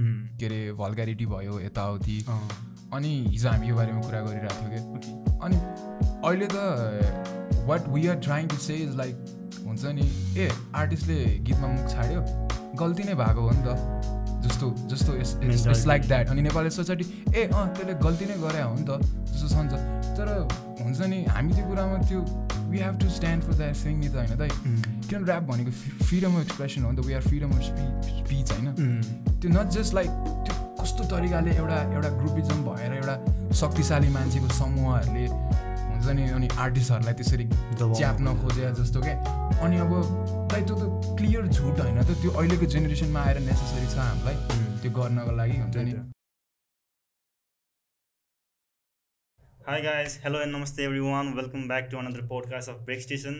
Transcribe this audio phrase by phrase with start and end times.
[0.00, 2.16] के अरे भल्गारिटी भयो यताउति।
[2.94, 5.10] अनि हिजो हामी यो बारेमा कुरा गरिरहेको थियौँ कि?
[5.44, 5.56] अनि
[6.26, 9.14] अहिले त what we are trying to say is like
[9.66, 10.06] हुन्छ नि
[10.38, 12.20] ए आर्टिस्टले गीतमा मुख छाड्यो
[12.80, 14.08] गल्ती नै भएको हो नि त।
[14.40, 17.04] जस्तो जस्तो इट्स लाइक द्याट अनि नेपाली सोसाइटी
[17.36, 19.00] ए अँ त्यसले गल्ती नै गरे हो नि त
[19.32, 19.72] जस्तो सम्झ
[20.16, 20.28] तर
[20.80, 22.20] हुन्छ नि हामी त्यो कुरामा त्यो
[22.70, 24.50] we have to stand for that thing नि त होइन दाइ
[25.08, 25.70] किन ऱ्याप भनेको
[26.04, 29.00] फ्रिडम अफ एक्सप्रेसन हो नि त we are freedom of speech speech होइन?
[29.40, 30.10] त्यो नट जस्ट लाइक
[30.46, 33.16] त्यो कस्तो तरिकाले एउटा एउटा ग्रुपिजम भएर एउटा
[33.60, 37.46] शक्तिशाली मान्छेको समूहहरूले हुन्छ नि अनि आर्टिस्टहरूलाई त्यसरी
[37.80, 39.16] च्याप्न खोजे जस्तो क्या
[39.66, 39.92] अनि अब
[40.52, 44.36] लाइक त्यो त क्लियर झुट होइन त त्यो अहिलेको जेनेरेसनमा आएर नेसेसरी छ हामीलाई
[44.82, 45.92] त्यो गर्नको लागि हुन्छ नि।
[49.70, 51.28] Hi guys, hello and namaste everyone.
[51.36, 53.34] Welcome back to another podcast of Break Station.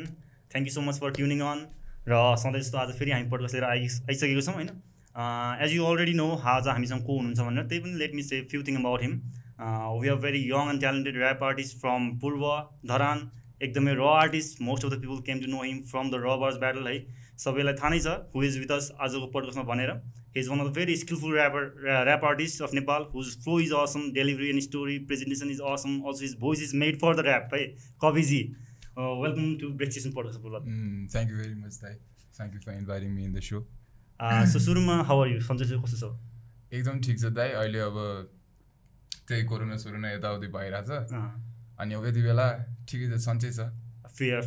[0.51, 1.65] Thank you so much for tuning on.
[2.09, 4.69] र सधैँ जस्तो आज फेरि हामी पोडकास्ट लिएर आइ आइसकेको छौँ होइन
[5.65, 8.63] एज यु अलरेडी नो आज हामीसँग को हुनुहुन्छ भनेर त्यही पनि let me say few
[8.69, 9.17] thing about him
[10.03, 12.47] we are very young and talented rap artist from पूर्व
[12.93, 13.29] धरान
[13.69, 16.93] एकदमै र artist most of the people came to know him from the Raw Barz battle
[16.93, 16.97] है
[17.47, 19.97] सबैलाई थाहा नै छ हु इज विथ अस आजको पोडकास्टमा भनेर
[20.35, 23.73] he is one of the very skillful rapper rap artist of Nepal whose flow is
[23.79, 27.55] awesome delivery and story presentation is awesome also is voice is made for the rap
[27.55, 27.65] है
[28.03, 28.43] Kaviji
[28.99, 30.41] welcome to Breakstation podcast
[31.13, 31.95] thank you very much दाइ
[32.37, 33.63] thank you for inviting me in the so
[34.53, 38.01] so सुरुमा how are you सन्चै चाहिँ कस्तो छ एकदम ठिक छ दाइ अहिले अब
[39.29, 41.15] त्यही कोरोना सोरोना यताउति भइरहेछ
[41.79, 42.47] अनि अब यति बेला
[42.85, 43.71] ठिकै छ सन्चै छ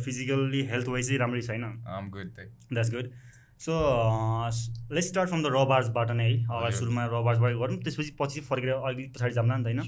[0.00, 3.12] फिजिकल्ली हेल्थ वाइज चाहिँ राम्रै छैन गुड दाइ that's good
[3.60, 3.72] so
[4.94, 9.12] let's start from the रबार्सबाट नै है अगाडि सुरुमा रबार्सबाट गरौँ त्यसपछि पछि फर्केर अलिकति
[9.14, 9.80] पछाडि जाउँला नि त होइन?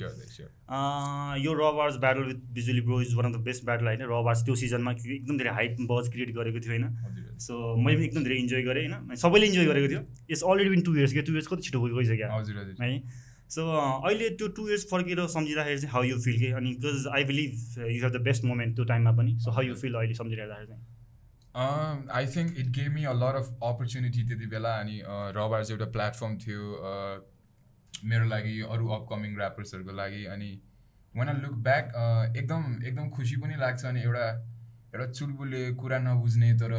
[1.45, 4.03] यो Raw Barz battle with Bijuli bro is one of the best battle होइन?
[4.13, 6.87] रबार्स त्यो सिजनमा एकदम धेरै हाइट बज क्रिएट गरेको थियो होइन?
[7.39, 9.15] सो मैले पनि एकदम धेरै इन्जोय गरेँ होइन?
[9.25, 11.23] सबैले इन्जोय गरेको थियो। Yes already been two years क्या?
[11.23, 12.27] टु इयर्स कति छिटो गइसक्यो
[12.83, 12.91] है?
[13.47, 16.49] सो अहिले त्यो टु इयर्स फर्केर सम्झिँदाखेरि चाहिँ हाउ यु फिल के?
[16.59, 17.51] अनि because I believe
[17.87, 20.83] you have the best moment त्यो टाइममा पनि। सो हाउ यु फिल अहिले सम्झिरहेको चाहिँ?
[21.57, 25.01] I think it gave me a lot of opportunity त्यति बेला अनि
[25.35, 26.65] रबार चाहिँ एउटा प्लेटफर्म थियो
[28.05, 30.51] मेरो लागि अरू अपकमिङ ऱ्यापर्सहरूको लागि अनि
[31.15, 31.89] वान आई लुक ब्याक
[32.37, 34.27] एकदम एकदम खुसी पनि लाग्छ अनि एउटा
[34.93, 36.79] एउटा चुलबुले कुरा नबुझ्ने तर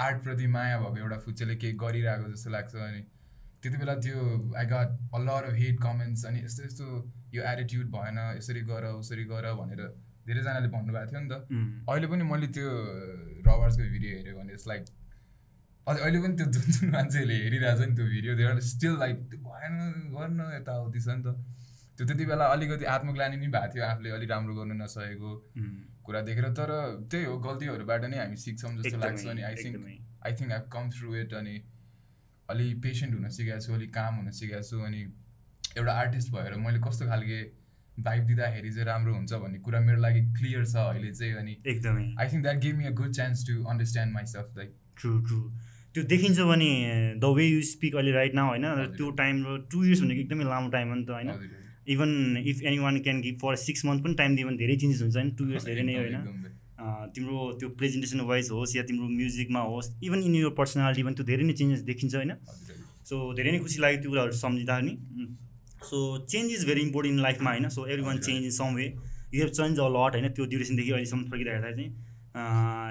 [0.00, 3.02] आर्टप्रति माया भएको एउटा फुच्चेले केही गरिरहेको जस्तो लाग्छ अनि
[3.62, 4.22] त्यति बेला त्यो
[4.54, 6.88] I got a lot of hate comments अनि यस्तो यस्तो
[7.34, 9.86] यो एटिट्युड भएन यसरी गर उसरी गर भनेर
[10.26, 11.34] धेरैजनाले भन्नुभएको थियो नि त।
[11.88, 12.68] अहिले पनि मैले त्यो
[13.48, 14.82] रबर्सको भिडियो हेऱ्यो भने इट्स लाइक
[15.86, 19.38] अहिले पनि त्यो जुन जुन मान्छेहरूले हेरिरहेको छ नि त्यो भिडियो त्यो स्टिल लाइक त्यो
[19.48, 19.74] भएन
[20.16, 21.36] गर्न यताउति छ नि त।
[21.98, 25.30] त्यो त्यति बेला अलिकति आत्मग्लानी पनि भएको थियो आफूले अलिक राम्रो गर्नु नसकेको
[26.06, 26.70] कुरा देखेर तर
[27.10, 29.76] त्यही हो गल्तीहरूबाट नै हामी सिक्छौँ जस्तो लाग्छ अनि I think
[30.26, 31.54] I think I come through it अनि
[32.48, 35.02] अलिक पेसेन्ट हुन सिकेको छु अलिक काम हुन सिकेको छु अनि
[35.76, 37.38] एउटा आर्टिस्ट भएर मैले कस्तो खालके
[37.98, 42.06] भाइब दिँदाखेरि चाहिँ राम्रो हुन्छ भन्ने कुरा मेरो लागि क्लियर छ अहिले चाहिँ अनि एकदमै।
[42.20, 45.38] I think that give me a good chance to understand myself like true true
[45.94, 46.70] त्यो देखिन्छ भने
[47.16, 48.64] द वे यु स्पिक अहिले राइट नाउ होइन?
[48.96, 51.30] त्यो टाइम र टु इयर्स भनेको एकदमै लामो टाइम हो नि त होइन?
[51.94, 52.10] Even
[52.46, 55.16] if any one can give for six month पनि टाइम दियो भने धेरै चेन्जेस हुन्छ
[55.16, 56.16] नि टु इयर्स धेरै नै होइन।
[57.14, 61.26] तिम्रो त्यो प्रेजेन्टेसन वाइज होस् या तिम्रो म्युजिकमा होस् इभन इन यर पर्सनालिटी पनि त्यो
[61.26, 62.32] धेरै नै चेन्जेस देखिन्छ होइन?
[63.04, 64.92] सो धेरै नै खुसी लाग्यो त्यो कुराहरू सम्झिँदा नि
[65.84, 66.00] so
[66.30, 67.68] change is very important in लाइफमा होइन?
[67.68, 68.86] So every one change in some way
[69.34, 70.28] you have change a lot होइन?
[70.30, 72.12] त्यो ड्युरेसनदेखि अहिलेसम्म फर्किँदाखेरि चाहिँ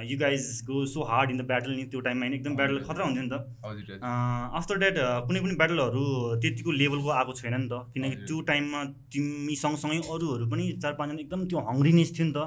[0.09, 2.33] you guys go so hard in the battle नि त्यो टाइममा होइन?
[2.33, 3.35] एकदम ब्याटल खतरा हुन्थ्यो नि त।
[4.59, 4.95] आफ्टर द्याट
[5.27, 6.03] कुनै पनि ब्याटलहरू
[6.41, 11.21] त्यतिको लेभलको आएको छैन नि त। किनकि त्यो टाइममा तिमी सँगसँगै अरूहरू पनि चार पाँचजना
[11.25, 12.39] एकदम त्यो हङ्ग्रिनेस थियो नि त।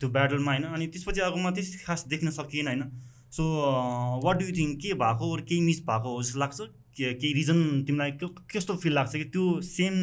[0.00, 0.64] त्यो ब्याटलमा होइन?
[0.74, 2.82] अनि त्यसपछि आएकोमा त्यस खास देख्न सकिएन होइन?
[3.30, 3.42] So
[4.24, 5.26] what do you think के भएको?
[5.48, 6.08] केही मिस भएको?
[6.14, 6.58] हो जस्तो लाग्छ।
[6.96, 8.10] केही रिजन तिमीलाई
[8.54, 9.94] कस्तो फिल लाग्छ कि त्यो सेम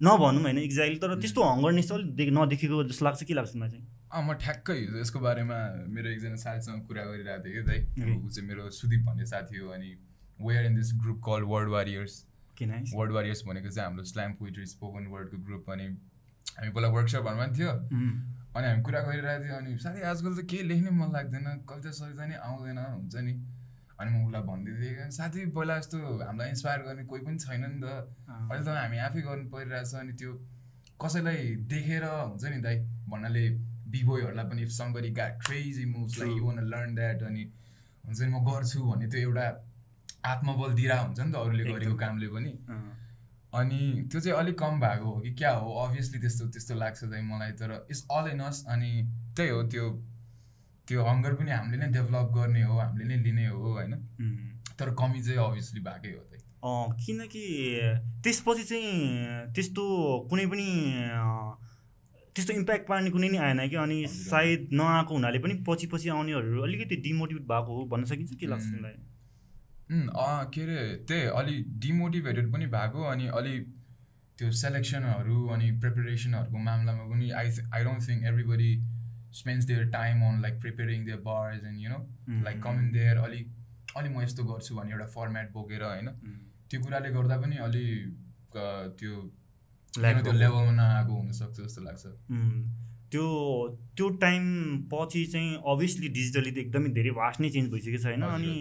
[0.00, 3.86] नभनौँ होइन एक्ज्याक्टली तर त्यस्तो हङ्गरनेस चाहिँ अलिक नदेखेको जस्तो लाग्छ के लाग्छ तिमीलाई चाहिँ?
[4.12, 5.58] अँ म ठ्याक्कै यसको बारेमा
[5.94, 7.80] मेरो एकजना साथीसँग कुरा गरिरहेको थिएँ कि दाइ
[8.16, 9.90] ऊ चाहिँ मेरो सुदीप भन्ने साथी हो अनि
[10.40, 12.14] where in this group call world warriors
[12.58, 15.86] किन वर्ल्ड वारियर्स भनेको चाहिँ हाम्रो स्ल्याम पोइट्री स्पोकन वर्डको ग्रुप अनि
[16.56, 17.72] हामी पहिला वर्कसपहरूमा पनि थियो।
[18.56, 22.26] अनि हामी कुरा गरिरहेको थियौँ अनि साथी आजकल त केही लेख्नै मन लाग्दैन कविता सविता
[22.26, 23.34] नै आउँदैन हुन्छ नि।
[23.98, 27.78] अनि म उसलाई भन्दै थिएँ साथी पहिला जस्तो हामीलाई इन्सपायर गर्ने कोही पनि छैन नि
[27.82, 27.86] त।
[28.50, 30.32] अहिले त हामी आफै गर्नु परिरहेछ अनि त्यो
[31.02, 31.40] कसैलाई
[31.72, 32.76] देखेर हुन्छ नि दाइ
[33.10, 33.44] भन्नाले
[33.94, 37.42] बिबोयहरूलाई पनि if somebody got crazy moves like you want learn that अनि
[38.04, 39.46] हुन्छ नि म गर्छु भन्ने त्यो एउटा
[40.32, 42.52] आत्मबल दिइरहेको हुन्छ नि त अरूले गरेको कामले पनि।
[43.58, 43.80] अनि
[44.12, 45.68] त्यो चाहिँ अलिक कम भएको हो कि क्या हो?
[45.84, 48.90] अभियसली त्यस्तो त्यस्तो लाग्छ दाइ मलाई तर इट्स अल इन अस अनि
[49.36, 49.86] त्यही हो त्यो
[50.88, 53.92] त्यो हङ्गर पनि हामीले नै डेभलप गर्ने हो हामीले नै लिने हो होइन?
[54.78, 56.44] तर कमी चाहिँ अभियसली भएकै हो त्यही।
[57.04, 57.44] किनकि
[58.24, 59.84] त्यसपछि चाहिँ त्यस्तो
[60.30, 60.66] कुनै पनि
[62.36, 66.62] त्यस्तो इम्प्याक्ट पार्ने कुनै नै आएन कि अनि सायद नआएको हुनाले पनि पछि पछि आउनेहरू
[66.62, 68.96] अलिकति डिमोटिभेट भएको हो भन्न सकिन्छ। के लाग्छ तिमीलाई?
[70.54, 71.54] के अरे त्यही अलि
[71.84, 73.54] डिमोटिभेटेड पनि भएको अनि अलि
[74.38, 78.70] त्यो सेलेक्सनहरू अनि प्रिपेरेसनहरूको मामलामा पनि I I don't think everybody
[79.32, 81.98] spends their time on like preparing their bars and you know
[82.44, 83.44] like coming their अलि
[83.96, 86.08] अलि म यस्तो गर्छु भन्ने एउटा फर्मेट बोकेर होइन।
[86.70, 87.84] त्यो कुराले गर्दा पनि अलि
[88.54, 89.12] त्यो
[89.94, 92.04] त्यो लेभलमा नआएको हुनसक्छ जस्तो लाग्छ।
[93.12, 93.26] त्यो
[93.96, 94.42] त्यो टाइम
[94.92, 98.52] पछि चाहिँ अभियसली डिजिटली त एकदमै धेरै भास्ट नै चेन्ज भइसकेको छ होइन। अनि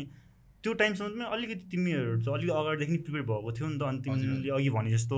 [0.64, 4.00] त्यो टाइमसम्म पनि अलिकति तिमीहरू चाहिँ अलिक अगाडिदेखि नै प्रिपेयर भएको थियो नि त। अनि
[4.06, 5.18] तिमीले अघि भने जस्तो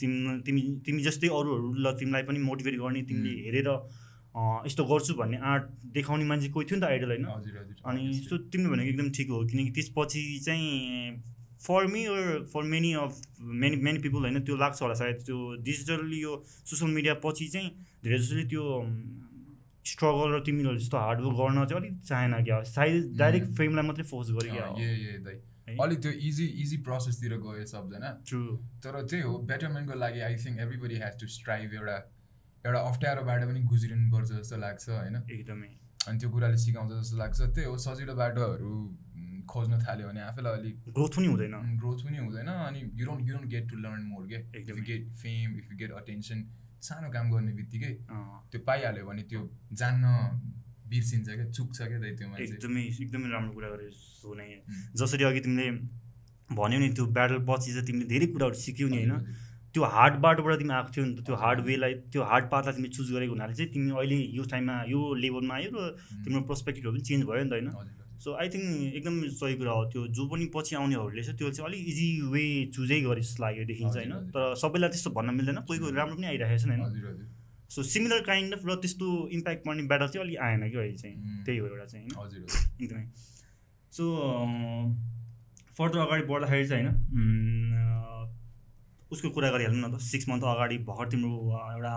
[0.00, 3.68] तिमी तिमी तिमी जस्तै अरूहरू ल तिमीलाई पनि मोटिभेट गर्ने तिमीले हेरेर
[4.34, 5.64] यस्तो गर्छु भन्ने आर्ट
[5.94, 7.24] देखाउने मान्छे कोही थियो नि त आइडल होइन?
[7.86, 11.22] अनि सो तिमीले भनेको एकदम ठिक हो किनकि त्यसपछि चाहिँ
[11.66, 15.38] for me or for many of many many people होइन त्यो लाग्छ होला सायद त्यो
[15.64, 17.70] डिजिटली यो सोसियल मिडिया पछि चाहिँ
[18.04, 18.64] धेरै जसोले त्यो
[19.84, 24.30] स्ट्रगल र तिमीहरू जस्तो हार्डवर्क गर्न चाहिँ अलिक चाहेन क्या। सायद डाइरेक्ट फ्रेमलाई मात्रै फोर्स
[24.36, 24.66] गरेँ क्या।
[25.84, 28.40] अलिक त्यो इजी इजी प्रोसेसतिर गयो सबजना। ट्रु
[28.84, 31.96] तर त्यही हो बेटरमेन्टको लागि I think everybody has to strive एउटा
[32.64, 35.16] एउटा अप्ठ्यारो बाटो पनि गुज्रिनुपर्छ जस्तो लाग्छ होइन?
[35.30, 35.70] एकदमै।
[36.08, 38.72] अनि त्यो कुराले सिकाउँछ जस्तो लाग्छ। त्यही हो सजिलो बाटोहरू
[39.44, 43.34] खोज्न थाल्यो भने आफैलाई अलिक ग्रोथ पनि हुँदैन। ग्रोथ पनि हुँदैन अनि you don't you
[43.36, 46.38] don't get to learn more के if you get fame if you get attention
[46.88, 47.92] सानो काम गर्ने बित्तिकै
[48.50, 49.42] त्यो पाइहाल्यो भने त्यो
[49.80, 50.04] जान्न
[50.88, 54.48] बिर्सिन्छ क्या चुक्छ क्या त्यो एकदमै एकदमै राम्रो कुरा गरेर सुने
[54.96, 55.70] जसरी अघि तिमीले
[56.56, 59.12] भन्यो नि त्यो ब्याटल पछि चाहिँ तिमीले धेरै कुराहरू सिक्यौ नि होइन?
[59.74, 62.88] त्यो हार्ड बाटोबाट तिमी आएको थियो नि त त्यो हार्ड वेलाई त्यो हार्ड पाथलाई तिमी
[62.96, 65.90] चुज गरेको हुनाले चाहिँ तिमी अहिले यो टाइममा यो लेभलमा आयो र
[66.24, 67.68] तिम्रो पर्सपेक्टिभहरू पनि चेन्ज भयो नि त होइन।
[68.24, 71.66] सो आई थिङ्क एकदम सही कुरा हो त्यो जो पनि पछि आउनेहरूले चाहिँ त्यो चाहिँ
[71.68, 72.44] अलिक इजी वे
[72.74, 76.26] चुजै गरे जस्तो लाग्यो देखिन्छ होइन। तर सबैलाई त्यस्तो भन्न मिल्दैन कोही कोही राम्रो पनि
[76.26, 77.26] आइरहेको छ होइन।
[77.74, 79.06] सो सिमिलर काइन्ड अफ र त्यस्तो
[79.36, 82.46] इम्प्याक्ट पर्ने ब्याटल चाहिँ अलिक आएन कि अहिले चाहिँ त्यही हो एउटा चाहिँ होइन।
[82.84, 83.04] एकदमै।
[83.92, 84.04] सो
[85.78, 87.73] फर्दर अगाडि बढ्दाखेरि चाहिँ होइन
[89.14, 91.32] उसको कुरा गरिहाल्नु न त सिक्स मन्थ अगाडि भर्खर तिम्रो
[91.70, 91.94] एउटा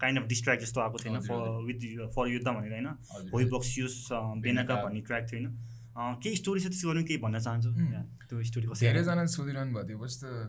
[0.00, 1.80] काइन्ड अफ डिस्ट्र्याक्ट जस्तो आएको थिएन फर विथ
[2.16, 2.88] फर युद्ध भनेर होइन
[3.34, 3.96] होइ बक्सियोस
[4.46, 7.70] बेनाका भन्ने ट्र्याक थियो होइन। केही स्टोरी छ त्यसको बारेमा केही भन्न चाहन्छु?
[8.30, 9.98] त्यो स्टोरी धेरैजना सोधिरहनु भएको थियो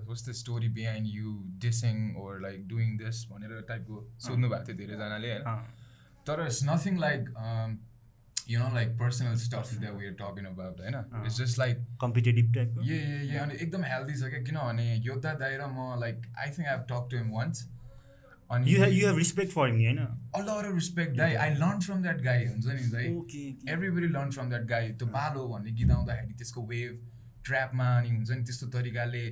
[0.09, 1.29] वस्तो story behind you
[1.63, 5.65] dissing or like doing this भनेर टाइपको सोध्नु भएको थियो धेरैजनाले होइन।
[6.27, 7.21] तर it's nothing like
[8.51, 12.79] you know like personal stuff that we're talking about होइन it's just like competitive type
[12.85, 16.67] uh uh अनि एकदम हेल्दी छ क्या किनभने योद्धा दाइ र म like I think
[16.67, 17.63] I have talk to him once
[18.49, 20.03] अनि you you have respect for him होइन
[20.41, 24.67] अल रिस्पेक्ट दाइ I learn from that guy हुन्छ नि दाइ एभ्रीबडी लर्न फ्रम द्याट
[24.73, 26.99] गाई त्यो बालो भन्ने गीत आउँदाखेरि त्यसको वेभ
[27.45, 29.25] ट्र्यापमा अनि हुन्छ नि त्यस्तो तरिकाले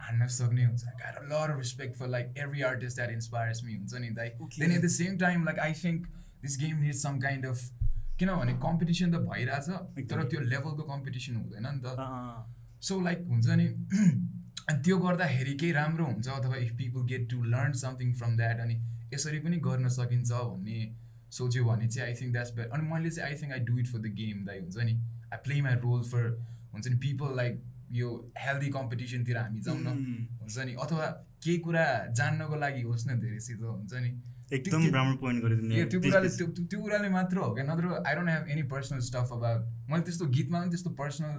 [0.00, 0.84] हान्न सक्ने हुन्छ।
[1.30, 4.28] Lot respect for like every artist that inspires me हुन्छ नि दाइ।
[4.58, 6.06] Then at the same time like I think
[6.42, 7.77] this game need some kind of
[8.18, 11.88] किनभने कम्पिटिसन त भइरहेछ तर त्यो लेभलको कम्पिटिसन हुँदैन नि त।
[12.88, 13.66] सो लाइक हुन्छ नि
[14.68, 18.60] अनि त्यो गर्दाखेरि केही राम्रो हुन्छ अथवा if people get to learn something from that
[18.60, 18.76] अनि
[19.14, 20.78] यसरी पनि गर्न सकिन्छ भन्ने
[21.38, 23.86] सोच्यो भने चाहिँ आई थिङ्क द्याट्स बेट अनि मैले चाहिँ I think I do it
[23.86, 24.94] for the game दाइ हुन्छ नि।
[25.32, 26.24] I play my role for
[26.72, 28.08] हुन्छ नि पिपल लाइक यो
[28.38, 29.88] हेल्दी कम्पिटिसनतिर हामी जाउँ न।
[30.40, 31.06] हुन्छ नि अथवा
[31.44, 31.84] केही कुरा
[32.20, 34.10] जान्नको लागि होस् न धेरैसित हुन्छ नि।
[34.52, 38.30] एकदम राम्रो पोइन्ट गरेँ त्यो कुराले त्यो त्यो कुराले मात्र हो क्या। नत्र I don't
[38.30, 41.34] have any personal stuff about मैले त्यस्तो गीतमा पनि त्यस्तो पर्सनल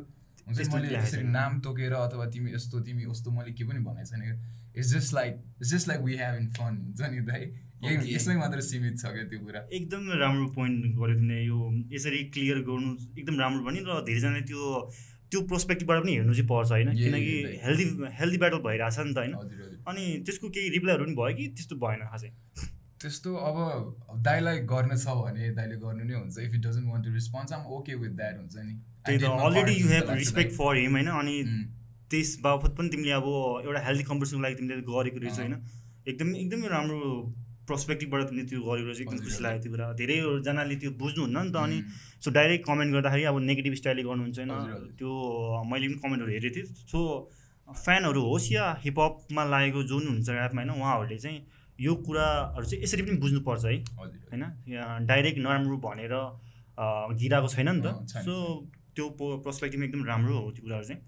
[0.48, 4.22] हुन्छ मैले त्यसरी नाम तोकेर अथवा तिमी यस्तो तिमी यस्तो मैले के पनि भनेको छैन।
[4.78, 7.44] It's just like it's just like we have in fun हुन्छ नि दाइ।
[8.14, 11.60] यसमै मात्र सीमित छ क्या त्यो कुरा। एकदम राम्रो पोइन्ट तिमीले। यो
[11.94, 12.90] यसरी क्लियर गर्नु
[13.20, 14.64] एकदम राम्रो पनि र धेरैजनाले त्यो
[15.32, 17.86] त्यो प्रोस्पेक्टिभबाट पनि हेर्नु चाहिँ पर्छ होइन। किनकि हेल्दी
[18.20, 19.34] हेल्दी ब्याटल भइरहेछ नि त होइन।
[19.88, 21.48] अनि त्यसको केही रिप्लाईहरू पनि भयो कि?
[21.56, 22.30] त्यस्तो भएन खासै।
[23.02, 23.58] त्यस्तो अब
[24.24, 27.68] दाइलाई गर्ने छ भने दाइले गर्नु नै हुन्छ। If it doesn't want to response um
[27.76, 28.74] okay with that हुन्छ नि।
[29.06, 31.12] त्यही त already you have respect for him होइन?
[31.20, 31.36] अनि
[32.12, 33.28] त्यस बापत पनि तिमीले अब
[33.66, 35.54] एउटा हेल्दी कम्पिटिसनको लागि तिमीले गरेको रहेछ होइन?
[36.08, 37.00] एकदमै एकदमै राम्रो
[37.70, 41.64] पर्सपेक्टिभबाट तिमीले त्यो गरेको रहेछ एकदम खुसी लाग्यो त्यो कुरा धेरैजनाले त्यो बुझ्नुहुन्न नि त
[41.66, 41.78] अनि
[42.26, 44.52] सो डाइरेक्ट कमेन्ट गर्दाखेरि अब नेगेटिभ स्टाइलले गर्नुहुन्छ होइन?
[45.00, 45.12] त्यो
[45.72, 47.00] मैले पनि कमेन्टहरू हेरेको थिएँ। सो
[47.68, 50.76] फ्यानहरू होस् या हिपहपमा लागेको जुन हुन्छ एपमा होइन?
[50.82, 51.40] उहाँहरूले चाहिँ
[51.80, 54.44] यो कुराहरू चाहिँ यसरी पनि बुझ्नुपर्छ है। होइन?
[55.06, 56.14] डाइरेक्ट नराम्रो भनेर
[57.20, 57.88] गिराएको छैन नि त।
[58.26, 58.34] सो
[58.96, 61.00] त्यो पर्सपेक्टिभमा एकदम राम्रो हो त्यो कुराहरू चाहिँ।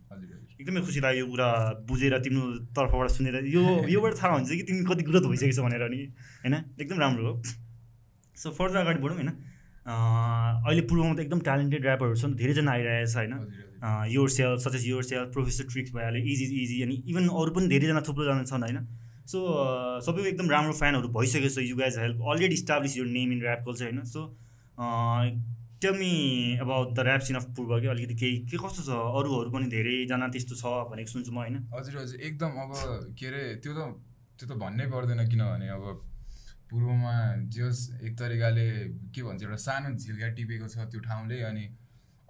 [0.62, 1.48] एकदमै खुसी लाग्यो यो कुरा
[1.90, 5.84] बुझेर तिम्रो तर्फबाट सुनेर। यो योबाट थाहा हुन्छ कि तिमी कति ग्रोथ भइसकेको छ भनेर
[5.90, 6.00] नि।
[6.44, 6.56] होइन?
[6.82, 7.34] एकदम राम्रो हो।
[8.38, 9.32] सो फर्दर अगाडि बढौँ होइन?
[9.82, 13.34] अहिले पूर्वमा त एकदम ट्यालेन्टेड ऱ्यापरहरू छन्। धेरैजना आइरहेको छ होइन?
[14.30, 18.44] Yourself such as yourself professor tricks भइहाल्यो इजी इजी अनि इभन अरू पनि धेरैजना थुप्रोजना
[18.46, 18.78] छन् होइन?
[19.32, 19.40] सो
[20.06, 23.66] सबैको एकदम राम्रो फ्यानहरू भइसकेको छ you guys help already establish your name in rap
[23.66, 24.04] culture होइन?
[24.14, 24.22] So
[25.84, 26.14] tell me
[26.62, 28.98] about the rap scene of Purba कि अलिकति केही के कस्तो छ?
[29.20, 31.56] अरूहरू पनि धेरैजना त्यस्तो छ भनेको सुन्छु म होइन?
[31.74, 32.72] हजुर हजुर एकदम अब
[33.20, 33.88] के अरे त्यो त
[34.40, 35.84] त्यो त भन्नै पर्दैन किनभने अब
[36.72, 37.16] पूर्वमा
[37.56, 38.68] जस एक तरिकाले
[39.16, 41.66] के भन्छ एउटा सानो झिल्का टिपेको छ त्यो ठाउँले अनि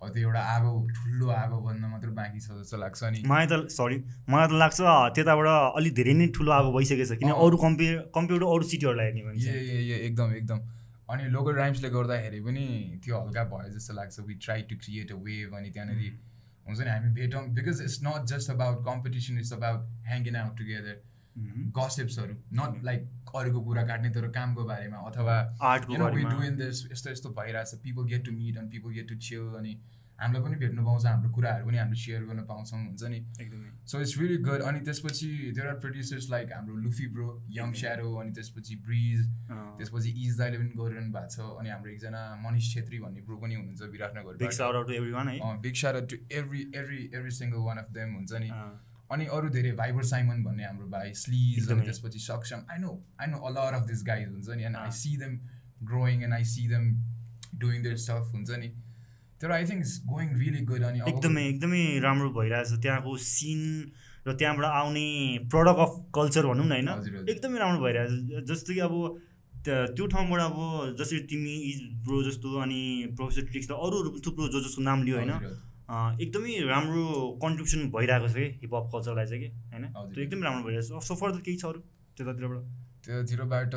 [0.01, 3.97] त्यो एउटा आगो ठुलो आगो बन्न मात्र बाँकी छ जस्तो लाग्छ नि मलाई त सरी
[4.29, 4.79] मलाई त लाग्छ
[5.15, 9.23] त्यताबाट अलिक धेरै नै ठुलो आगो भइसकेको छ किन अरू कम्पेयर कम्पेयर अरू सिटीहरूलाई हेर्ने
[9.27, 10.59] भने ए एकदम एकदम।
[11.11, 12.65] अनि लोकल राइम्सले गर्दाखेरि पनि
[13.05, 16.19] त्यो हल्का भयो जस्तो लाग्छ। We try to create a wave अनि त्यहाँनिर
[16.67, 20.95] हुन्छ नि हामी भेटौँ। Because it's not just about competition it's about hanging out together
[21.77, 23.01] गसेप्सहरू not like
[23.35, 25.35] अरूको कुरा काट्ने तर कामको बारेमा अथवा
[26.91, 29.73] यस्तो यस्तो भइरहेछ पिपल गेट टु मिट अनि पिपल गेट टु चिल अनि
[30.19, 33.19] हामीलाई पनि भेट्नु पाउँछ हाम्रो कुराहरू पनि हामीले सेयर गर्न पाउँछौँ हुन्छ नि?
[33.91, 38.11] सो इट्स रियली गुड अनि त्यसपछि देयर आर प्रड्युसर्स लाइक हाम्रो लुफी ब्रो यङ स्यारो
[38.21, 39.23] अनि त्यसपछि ब्रिज
[39.79, 43.55] त्यसपछि इज दाइले पनि गरिरहनु भएको छ अनि हाम्रो एकजना मनिष छेत्री भन्ने ब्रो पनि
[43.55, 44.37] हुनुहुन्छ Biratnagar
[45.65, 48.49] big shout to every every every single one of them हुन्छ नि?
[49.11, 52.59] अनि अरू धेरै भाइबर साइमन भन्ने हाम्रो भाइ स्लिज अनि त्यसपछि Sakshyam.
[52.71, 52.91] I know
[53.21, 55.33] I know a lot of this guys हुन्छ नि and I see them
[55.89, 56.85] growing and I see them
[57.59, 58.69] doing their stuff हुन्छ नि।
[59.41, 63.65] तर I think it's going really good अनि एकदमै एकदमै राम्रो भइरहेछ त्यहाँको सिन
[64.27, 65.07] र त्यहाँबाट आउने
[65.51, 67.27] प्रडक्ट अफ कल्चर भनौँ न होइन?
[67.29, 68.93] एकदमै राम्रो भइरहेछ। जस्तो कि अब
[69.65, 72.81] त्यो ठाउँबाट अब जसरी तिमी इज ब्रो जस्तो अनि
[73.17, 75.33] प्रोफेसर ट्रिक्स र अरू थुप्रो जो जसको नाम लियो होइन?
[75.91, 77.05] एकदमै राम्रो
[77.43, 79.83] कन्ट्रिब्युसन भइरहेको छ कि हिपहप कल्चरलाई चाहिँ कि होइन?
[80.13, 81.79] त्यो एकदमै राम्रो भइरहेको छ। सो फर केही छ अरू?
[82.17, 82.59] त्यतातिरबाट
[83.05, 83.73] त्योतिरबाट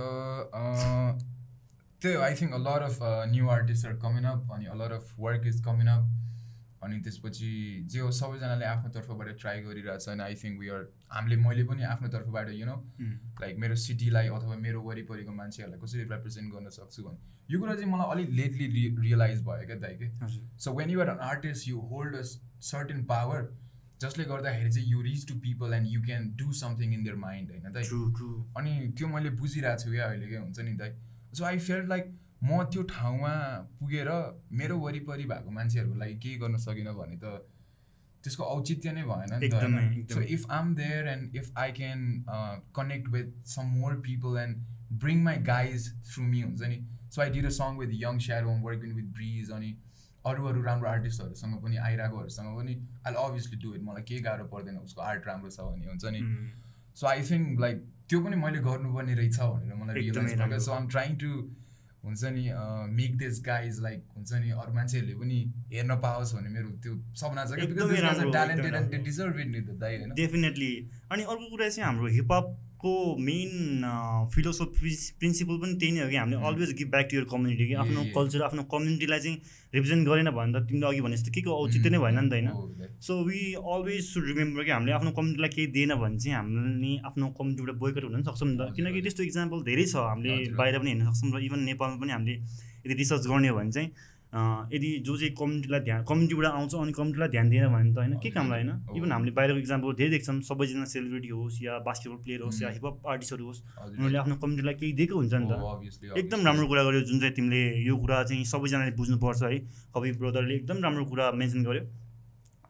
[2.03, 2.99] त्यो I think a lot of
[3.31, 6.03] new आर्टिस्टहरू coming up अनि a lot of work is coming up
[6.85, 7.51] अनि त्यसपछि
[7.93, 11.83] जे हो सबैजनाले आफ्नो तर्फबाट ट्राई गरिरहेछ अनि आई थिङ्क वी आर हामीले मैले पनि
[11.93, 12.77] आफ्नो तर्फबाट यु नो
[13.41, 17.91] लाइक मेरो सिटीलाई अथवा मेरो वरिपरिको मान्छेहरूलाई कसरी रिप्रेजेन्ट गर्न सक्छु भने यो कुरा चाहिँ
[17.93, 20.11] मलाई अलिक लेटली रि रियलाइज भयो क्या दाइ कि?
[20.65, 22.23] So when you're an artist you hold a
[22.71, 23.49] certain power
[24.01, 27.51] जसले गर्दाखेरि चाहिँ you reach to people and you can do something in their mind
[27.51, 27.85] होइन दाइ?
[28.59, 30.95] अनि त्यो मैले बुझिरहेको छु क्या अहिले क्या हुन्छ नि दाइ?
[31.35, 32.13] सो आई फेल्ट लाइक
[32.45, 33.33] म त्यो ठाउँमा
[33.81, 34.09] पुगेर
[34.53, 37.35] मेरो वरिपरि भएको मान्छेहरूको लागि केही गर्न सकिनँ भने त
[38.25, 42.01] त्यसको औचित्य नै भएन नि त so if um there and if I can
[42.77, 46.79] connect with some more people and bring my guys through me हुन्छ नि?
[47.11, 49.73] So I did a song with Yung Sarrow working with Bridge अनि
[50.25, 54.77] अरू अरू राम्रो आर्टिस्टहरूसँग पनि आइरहेकोहरूसँग पनि आई अभियसली डु इट मलाई केही गाह्रो पर्दैन
[54.79, 56.23] उसको आर्ट राम्रो छ भने हुन्छ नि?
[56.97, 61.17] सो आई थिङ्क लाइक त्यो पनि मैले गर्नुपर्ने रहेछ भनेर मलाई realise so um trying
[61.17, 61.31] to
[62.05, 62.45] हुन्छ नि
[62.95, 65.39] मेक दिस गाइज लाइक हुन्छ नि अरू मान्छेहरूले पनि
[65.73, 67.67] हेर्न पाओस् भन्ने मेरो त्यो सपना छ कि
[70.15, 70.73] डेफिनेटली
[71.11, 72.47] अनि अर्को कुरा चाहिँ हाम्रो हिपहप
[72.85, 72.93] को
[73.27, 73.85] मेन
[74.35, 76.17] फिलोसफी प्रिन्सिपल पनि त्यही नै हो कि?
[76.17, 77.75] हामीले always give back to your community कि?
[77.85, 79.37] आफ्नो कल्चर आफ्नो कम्युनिटीलाई चाहिँ
[79.75, 82.33] रिप्रेजेन्ट गरेन भने त तिमीले अघि भने जस्तो के को औचित्य नै भएन नि त
[82.35, 82.49] होइन?
[83.01, 87.25] So we always should remember कि हामीले आफ्नो कम्युनिटीलाई केही दिएन भने चाहिँ हामीले आफ्नो
[87.39, 90.91] कम्युनिटीबाट बोयकट हुन पनि सक्छौँ नि त। किनकि त्यस्तो इक्जाम्पल धेरै छ। हामीले बाहिर पनि
[90.93, 92.35] हेर्न सक्छौँ र इभन नेपालमा पनि हामीले
[92.85, 93.89] यदि रिसर्च गर्ने हो भने चाहिँ
[94.35, 98.31] यदि जो चाहिँ कम्युनिटीलाई ध्यान कम्युनिटीबाट आउँछ अनि कम्युनिटीलाई ध्यान दिएन भने त होइन के
[98.31, 98.97] कामलाई होइन?
[98.97, 103.07] इभन हामीले बाहिरको इक्जाम्पल धेरै देख्छौँ सबैजना सेलिब्रिटी होस् या बास्केटबल प्लेयर होस् या हिपहप
[103.07, 107.19] आर्टिस्टहरू होस् उनीहरूले आफ्नो कम्युनिटीलाई केही दिएको हुन्छ नि त। एकदम राम्रो कुरा गर्यो जुन
[107.21, 109.59] चाहिँ तिमीले यो कुरा चाहिँ सबैजनाले बुझ्नुपर्छ है।
[109.95, 111.83] कवि ब्रदरले एकदम राम्रो कुरा मेन्सन गर्यो।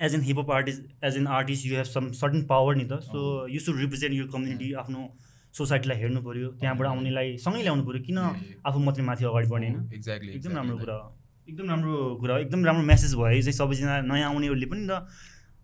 [0.04, 3.49] As an hip hop artist as an artist you have some certain power नि त। सो
[3.49, 5.09] यु सुड रिप्रेजेन्ट यो कम्युनिटी आफ्नो
[5.54, 9.68] सोसाइटीलाई हेर्नु पऱ्यो त्यहाँबाट आउनेलाई सँगै ल्याउनु पऱ्यो किन आफू मात्रै माथि अगाडि बढ्ने?
[9.68, 14.29] होइन एकदम राम्रो कुरा। हो एकदम राम्रो कुरा एकदम राम्रो मेसेज भयो चाहिँ सबैजना नयाँ
[14.31, 15.07] आउनेहरूले पनि र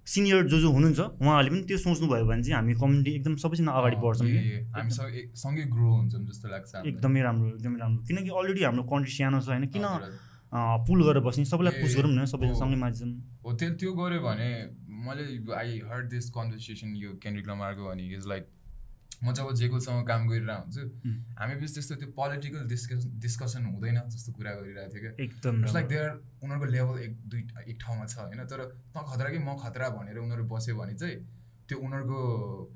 [0.07, 3.97] सिनियर जो जो हुनुहुन्छ उहाँहरूले पनि त्यो सोच्नुभयो भने चाहिँ हामी कम्युनिटी एकदम सबैजना अगाडि
[4.05, 9.13] बढ्छौँ कि सँगै ग्रो हुन्छौँ जस्तो लाग्छ एकदमै राम्रो एकदमै राम्रो। किनकि अलरेडी हाम्रो कन्ट्री
[9.15, 9.87] सानो छ होइन किन
[10.85, 13.11] पुल गरेर बस्ने सबैलाई पुस गरौँ न सबैजना सँगै माझौँ
[13.45, 14.51] हो त्यो त्यो गऱ्यो भने
[15.07, 15.25] मैले
[15.57, 18.45] आई हर्ड दिस कन्भर्सेसन यो केन्द्रिक लमार्को भने इज लाइक
[19.23, 20.83] म जब जेकोसँग काम गरिरहेको हुन्छु
[21.39, 25.87] हामी बिच त्यस्तो त्यो पोलिटिकल डिस्कसन डिस्कसन हुँदैन जस्तो कुरा गरिरहेको थियो क्या। एकदम लाइक
[25.89, 26.09] देयर
[26.45, 28.41] उनीहरूको लेभल एक दुई एक ठाउँमा छ होइन?
[28.47, 28.61] तर
[28.95, 29.39] त खतरा कि?
[29.39, 31.17] म खतरा भनेर उनीहरू बस्यो भने चाहिँ
[31.69, 32.19] त्यो उनीहरूको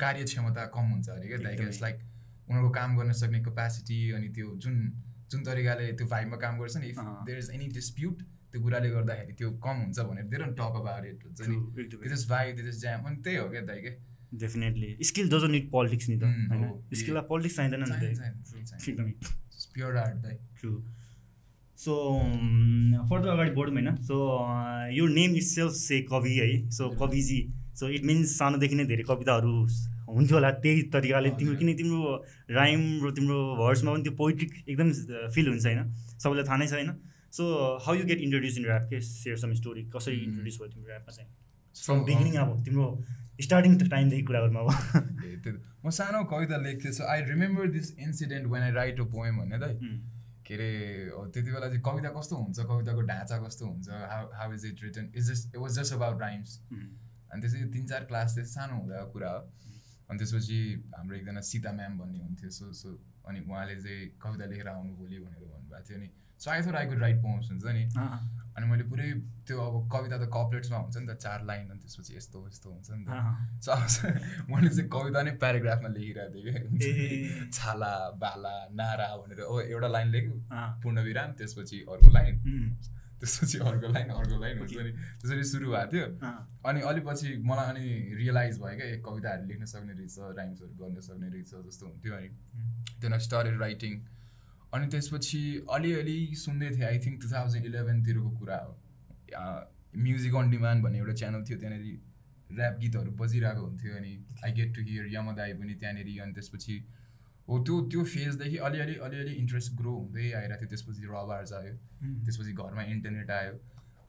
[0.01, 1.97] कार्यक्षमता कम हुन्छ अरे क्या। लाइक इट्स लाइक
[2.49, 4.77] उनीहरूको काम गर्न सक्ने क्यापेसिटी अनि त्यो जुन
[5.33, 8.17] जुन तरिकाले त्यो भाइबमा काम गर्छ नि if there is any dispute
[8.53, 11.57] त्यो कुराले गर्दाखेरि त्यो कम हुन्छ भनेर धेरै टक अबाउट इट हुन्छ नि।
[12.05, 13.95] दिस इज भाइ दिस इज ज्याम अनि त्यही हो क्या दाइ क्या
[14.37, 19.33] definitely skill doesn't need politics नि त होइन स्किललाई पोलिटिक्स चाहिँदैन नि त
[19.75, 20.27] pure art
[20.61, 20.73] true
[21.79, 21.95] so
[23.09, 24.21] further अगाडि बढौँ होइन सो
[24.93, 27.41] यो नेम इट्स सेल्फ से कवि है सो कविजी
[27.77, 29.55] सो इट मिन्स सानोदेखि नै धेरै कविताहरू
[30.09, 32.13] हुन्थ्यो होला त्यही तरिकाले तिम्रो किन तिम्रो
[32.53, 34.93] राइम र तिम्रो भर्समा पनि त्यो पोइट्रिक एकदम
[35.35, 36.93] फिल हुन्छ होइन सबैलाई थाहा नै छ होइन
[37.33, 37.47] so
[37.83, 41.17] how you get introduce in rap के सेयर सम स्टोरी कसरी इन्ट्रोड्युस भयो तिम्रो ऱ्यापमा
[41.17, 41.31] चाहिँ
[41.77, 42.87] फ्रम बिगिनिङ अब तिम्रो
[43.43, 44.69] स्टार्टिङ टाइमदेखि कुरा गरौँ अब।
[45.85, 49.59] म सानो कविता लेख्थेँ so I remember this incident when I write a poem भन्ने
[49.59, 49.79] त
[50.47, 50.71] के अरे
[51.33, 55.11] त्यति बेला चाहिँ कविता कस्तो हुन्छ कविताको ढाँचा कस्तो हुन्छ how how is it written
[55.17, 59.11] is just it was just about rhymes अनि त्यसपछि तिन चार क्लास चाहिँ सानो हुँदाको
[59.13, 59.41] कुरा हो।
[60.11, 60.59] अनि त्यसपछि
[60.97, 62.99] हाम्रो एकजना सीता म्याम भन्ने हुन्थ्यो सो सो
[63.29, 66.09] अनि उहाँले चाहिँ कविता लेखेर आउनु भोलि भनेर भन्नुभएको थियो अनि
[66.45, 67.85] so I thought I write poems हुन्छ नि?
[68.57, 69.07] अनि मैले पुरै
[69.47, 72.91] त्यो अब कविता त कपलेट्समा हुन्छ नि त चार लाइन अनि त्यसपछि यस्तो यस्तो हुन्छ
[72.91, 73.11] नि त।
[73.65, 74.09] सो
[74.55, 77.93] मैले चाहिँ कविता नै प्याराग्राफमा लेखिरहेको थिएँ कि छाला
[78.25, 80.37] बाला नारा भनेर। ओ एउटा लाइन लेख्यो।
[80.83, 82.35] पूर्ण विराम त्यसपछि अर्को लाइन
[83.21, 86.07] त्यसपछि अर्को लाइन अर्को लाइन हुन्छ नि। त्यसरी सुरु भएको थियो।
[86.71, 91.29] अनि अलि पछि मलाई अनि रियलाइज भयो क्या कविताहरू लेख्न सक्ने रहेछ राइम्सहरू गर्न सक्ने
[91.29, 92.29] रहेछ जस्तो हुन्थ्यो अनि।
[93.01, 93.93] त्यो स्टार्टेड राइटिङ
[94.75, 95.41] अनि त्यसपछि
[95.73, 98.73] अलिअलि सुन्दै थिएँ आई थिङ्क टु थाउजन्ड इलेभेनतिरको कुरा हो।
[100.05, 104.13] म्युजिक अन डिमान्ड भन्ने एउटा च्यानल थियो त्यहाँनिर ऱ्याप गीतहरू बजिरहेको हुन्थ्यो अनि
[104.45, 106.77] आई गेट टु हियर यमदाई पनि त्यहाँनिर अनि त्यसपछि
[107.49, 111.75] हो त्यो त्यो फेजदेखि अलिअलि अलिअलि इन्ट्रेस्ट ग्रो हुँदै आइरहेको थियो। त्यसपछि रबार्स आयो
[112.27, 113.55] त्यसपछि घरमा इन्टरनेट आयो।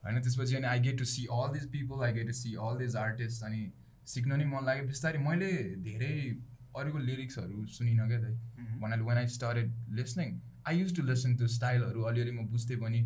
[0.04, 2.78] होइन त्यसपछि अनि I get to see all these people I get to see all
[2.80, 3.62] these artist अनि
[4.14, 5.52] सिक्न नि मन लाग्यो। बिस्तारै मैले
[5.88, 6.16] धेरै
[6.80, 8.36] अरूको लिरिक्सहरू सुनिनँ क्या दाइ
[8.82, 9.68] भन्नाले when I started
[10.00, 10.30] listening
[10.68, 13.02] I use to listen त्यो स्टाइलहरू अलिअलि म बुझ्थेँ पनि।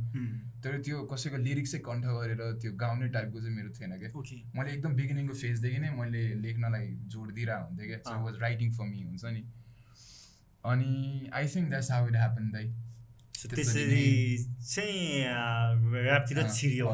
[0.64, 4.10] तर त्यो कसैको लिरिक्सै कन्ठ गरेर त्यो गाउने टाइपको चाहिँ मेरो थिएन क्या।
[4.58, 8.86] मैले एकदम बिगिनिङको फेजदेखि नै मैले लेख्नलाई जोड दिइरहेको हुन्थेँ क्या। So was writing for
[8.92, 9.44] me हुन्छ नि।
[10.64, 10.92] अनि
[11.34, 12.66] I think that's how it happen दाइ
[13.40, 14.08] त्यसरी
[14.70, 15.04] चाहिँ
[16.00, 16.88] ऱ्यापतिर छिरियो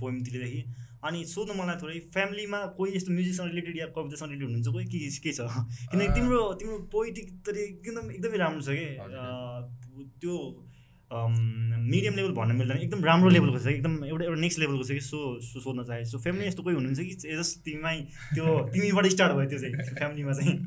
[0.00, 0.62] पोइमतिरदेखि
[1.04, 4.86] अनि सोध्नु मलाई थोरै फ्यामिलीमा कोही यस्तो म्युजिकसँग रिलेटेड या कवितासँग रिलेटेड हुनुहुन्छ कोही?
[4.92, 5.40] के के छ?
[5.90, 8.86] किनकि तिम्रो तिम्रो पोइटिक त एकदम एकदमै राम्रो छ कि?
[10.20, 10.36] त्यो
[11.14, 15.00] मिडियम लेभल भन्न मिल्दैन। एकदम राम्रो लेभलको छ एकदम एउटा एउटा नेक्स्ट लेभलको छ कि?
[15.00, 17.36] सो सो सोध्न चाहे सो फ्यामिली यस्तो कोही हुनुहुन्छ कि?
[17.36, 17.96] जस्ट तिमीमै
[18.34, 20.58] त्यो तिमीबाट स्टार्ट भयो त्यो चाहिँ। फ्यामिलीमा चाहिँ।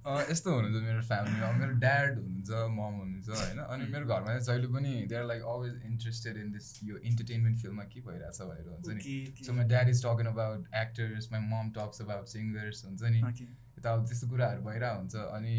[0.00, 3.58] यस्तो हुनुहुन्छ मेरो फ्यामिलीमा मेरो ड्याड हुनुहुन्छ मम हुनुहुन्छ होइन?
[3.64, 7.60] अनि मेरो घरमा चाहिँ जहिले पनि they are like always interested in this यो इन्टरटेनमेन्ट
[7.60, 11.70] फिल्डमा के भइरहेछ भनेर हुन्छ नि। So my dad is talking about actors my mum
[11.78, 15.56] talks about singers हुन्छ नि। यताउति त्यस्तो कुराहरू भइरहेको हुन्छ। अनि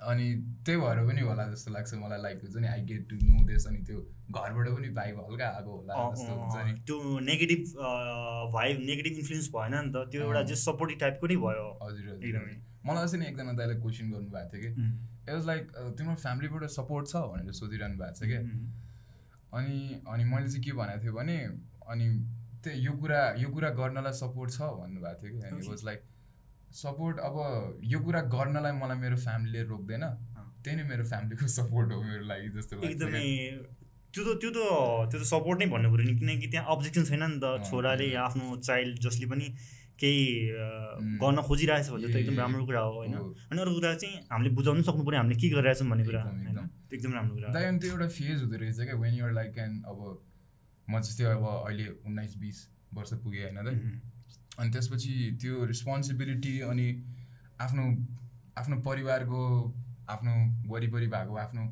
[0.00, 0.26] अनि
[0.66, 3.66] त्यही भएर पनि होला जस्तो लाग्छ मलाई लाइक हुन्छ नि I get to know this
[3.66, 3.98] अनि त्यो
[4.30, 7.62] घरबाट पनि भाइब हल्का आएको होला जस्तो हुन्छ नि। त्यो नेगेटिभ
[8.54, 12.56] भाइब नेगेटिभ इन्फ्लुएन्स भएन नि त त्यो एउटा जस्ट सपोर्टिभ टाइपको नै भयो। हजुर एकदमै
[12.86, 14.88] मलाई चाहिँ नि एकजना दाइले क्वेसन गर्नुभएको थियो कि।
[15.26, 15.62] इट वाज लाइक
[15.98, 18.40] तिम्रो फ्यामिलीबाट सपोर्ट छ भनेर सोधिरहनु भएको छ क्या
[19.58, 19.76] अनि
[20.12, 21.38] अनि मैले चाहिँ के भनेको थिएँ भने
[21.94, 22.06] अनि
[22.64, 26.00] त्यही यो कुरा यो कुरा गर्नलाई सपोर्ट छ भन्नुभएको थियो कि। अनि वाज लाइक
[26.72, 27.36] सपोर्ट अब
[27.84, 30.04] यो कुरा गर्नलाई मलाई मेरो फ्यामिलीले रोक्दैन।
[30.64, 33.24] त्यही नै मेरो फ्यामिलीको सपोर्ट हो मेरो लागि जस्तो एकदमै
[34.12, 34.60] त्यो त त्यो त
[35.10, 38.56] त्यो त सपोर्ट नै भन्नु पऱ्यो नि किनकि त्यहाँ अब्जेक्सन छैन नि त। छोराले आफ्नो
[38.68, 39.46] चाइल्ड जसले पनि
[40.00, 40.24] केही
[41.20, 43.14] गर्न खोजिरहेछ भने त एकदम राम्रो कुरा हो होइन?
[43.50, 46.22] अनि अरू कुरा चाहिँ हामीले बुझाउनु सक्नु पऱ्यो हामीले के गरिरहेछौँ भन्ने कुरा
[46.92, 49.98] एकदम राम्रो कुरा त्यो एउटा फेज हुँदो रहेछ क्या वेन युआर लाइक एन अब
[50.88, 52.58] म जस्तै अब अहिले उन्नाइस बिस
[52.94, 53.58] वर्ष पुगेँ होइन
[54.58, 56.86] अनि त्यसपछि त्यो रेस्पोन्सिबिलिटी अनि
[57.64, 57.84] आफ्नो
[58.60, 59.40] आफ्नो परिवारको
[60.14, 60.32] आफ्नो
[60.72, 61.64] वरिपरि भएको आफ्नो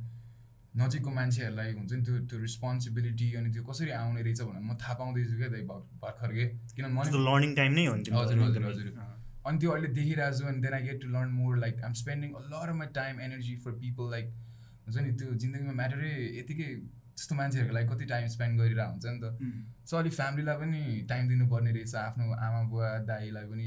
[0.82, 4.94] नजिकको मान्छेहरूलाई हुन्छ नि त्यो त्यो रेस्पोन्सिबिलिटी अनि त्यो कसरी आउने रहेछ भनेर म थाहा
[5.00, 5.62] पाउँदैछु क्या दाइ
[6.04, 8.88] भर्खर के किनभने लर्निङ टाइम नै हुन्छ हजुर हजुर हजुर।
[9.48, 12.32] अनि त्यो अहिले देखिरहेको छु अनि then I get to learn more like I'm spending
[12.32, 14.26] a lot of my time energy for people like
[14.86, 16.68] हुन्छ नि त्यो जिन्दगीमा म्याटरै यतिकै
[17.14, 21.28] त्यस्तो मान्छेहरूको लागि कति टाइम स्पेन्ड गरिरहेको हुन्छ नि त। सो अलिक फ्यामिलीलाई पनि टाइम
[21.28, 23.66] दिनुपर्ने रहेछ आफ्नो आमा बुवा दाईलाई पनि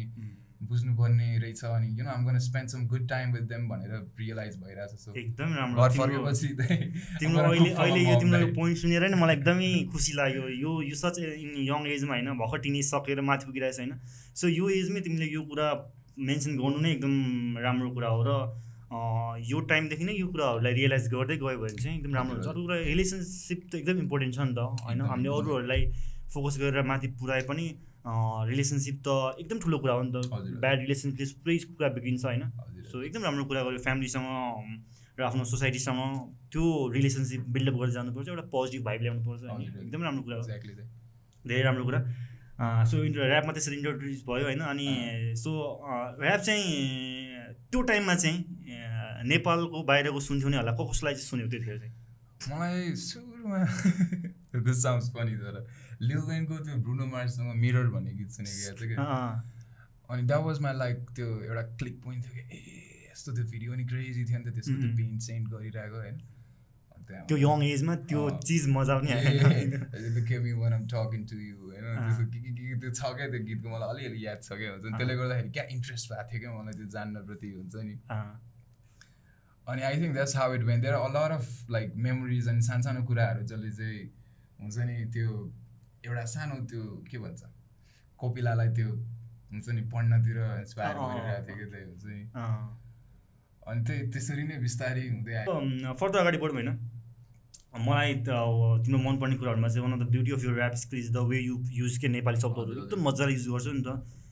[0.69, 4.55] बुझ्नुपर्ने रहेछ अनि यु नो आम गर्न spend some good time with them भनेर रियलाइज
[4.61, 6.47] भइरहेको छ एकदम राम्रो। घर फर्केपछि
[7.19, 11.19] तिम्रो अहिले अहिले यो तिम्रो पोइन्ट सुनेर नै मलाई एकदमै खुसी लाग्यो। यो यो सच
[11.19, 13.93] इन यङ एजमा होइन भर्खर टिनेज सकेर माथि पुगिरहेछ होइन।
[14.35, 15.67] सो यो एजमै तिमीले यो कुरा
[16.29, 17.13] मेन्सन गर्नु नै एकदम
[17.63, 18.39] राम्रो कुरा हो र
[18.87, 22.77] यो टाइमदेखि नै यो कुराहरूलाई रियलाइज गर्दै गयो भने चाहिँ एकदम राम्रो हुन्छ। अरू कुरा
[22.87, 25.01] रिलेसनसिप त एकदम इम्पोर्टेन्ट छ नि त होइन?
[25.11, 25.81] हामीले अरूहरूलाई
[26.33, 27.65] फोकस गरेर माथि पुऱ्याए पनि
[28.51, 29.09] रिलेसनसिप त
[29.43, 30.17] एकदम ठुलो कुरा हो नि त।
[30.63, 32.43] ब्याड रिलेसनसिपले पुरै कुरा बिग्रिन्छ होइन?
[32.87, 34.27] सो एकदम राम्रो कुरा गर्यो फ्यामिलीसँग
[35.19, 36.01] र आफ्नो सोसाइटीसँग।
[36.47, 39.43] त्यो रिलेसनसिप बिल्डअप गरेर जानुपर्छ एउटा पोजिटिभ भाइब ल्याउनुपर्छ
[39.83, 40.43] एकदम राम्रो कुरा हो।
[41.45, 41.99] धेरै राम्रो कुरा।
[42.87, 44.61] सो ऱ्यापमा त्यसरी इन्ट्रोड्युस भयो होइन?
[44.71, 44.87] अनि
[45.35, 45.51] सो
[46.23, 46.65] ऱ्याप चाहिँ
[47.71, 48.39] त्यो टाइममा चाहिँ
[49.29, 51.93] नेपालको बाहिरको सुन्थ्यो नि होला को कसलाई चाहिँ सुन्यो त्यतिखेर चाहिँ?
[52.49, 53.59] मलाई सुरुमा
[54.67, 55.55] दिस साउन्ड्स फनी तर
[56.01, 58.95] लियोवेनको त्यो ब्रुनो मार्ससँग मिरर भन्ने गीत सुनेको थियो कि
[60.09, 63.71] अनि द्याट वाज माई लाइक त्यो एउटा क्लिक पोइन्ट थियो कि ए यस्तो त्यो भिडियो
[63.73, 66.17] पनि क्रेजी थियो नि त त्यसको त्यो पेन्ट सेन्ट गरिरहेको होइन?
[67.07, 69.07] त्यो यङ एजमा त्यो चिज मजा पनि
[72.81, 76.05] त्यो छ क्या त्यो गीतको मलाई अलिअलि याद छ क्या हुन्छ। त्यसले गर्दाखेरि क्या इन्ट्रेस्ट
[76.11, 77.95] भएको थियो क्या मलाई त्यो जान्नप्रति हुन्छ नि।
[79.67, 80.99] अनि I think that's how it when there a
[81.37, 84.01] of like memories अनि सानो सानो कुराहरू जसले चाहिँ
[84.61, 85.29] हुन्छ नि त्यो
[86.05, 87.41] एउटा सानो त्यो के भन्छ?
[88.19, 88.89] कोपिलालाई त्यो
[89.51, 92.21] हुन्छ नि पढ्नतिर इन्सपायर गरिरहेको थियो कि त्यही हुन्छ नि।
[93.67, 96.71] अनि त्यही त्यसरी नै बिस्तारै हुँदै आयो। फर्दर अगाडि बढौँ होइन?
[97.79, 101.23] मलाई तिम्रो मनपर्ने कुराहरूमा चाहिँ one of the beauty of your rap skill is the
[101.29, 103.89] way you use के नेपाली शब्दहरू एकदम मजाले युज गर्छु नि त।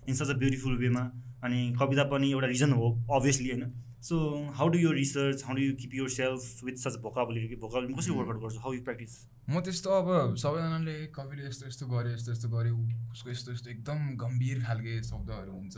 [0.10, 1.04] इन सच अ ब्युटिफुल वेमा
[1.44, 3.74] अनि कविता पनि एउटा रिजन हो अभियसली होइन।
[4.06, 4.16] So
[4.56, 8.14] how do you research how do you keep yourself with such vocabulary कि भोकाबुलरी कसरी
[8.16, 8.60] वर्कआउट गर्छु?
[8.66, 9.14] हाउ यु प्र्याक्टिस
[9.50, 12.76] म त्यस्तो अब सबैजनाले कविले यस्तो यस्तो गऱ्यो यस्तो यस्तो गऱ्यो
[13.14, 15.78] उसको यस्तो यस्तो एकदम गम्भीर खालके शब्दहरू हुन्छ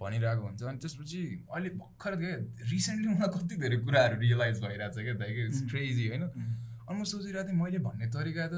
[0.00, 2.32] भनिरहेको हुन्छ। अनि त्यसपछि अहिले भर्खर के
[2.72, 5.30] रिसेन्टली मलाई कति धेरै कुराहरू रियलाइज भइरहेको छ क्या दाइ
[5.72, 6.24] क्रेजी होइन?
[6.86, 8.56] अनि म सोचिरहेको थिएँ मैले भन्ने तरिका त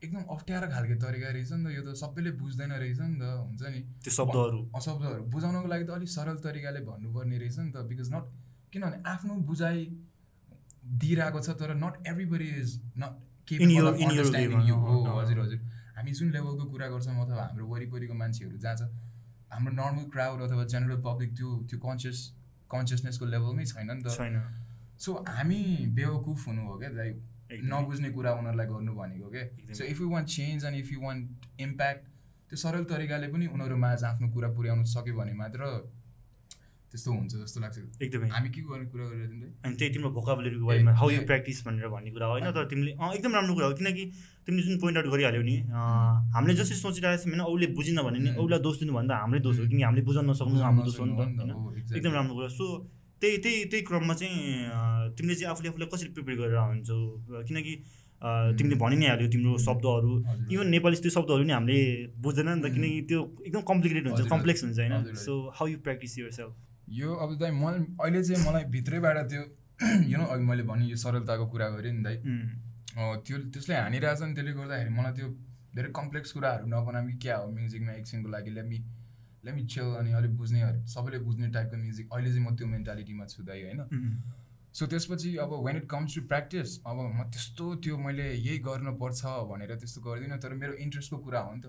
[0.00, 3.62] एकदम अप्ठ्यारो खालको तरिका रहेछ नि त। यो त सबैले बुझ्दैन रहेछ नि त हुन्छ
[3.68, 8.08] नि। त्यो शब्दहरू। शब्दहरू बुझाउनको लागि त अलिक सरल तरिकाले भन्नुपर्ने रहेछ नि त बिकज
[8.14, 8.24] नट
[8.72, 9.78] किनभने आफ्नो बुझाइ
[11.00, 13.12] दिइरहेको छ तर not everybody is not
[13.48, 13.70] capable
[14.68, 15.60] you हो हजुर हजुर।
[15.96, 18.88] हामी जुन लेभलको कुरा गर्छौँ अथवा हाम्रो वरिपरिको मान्छेहरू जहाँ छ
[19.52, 22.18] हाम्रो नर्मल क्राउड अथवा जेनरल पब्लिक त्यो त्यो कन्सियस
[22.72, 24.40] कन्सियसनेसको लेभलमै छैन नि त। छैन।
[24.96, 25.60] सो हामी
[25.92, 27.16] बेवकुफ हुनु हो क्या लाइक
[27.50, 31.60] नबुझ्ने कुरा उनीहरूलाई गर्नु भनेको क्या so if you want change and if you want
[31.60, 32.02] impact
[32.50, 35.62] त्यो सरल तरिकाले पनि उनीहरूमा आफ्नो कुरा पुर्याउनु सक्यो भने मात्र
[36.90, 40.92] त्यस्तो हुन्छ जस्तो लाग्छ। एकदमै। हामी के गर्ने कुरा गरिरहेको अनि त्यही तिम्रो भोकाबुलेरीको बारेमा
[40.98, 42.46] हाउ यु प्र्याक्टिस भनेर भन्ने कुरा होइन?
[42.50, 44.04] तर तिमीले एकदम राम्रो कुरा हो किनकि
[44.46, 45.56] तिमीले जुन पोइन्ट आउट गरिहाल्यौ नि
[46.34, 47.46] हामीले जसरी सोचिरहेको छौँ होइन?
[47.46, 50.82] उसले बुझिन भने नि उसलाई दोष दिनुभन्दा हाम्रै दोष हो किनकि हामीले बुझ्न नसक्नु हाम्रो
[50.90, 51.94] दोष हो नि त होइन?
[51.94, 52.66] एकदम राम्रो कुरा सो
[53.20, 56.98] त्यही त्यही त्यही क्रममा चाहिँ तिमीले चाहिँ आफूले आफूलाई कसरी प्रिपेयर गरेर हुन्छौ
[57.48, 57.74] किनकि
[58.58, 60.12] तिमीले भनि नै हाल्यो तिम्रो शब्दहरू।
[60.52, 61.80] इभन नेपाली त्यो शब्दहरू नि हामीले
[62.24, 65.14] बुझ्दैन नि त किनकि त्यो एकदम कम्प्लिकेटेड हुन्छ कम्प्लेक्स हुन्छ होइन?
[65.24, 66.52] So how you practice yourself
[67.00, 67.64] यो अब दाइ म
[68.00, 69.42] अहिले चाहिँ मलाई भित्रैबाट त्यो
[70.12, 72.16] यु नो अघि मैले भने यो सरलताको कुरा गरेँ नि दाइ।
[73.26, 75.28] त्यो त्यसले हानिरहेछ नि त्यसले गर्दाखेरि मलाई त्यो
[75.76, 78.78] धेरै कम्प्लेक्स कुराहरू नबनाऊँ कि क्या हो म्युजिकमा एकछिनको लागि लेमी
[79.44, 83.42] लेमी छेउ अनि अलिक बुझ्ने सबैले बुझ्ने टाइपको म्युजिक अहिले चाहिँ म त्यो मेन्टालिटीमा छु
[83.42, 83.80] दाइ होइन?
[84.72, 89.20] सो त्यसपछि अब when it comes to practice अब म त्यस्तो त्यो मैले यही गर्नुपर्छ
[89.50, 91.66] भनेर त्यस्तो गर्दिनँ तर मेरो इन्ट्रेस्टको कुरा हो नि त।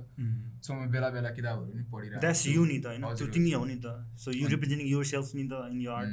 [0.62, 3.32] सो म बेला बेला किताबहरू पनि पढिरहेको यु नि त होइन?
[3.34, 6.06] तिमी हो नि त। So you representing yourself नि त इन यर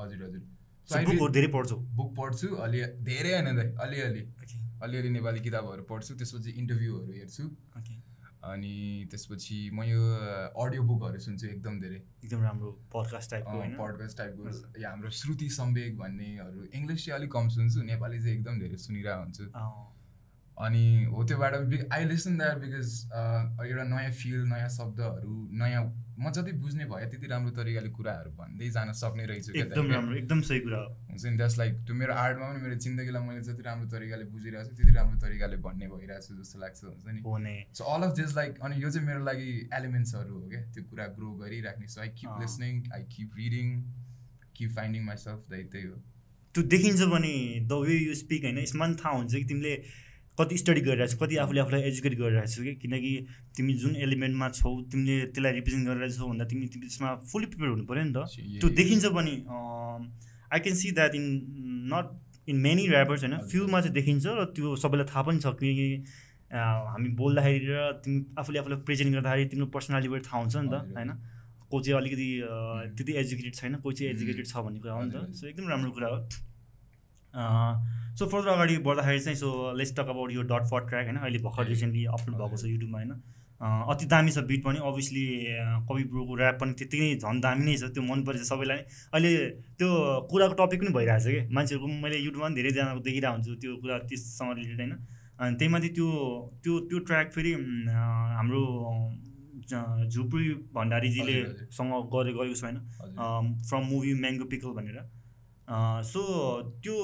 [0.00, 0.42] हजुर हजुर।
[0.90, 4.22] बुकहरू धेरै पढ्छु। बुक पढ्छु अलि धेरै होइन दाइ अलिअलि।
[4.80, 7.44] अलिअलि नेपाली किताबहरू पढ्छु त्यसपछि इन्टरभ्यूहरू हेर्छु।
[8.44, 10.00] अनि त्यसपछि म यो
[10.64, 14.44] अडियो बुकहरू सुन्छु एकदम धेरै। एकदम राम्रो पडकास्ट टाइपको पडकास्ट टाइपको
[14.88, 19.44] हाम्रो श्रुति सम्वेक भन्नेहरू इङ्ग्लिस चाहिँ अलिक कम सुन्छु नेपाली चाहिँ एकदम धेरै सुनिरहेको हुन्छु।
[20.56, 21.54] अनि हो त्योबाट
[21.92, 22.88] आई लिसन द्याट बिकज
[23.66, 25.84] एउटा नयाँ फिल नयाँ शब्दहरू नयाँ
[26.20, 30.40] म जति बुझ्ने भए त्यति राम्रो तरिकाले कुराहरू भन्दै जान सक्ने रहेछु एकदम राम्रो एकदम
[30.48, 30.80] सही कुरा
[31.10, 34.68] हुन्छ नि द्याट्स लाइक त्यो मेरो आर्टमा पनि मेरो जिन्दगीलाई मैले जति राम्रो तरिकाले बुझिरहेको
[34.68, 37.02] छु त्यति राम्रो तरिकाले भन्ने भइरहेको छु जस्तो लाग्छ हुन्छ
[37.46, 40.84] नि। So all of this like अनि यो चाहिँ मेरो लागि एलिमेन्ट्सहरू हो क्या। त्यो
[40.90, 43.66] कुरा ग्रो गरिराख्ने so I keep listening I keep reading
[44.56, 45.96] keep finding myself दाइ त्यही हो।
[46.54, 48.58] त्यो देखिन्छ भने द वे यु स्पिक होइन?
[48.58, 49.74] यसमा थाहा हुन्छ कि तिमीले
[50.38, 52.74] कति स्टडी गरिरहेको छौ कति आफूले आफूलाई एजुकेट गरिरहेको छौ कि?
[52.82, 53.12] किनकि
[53.56, 58.04] तिमी जुन एलिमेन्टमा छौ तिमीले त्यसलाई रिप्रेजेन्ट गरिरहेछौ भन्दा तिमी त्यसमा फुल्ली प्रिपेयर हुनु पऱ्यो
[58.04, 58.18] नि त।
[58.60, 59.34] त्यो देखिन्छ पनि
[60.50, 61.26] I can see that in
[61.92, 62.06] not
[62.48, 63.36] in many rappers होइन?
[63.50, 66.04] फ्युमा चाहिँ देखिन्छ र त्यो सबैलाई थाहा पनि छ कि
[66.50, 71.10] हामी बोल्दाखेरि र तिमी आफूले आफूलाई प्रेजेन्ट गर्दाखेरि तिम्रो पर्सनालिटीबाट थाहा हुन्छ नि त होइन?
[71.70, 72.28] को चाहिँ अलिकति
[72.98, 75.90] त्यति एजुकेटेड छैन कोही चाहिँ एजुकेटेड छ भन्ने कुरा हो नि त। सो एकदम राम्रो
[75.94, 76.18] कुरा हो।
[77.34, 81.16] सो फर्दर अगाडि बढ्दाखेरि चाहिँ सो लेट्स टक अबाउट यो डट फट ट्र्याक होइन?
[81.16, 83.12] अहिले भर्खर रिसेन्टली अपलोड भएको छ युट्युबमा होइन?
[83.60, 85.24] अति दामी छ बिट पनि अभियसली
[85.88, 88.80] कवि ब्रोको ऱ्याप पनि त्यति नै झन् दामी नै छ त्यो मन परेछ सबैलाई।
[89.14, 89.30] अहिले
[89.78, 89.88] त्यो
[90.30, 91.40] कुराको टपिक पनि भइरहेको छ कि?
[91.54, 94.92] मान्छेहरूको मैले युट्युबमा पनि धेरैजनाको देखिरहेको हुन्छु त्यो कुरा त्यससँग रिलेटेड होइन?
[95.40, 96.08] अनि त्यही माथि त्यो
[96.64, 97.52] त्यो त्यो ट्र्याक फेरि
[98.40, 98.64] हाम्रो
[100.10, 101.36] झुप्री भण्डारीजीले
[101.76, 102.76] सँग गरे गरेको छ होइन?
[103.68, 104.98] फ्रम मुभी म्याङ्गो पिकल भनेर।
[105.70, 106.20] सो
[106.82, 106.96] त्यो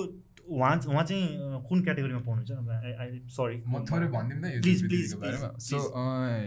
[0.46, 5.08] उहाँ उहाँ चाहिँ कुन क्याटेगोरीमा पाउनुहुन्छ सरी म थोरै भनिदिउँ न प्लिज प्लिज
[5.68, 5.78] सो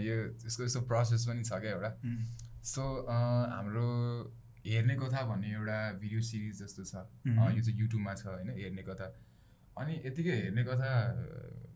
[0.08, 1.92] यो यसको यस्तो प्रोसेस पनि छ क्या एउटा।
[2.64, 3.88] सो हाम्रो
[4.68, 6.94] हेर्ने कथा भन्ने एउटा भिडियो सिरिज जस्तो छ।
[7.28, 9.08] यो चाहिँ युट्युबमा छ होइन हेर्ने कथा।
[9.80, 10.92] अनि यतिकै हेर्ने कथा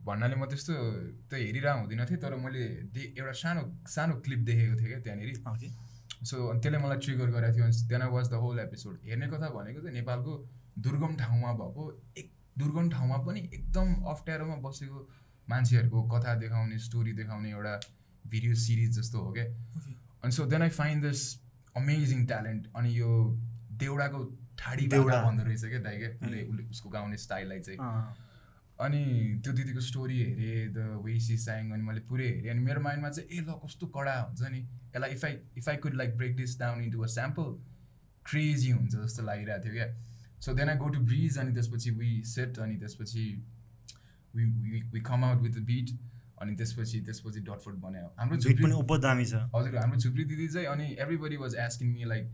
[0.03, 0.73] भन्नाले म त्यस्तो
[1.31, 5.31] त हेरिरहेको हुँदिनँ थिएँ तर मैले दे एउटा सानो सानो क्लिप देखेको थिएँ क्या त्यहाँनिर।
[6.29, 9.81] सो त्यसले मलाई ट्रिगर गरेको थियो then I was the whole episode हेर्ने कथा भनेको
[9.81, 10.33] चाहिँ नेपालको
[10.85, 11.83] दुर्गम ठाउँमा भएको
[12.17, 15.07] एक दुर्गम ठाउँमा पनि एकदम अप्ठ्यारोमा बसेको
[15.47, 17.79] मान्छेहरूको कथा देखाउने स्टोरी देखाउने एउटा
[18.25, 19.45] भिडियो सिरिज जस्तो हो क्या
[20.23, 21.23] अनि so then I find this
[21.75, 23.09] amazing talent अनि यो
[23.81, 24.23] देउडाको
[24.59, 27.79] ठाडी देउडा। भन्दो रहेछ क्या दाइ क्या उसले उसले उसको गाउने स्टाइललाई चाहिँ।
[28.79, 29.01] अनि
[29.43, 33.29] त्यो दिदीको स्टोरी हेरेँ द वेसी स्याङ अनि मैले पुरै हेरेँ। अनि मेरो माइन्डमा चाहिँ
[33.29, 34.61] ए ल कस्तो कडा हुन्छ नि।
[34.95, 37.51] यसलाई if I if I could like break this down into a sample
[38.25, 39.87] crazy हुन्छ जस्तो लागिरहेको थियो क्या
[40.39, 43.25] so then I go to bridge अनि त्यसपछि वी सेट अनि त्यसपछि
[44.33, 44.45] we
[44.93, 45.97] we come out with the beat
[46.41, 50.95] अनि त्यसपछि त्यसपछि डटफोर्ड बनायो हाम्रो झुप्री पनि छ हजुर हाम्रो झुप्री दिदी चाहिँ अनि
[50.99, 52.31] everybody was asking me like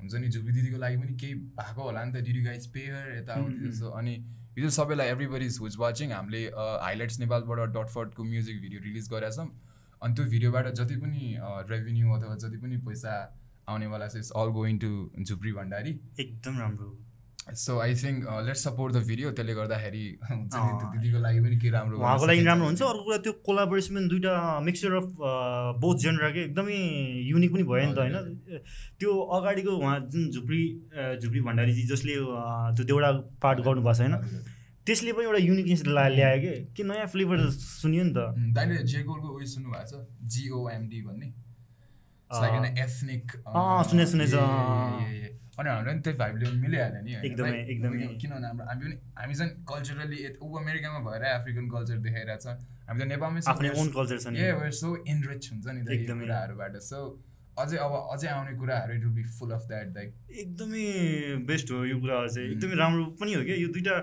[0.00, 3.68] हुन्छ नि झुप्री दिदीको लागि पनि केही भएको होला नि त डिडी गाइज पेयर यताउति
[3.68, 9.08] जस्तो अनि चाहिँ सबैलाई एभ्रीबडी इज हुज वाचिङ हामीले हाइलाइट्स नेपालबाट डटफर्डको म्युजिक भिडियो रिलिज
[9.10, 9.48] गरेका छौँ
[10.02, 11.34] अनि त्यो भिडियोबाट जति पनि
[11.72, 13.12] रेभेन्यू अथवा जति पनि पैसा
[13.68, 14.90] आउनेवाला चाहिँ all going to
[15.24, 16.96] Jhupri Bhandari एकदम राम्रो।
[17.58, 22.26] So I think let's support the video त्यसले गर्दाखेरि दिदीको लागि पनि के राम्रो उहाँको
[22.26, 24.32] लागि राम्रो हुन्छ अर्को कुरा त्यो कोलाबोरेसन पनि दुइटा
[24.66, 25.08] मिक्सचर अफ
[25.84, 26.76] बोथ जेनर के एकदमै
[27.30, 28.16] युनिक पनि भयो नि त होइन?
[29.00, 30.62] त्यो अगाडिको उहाँ जुन झुप्री
[31.22, 32.14] झुप्री भण्डारीजी जसले
[32.76, 33.10] त्यो देउडा
[33.42, 34.14] पार्ट गर्नुभएको छ होइन?
[34.88, 36.54] त्यसले पनि एउटा युनिकनेस ल्यायो कि?
[36.76, 38.18] के नयाँ फ्लेभर सुन्यो नि त?
[38.56, 39.92] दाइले जेकोलको उयो सुन्नु भएको छ
[40.32, 41.28] जिओएमडी भन्ने?
[42.28, 43.24] एथनिक
[43.88, 44.34] सुने सुनेछ
[45.58, 49.34] अनि हाम्रो पनि त्यही भाइब ल्याउनु मिलिहाल्यो नि एकदमै एकदमै। किनभने हाम्रो हामी पनि हामी
[49.38, 52.46] चाहिँ कल्चरली ऊ अमेरिकामा भएर अफ्रिकन कल्चर देखाइरहेको छ।
[52.88, 55.80] हामी त नेपालमै आफ्नै ओन कल्चर छ ए सो इनरिच हुन्छ नि
[56.20, 56.98] कुराहरूबाट। सो
[57.58, 60.10] अझै अब अझै आउने कुराहरू it will be full of that like
[60.42, 60.86] एकदमै
[61.48, 63.94] बेस्ट हो यो कुराहरू चाहिँ एकदमै राम्रो पनि हो क्या यो दुइटा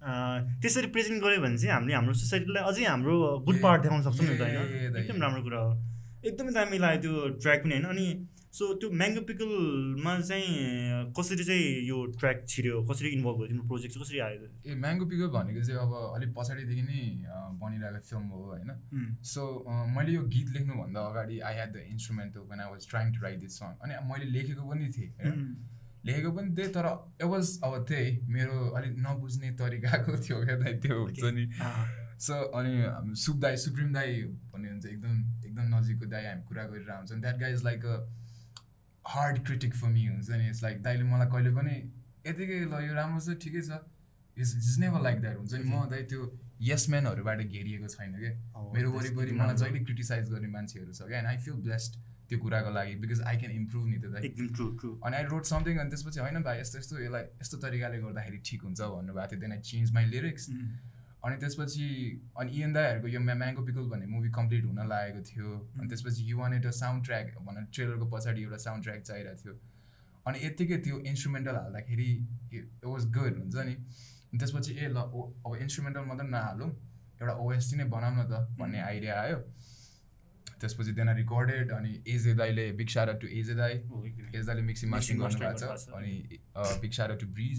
[0.00, 3.14] त्यसरी प्रेजेन्ट गऱ्यो भने चाहिँ हामीले हाम्रो सोसाइटीलाई अझै हाम्रो
[3.46, 4.96] गुड पार्ट देखाउन सक्छौँ नि त होइन?
[4.96, 5.72] एकदम राम्रो कुरा हो।
[6.24, 7.86] एकदमै दामी लाग्यो त्यो ट्र्याक पनि होइन?
[7.94, 8.06] अनि
[8.58, 12.76] सो त्यो म्याङ्गो पिकलमा चाहिँ कसरी चाहिँ यो ट्र्याक छिर्यो?
[12.90, 14.04] कसरी इन्भल्भ भयो तिम्रो प्रोजेक्ट चाहिँ?
[14.04, 14.48] कसरी आयो?
[14.66, 17.00] ए म्याङ्गो पिकल भनेको चाहिँ अब अलिक पछाडिदेखि नै
[17.62, 18.70] बनिरहेको फिल्म हो होइन?
[19.32, 19.42] सो
[19.96, 23.38] मैले यो गीत लेख्नुभन्दा अगाडि I had the instrumental one I was trying to write
[23.40, 25.10] this song अनि मैले लेखेको पनि थिएँ
[26.06, 26.86] लेखेको पनि थिएँ तर
[27.32, 31.44] वाज अब त्यही मेरो अलिक नबुझ्ने तरिकाको थियो क्या त्यो हुन्छ नि।
[32.26, 36.90] सो अनि सुप दाई सुप्रिम दाई भन्ने हुन्छ एकदम एकदम नजिकको दाई हामी कुरा गरेर
[36.90, 37.96] हुन्छ। That guy is like a
[39.04, 41.76] hard critic for me हुन्छ नि। इट्स लाइक दाइले मलाई कहिले पनि
[42.26, 43.80] यतिकै ल यो राम्रो छ ठिकै छ।
[44.36, 46.20] It's it's never like that हुन्छ नि। म दाइ त्यो
[46.62, 48.32] यसम्यानहरूबाट घेरिएको छैन क्या
[48.74, 51.18] मेरो वरिपरि मलाई जहिले क्रिटिसाइज गर्ने मान्छेहरू छ क्या?
[51.18, 51.92] एन्ड आई फिल ब्लेस्ड
[52.30, 54.28] त्यो कुराको लागि बिकज आई क्यान इम्प्रुभ नि त दाइ
[55.06, 58.60] अनि आई रोड समथिङ अनि त्यसपछि होइन भाइ यस्तो यस्तो यसलाई यस्तो तरिकाले गर्दाखेरि ठिक
[58.64, 61.86] हुन्छ भन्नुभएको थियो। Then I change my lyrics अनि त्यसपछि
[62.40, 66.38] अनि इएन दाईहरूको यो म्याङ्गो पिकल भन्ने मुभी कम्प्लिट हुन लागेको थियो। अनि त्यसपछि यु
[66.38, 69.54] वान एउटा साउन्ड ट्र्याक भनेर ट्रेलरको पछाडि एउटा साउन्ड ट्र्याक चाहिरहेको थियो।
[70.26, 72.10] अनि यत्तिकै त्यो इन्स्ट्रुमेन्टल हाल्दाखेरि
[72.60, 73.74] इट वाज गुड हुन्छ नि।
[74.38, 76.70] त्यसपछि ए ल अब इन्स्ट्रुमेन्टल मात्रै नहालौँ
[77.20, 79.38] एउटा ओएसटी नै बनाऊँ न त भन्ने आइडिया आयो।
[80.60, 85.76] त्यसपछि देन रिकर्डेड अनि एजे दाईले बिक्सारा टु एजे दाई। एजे दाईले मिक्सिङ मास्टिङ गर्नुभएको
[85.76, 86.14] छ। अनि
[86.82, 87.58] बिक्सारा टु ब्रिज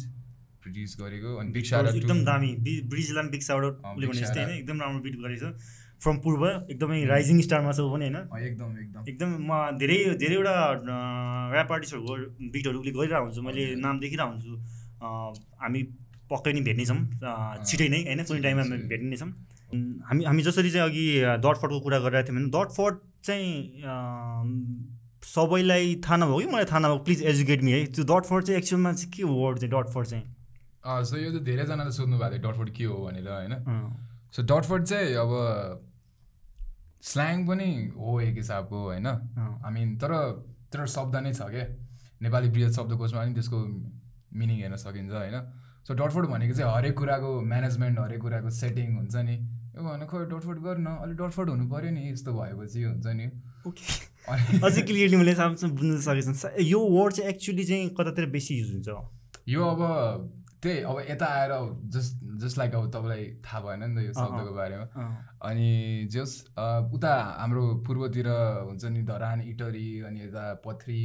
[0.63, 2.51] प्रड्युस गरेको। अनि बिग एकदम दामी।
[2.89, 6.43] ब्रिजलाई पनि बिग साउट उसले भने जस्तै होइन एकदम राम्रो बिट गरेको छ फ्रम पूर्व
[6.49, 10.53] एकदमै राइजिङ स्टारमा छ पनि होइन। एकदम एकदम। एकदम म धेरै धेरैवटा
[11.53, 12.13] ऱ्याप आर्टिस्टहरूको
[12.53, 14.53] बिटहरू उसले गरिरहेको हुन्छु। मैले नाम देखिरहेको हुन्छु।
[15.61, 15.81] हामी
[16.31, 16.99] पक्कै नै भेट्नेछौँ।
[17.69, 18.19] छिटै नै होइन?
[18.29, 19.31] कुनै टाइममा हामी भेट्ने छौँ
[19.73, 21.05] हामी हामी जसरी चाहिँ अघि
[21.43, 23.45] डट फटको कुरा गरिरहेको थियौँ भने डट फट चाहिँ
[25.23, 28.57] सबैलाई थाहा नभएको कि मलाई थाहा नभएको। प्लिज एजुकेट मी है। त्यो डट फट चाहिँ
[28.57, 30.25] एक्चुअलमा चाहिँ के वर्ड चाहिँ डट फट चाहिँ
[31.05, 33.53] सो यो त धेरैजनाले सोध्नु भएको थियो डटफोर्ड के हो भनेर होइन?
[34.33, 35.31] सो डटफोर्ड चाहिँ अब
[37.01, 39.07] स्ल्याङ पनि हो एक हिसाबको होइन?
[39.07, 40.11] आई मिन तर
[40.73, 41.65] तर शब्द नै छ क्या।
[42.21, 43.57] नेपाली बृहत शब्दकोशमा पनि त्यसको
[44.33, 45.37] मिनिङ हेर्न सकिन्छ होइन?
[45.85, 49.37] सो डटफोर्ड भनेको चाहिँ हरेक कुराको म्यानेजमेन्ट हरेक कुराको सेटिङ हुन्छ नि।
[49.77, 53.25] यो भने खोइ डटफोर्ड गर न अलिक डटफोर्ड हुनु पऱ्यो नि यस्तो भएपछि हुन्छ नि।
[54.67, 58.89] अझै क्लियरली मैले बुझ्न सकेको छु यो वर्ड चाहिँ एक्चुली चाहिँ कतातिर बेसी युज हुन्छ?
[59.47, 59.81] यो अब
[60.63, 61.51] त्यही अब यता आएर
[61.93, 64.85] जस्ट जस्ट लाइक अब तपाईँलाई थाहा भएन नि त यो शब्दको बारेमा।
[65.49, 65.69] अनि
[66.11, 66.37] जस
[66.97, 68.27] उता हाम्रो पूर्वतिर
[68.67, 71.01] हुन्छ नि धरान इटरी अनि यता पथरी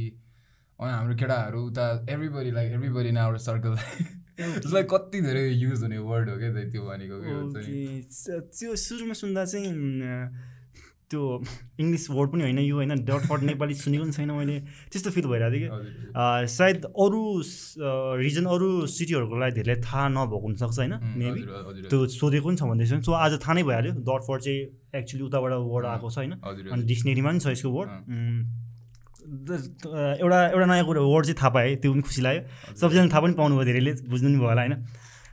[0.79, 3.77] अनि हाम्रो केटाहरू उता everybody like everybody in our circle
[4.37, 7.15] त्यसलाई कति धेरै युज हुने वर्ड हो क्या त्यो भनेको
[8.57, 9.71] त्यो सुरुमा सुन्दा चाहिँ
[11.09, 11.23] त्यो
[11.79, 14.55] इङ्ग्लिस वर्ड पनि होइन यो होइन डट फट नेपाली सुनेको पनि छैन मैले।
[14.91, 17.21] त्यस्तो फिल भइरहेको थियो कि। सायद अरू
[18.23, 21.41] रिजन अरू सिटीहरूको लागि धेरैलाई थाहा नभएको हुनसक्छ होइन मेबी।
[21.87, 24.61] त्यो सोधेको पनि छ भन्दैछ। सो आज थाहा नै भइहाल्यो डट फट चाहिँ
[24.99, 26.33] एक्चुली उताबाट वर्ड आएको छ होइन
[26.75, 27.89] अनि डिक्सनेरीमा पनि छ यसको वर्ड।
[29.27, 32.41] एउटा एउटा नयाँ कुरा वर्ड चाहिँ थाहा पाएँ त्यो पनि खुसी लाग्यो।
[32.79, 34.75] सबैजना थाहा पनि पाउनुभयो धेरैले बुझ्नु पनि भयो होला होइन?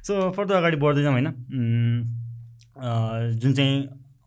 [0.03, 1.29] सो फर्दर अगाडि बढ्दै जाउँ होइन?
[3.39, 3.75] जुन चाहिँ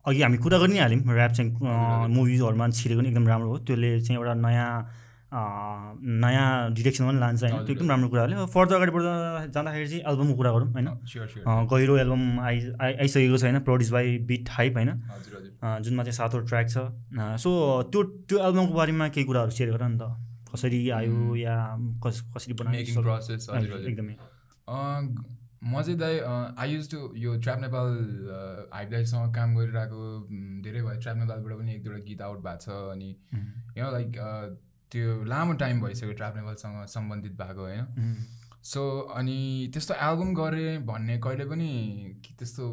[0.08, 1.50] अघि हामी कुरा गरि नै हाल्यौँ ऱ्याप चाहिँ
[2.08, 4.70] मुभिजहरूमा छिरेको पनि एकदम राम्रो हो। त्यसले चाहिँ एउटा नयाँ
[5.32, 9.12] नयाँ डिरेक्सनमा पनि लान्छ होइन। त्यो एकदम राम्रो कुरा हो। फर्दर अगाडि बढ्दा
[9.52, 10.88] जाँदाखेरि चाहिँ एल्बमको कुरा गरौँ होइन?
[11.68, 13.58] गहिरो एल्बम आइ आइसकेको छ होइन?
[13.60, 14.90] प्रड्युस बाई बिट हाइप होइन?
[15.84, 16.76] जुनमा चाहिँ सातवटा ट्र्याक छ।
[17.44, 17.50] सो
[17.92, 20.16] त्यो त्यो एल्बमको बारेमा केही कुराहरू सेयर गर नि त।
[20.48, 21.56] कसरी आयो या
[22.04, 22.80] कस कसरी बनायो
[23.84, 24.16] एकदमै।
[25.58, 26.14] म चाहिँ दाइ
[26.56, 27.88] आई युज टु यो ट्र्याप नेपाल
[28.72, 30.00] हाइपलाइसँग काम गरिरहेको
[30.64, 33.10] धेरै भयो। ट्र्याप नेपालबाट पनि एक दुईवटा गीत आउट भएको छ अनि
[33.76, 34.10] यो लाइक
[34.92, 37.84] त्यो लामो टाइम भइसक्यो नेपालसँग सम्बन्धित भएको होइन?
[38.64, 38.82] सो
[39.16, 39.38] अनि
[39.72, 41.70] त्यस्तो एल्बम गरेँ भन्ने कहिले पनि
[42.38, 42.64] त्यस्तो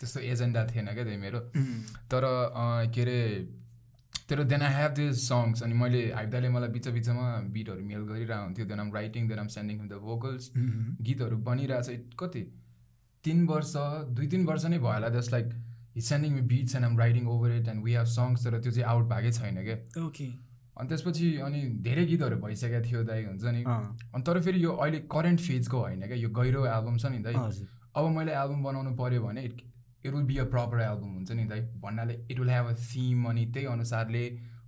[0.00, 1.40] त्यस्तो एजेन्डा थिएन क्या त्यही मेरो।
[2.10, 2.24] तर
[2.94, 3.20] के अरे
[4.28, 8.44] तर then I have this songs अनि मैले हाइप्दाले मलाई बिच बिचमा बिटहरू मेल गरिरहेको
[8.44, 11.88] हुन्थ्यो then um writing then um sending the vocals गीतहरू बनिरहेछ।
[12.20, 12.42] कति?
[13.24, 13.72] तिन वर्ष
[14.16, 15.46] दुई तिन वर्ष नै भयो होला। Just like
[15.94, 18.72] he sending me beats and um writing over it and we have songs तर त्यो
[18.72, 20.28] चाहिँ आउट भएकै छैन क्या। ओके
[20.78, 23.62] अनि त्यसपछि अनि धेरै गीतहरू भइसकेको थियो दाइ हुन्छ नि?
[24.14, 26.16] अनि तर फेरि यो अहिले करेन्ट फेजको होइन क्या?
[26.16, 27.34] यो गहिरो एल्बम छ नि दाइ।
[27.96, 29.56] अब मैले एल्बम बनाउनु पऱ्यो भने it
[30.06, 33.24] it will be a proper album हुन्छ नि दाइ। भन्नाले it will have a theme
[33.30, 34.24] अनि त्यही अनुसारले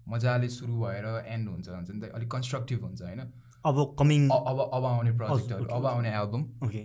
[0.08, 3.20] मजाले सुरु भएर एन्ड हुन्छ हुन्छ नि त अलिक कन्स्ट्रक्टिभ हुन्छ होइन?
[3.66, 6.82] अब कमिङ अब अब आउने प्रोजेक्टहरू अब आउने एल्बम ओके।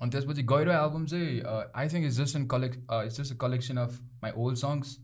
[0.00, 1.40] अनि त्यसपछि गहिरो एल्बम चाहिँ
[1.74, 4.96] I think it's just an collect it's just a collection of my old songs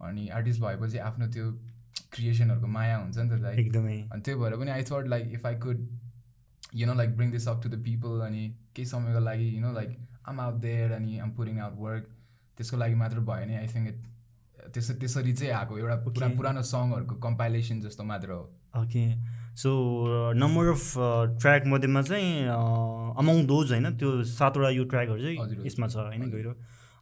[0.00, 1.50] अनि आर्टिस्ट भएपछि आफ्नो त्यो
[2.12, 5.46] क्रिएसनहरूको माया हुन्छ नि त दाइ एकदमै। अनि त्यही भएर पनि I thought like if
[5.46, 5.88] I could
[6.74, 8.44] you know like bring this up to the people अनि
[8.76, 9.96] केही समयको लागि you know like
[10.28, 12.14] um out there अनि आम पुरिङ आउट वर्क
[12.58, 13.98] त्यसको लागि मात्र भयो नि आई थिङ्क इट
[14.74, 18.42] त्यस त्यसरी चाहिँ आएको एउटा पुरा पुरानो सङहरूको कम्पाइलेसन जस्तो मात्र हो।
[18.76, 19.04] Okay
[19.56, 19.70] so
[20.34, 20.82] number of
[21.40, 22.26] track मध्येमा चाहिँ
[23.22, 26.52] अमाउङ दोज होइन त्यो सातवटा यो ट्र्याकहरू चाहिँ यसमा छ होइन गहिरो।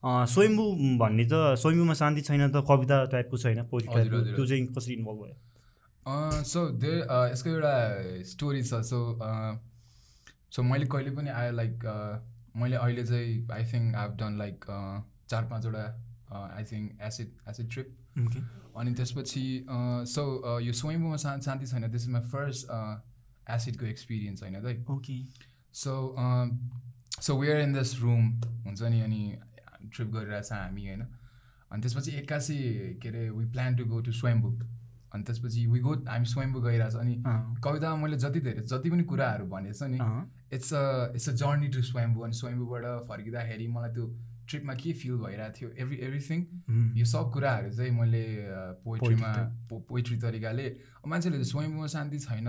[0.06, 0.64] स्वयम्भू
[0.98, 4.02] भन्ने त स्वयम्भूमा शान्ति छैन त कविता टाइपको छ होइन पोइट्री
[4.34, 5.36] त्यो चाहिँ कसरी इन्भल्भ भयो?
[6.46, 6.92] सो दे
[7.32, 7.74] यसको एउटा
[8.30, 8.98] स्टोरी छ। सो
[10.56, 11.74] सो मैले कहिले पनि आयो लाइक
[12.56, 14.64] मैले अहिले चाहिँ I think I have done like
[15.30, 15.84] चार पाँचवटा
[16.36, 17.88] I think acid acid trip
[18.76, 19.44] अनि त्यसपछि
[20.12, 20.22] सो
[20.60, 22.60] यो स्वयम्भूमा शा शान्ति छैन। दिस इज माई फर्स्ट
[23.50, 25.18] एसिडको एक्सपिरियन्स होइन दाइ okay
[25.82, 25.92] so
[27.22, 28.24] so where in this room
[28.66, 29.00] हुन्छ नि?
[29.00, 29.22] अनि
[29.94, 31.02] ट्रिप गरिरहेछ हामी होइन?
[31.72, 32.56] अनि त्यसपछि एक्कासी
[33.02, 34.50] के अरे we plan to go to Swayambhu
[35.14, 37.14] अनि त्यसपछि वी गो हामी स्वयम्भू गइरहेछ। अनि
[37.64, 39.98] कवितामा मैले जति धेरै जति पनि कुराहरू भनेको छ नि
[40.56, 44.06] it's a it's a journey to Swayambhu अनि स्वयम्भूबाट फर्किँदाखेरि मलाई त्यो
[44.48, 46.40] ट्रिपमा के फिल भइरहेको थियो एभ्री एभ्रिथिङ
[46.98, 48.24] यो सब कुराहरू चाहिँ मैले
[48.84, 49.32] पोइट्रीमा
[49.70, 50.66] पोइट्री तरिकाले
[51.06, 52.48] मान्छेले स्वयम्भूमा शान्ति छैन।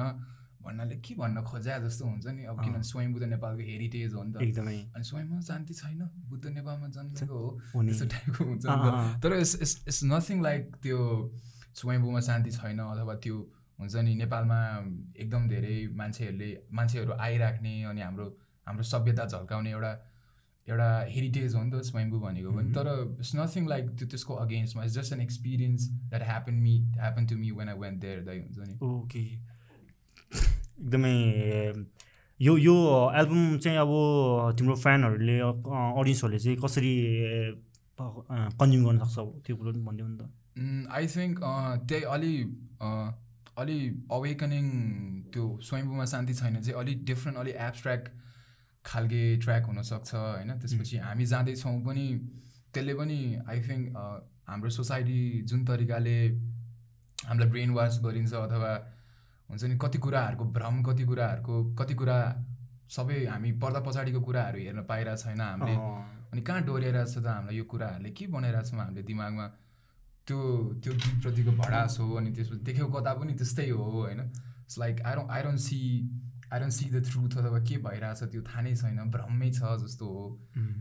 [0.67, 1.77] भन्नाले के भन्न खोजा?
[1.87, 5.41] जस्तो हुन्छ नि। अब किनभने स्वयम्भू त नेपालको हेरिटेज हो नि त। एकदमै। अनि स्वयम्भूमा
[5.49, 10.01] शान्ति छैन। बुद्ध नेपालमा जन्मेको हो। त्यस्तो टाइपको हुन्छ नि त। तर it's it's it's
[10.13, 10.99] nothing like त्यो
[11.77, 13.37] स्वयम्भूमा शान्ति छैन अथवा त्यो
[13.79, 14.59] हुन्छ नि नेपालमा
[15.21, 18.27] एकदम धेरै मान्छेहरूले मान्छेहरू आइराख्ने अनि हाम्रो
[18.67, 19.91] हाम्रो सभ्यता झल्काउने एउटा
[20.67, 22.87] एउटा हेरिटेज हो नि त स्वयम्भू भनेको पनि। तर
[23.19, 27.37] इट्स नथिङ लाइक त्यो त्यसको अगेन्स्टमा। It's just an experience that happen me happen to
[27.37, 29.23] me when I when there दाइ हुन्छ नि। ओके।
[30.77, 31.15] एकदमै
[32.39, 32.75] यो यो
[33.19, 33.91] एल्बम चाहिँ अब
[34.57, 36.93] तिम्रो फ्यानहरूले अडियन्सहरूले चाहिँ कसरी
[37.99, 40.23] कन्ज्युम गर्न सक्छ त्यो कुरो पनि भनिदियो नि त।
[40.91, 41.39] आई थिङ्क
[41.89, 42.33] त्यही अलि
[43.57, 43.77] अलि
[44.11, 44.65] अवेकनिङ
[45.33, 48.11] त्यो स्वयम्भूमा शान्ति छैन चाहिँ अलिक डिफ्रेन्ट अलिक एब्सट्र्याक्ट
[48.85, 50.51] खालके ट्र्याक हुनसक्छ होइन?
[50.59, 52.05] त्यसपछि हामी जाँदैछौँ पनि
[52.73, 53.83] त्यसले पनि आई थिङ्क
[54.49, 56.17] हाम्रो सोसाइटी जुन तरिकाले
[57.27, 58.71] हामीलाई ब्रेन वास गरिन्छ अथवा
[59.49, 59.77] हुन्छ नि?
[59.77, 62.17] कति कुराहरूको भ्रम कति कुराहरूको कति कुरा
[62.87, 65.75] सबै हामी पर्दा पछाडिको कुराहरू हेर्न पाइरहेको छैन हामीले।
[66.31, 68.09] अनि कहाँ डोरिरहेको छ त हामीलाई यो कुराहरूले?
[68.11, 69.47] के बनाइरहेको छौँ हामीले दिमागमा?
[70.27, 70.37] त्यो
[70.83, 74.19] त्यो गीतप्रतिको भडास हो अनि त्यसपछि देख्यो कता पनि त्यस्तै हो होइन?
[74.67, 75.79] It's like I don't see
[76.51, 80.25] don't see the truth अथवा के भइरहेछ त्यो थाहा नै छैन भ्रमै छ जस्तो हो।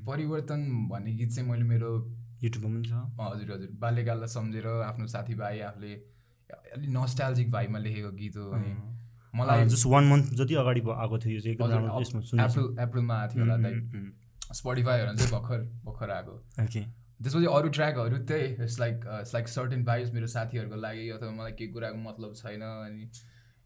[0.07, 0.61] परिवर्तन
[0.91, 1.91] भन्ने गीत चाहिँ मैले मेरो
[2.43, 5.95] युट्युबमा पनि छ। हजुर हजुर। बाल्यकाललाई सम्झेर आफ्नो साथीभाइ आफूले
[6.51, 8.75] अलिक नस्टाल्जिक भाइमा लेखेको गीत हो अनि
[9.35, 13.57] मलाई जस्ट वान मन्थ जति अगाडि आएको थियो यो चाहिँ एप्रिल एप्रिलमा आएको थियो होला
[13.69, 14.13] लाइक
[14.55, 16.35] स्पोटिफाईहरू चाहिँ भर्खर भर्खर आएको।
[16.65, 16.81] ओके
[17.23, 21.53] त्यसपछि अरू ट्र्याकहरू त्यही it's like it's like certain vibes मेरो साथीहरूको लागि अथवा मलाई
[21.53, 23.11] केही कुराको मतलब छैन अनि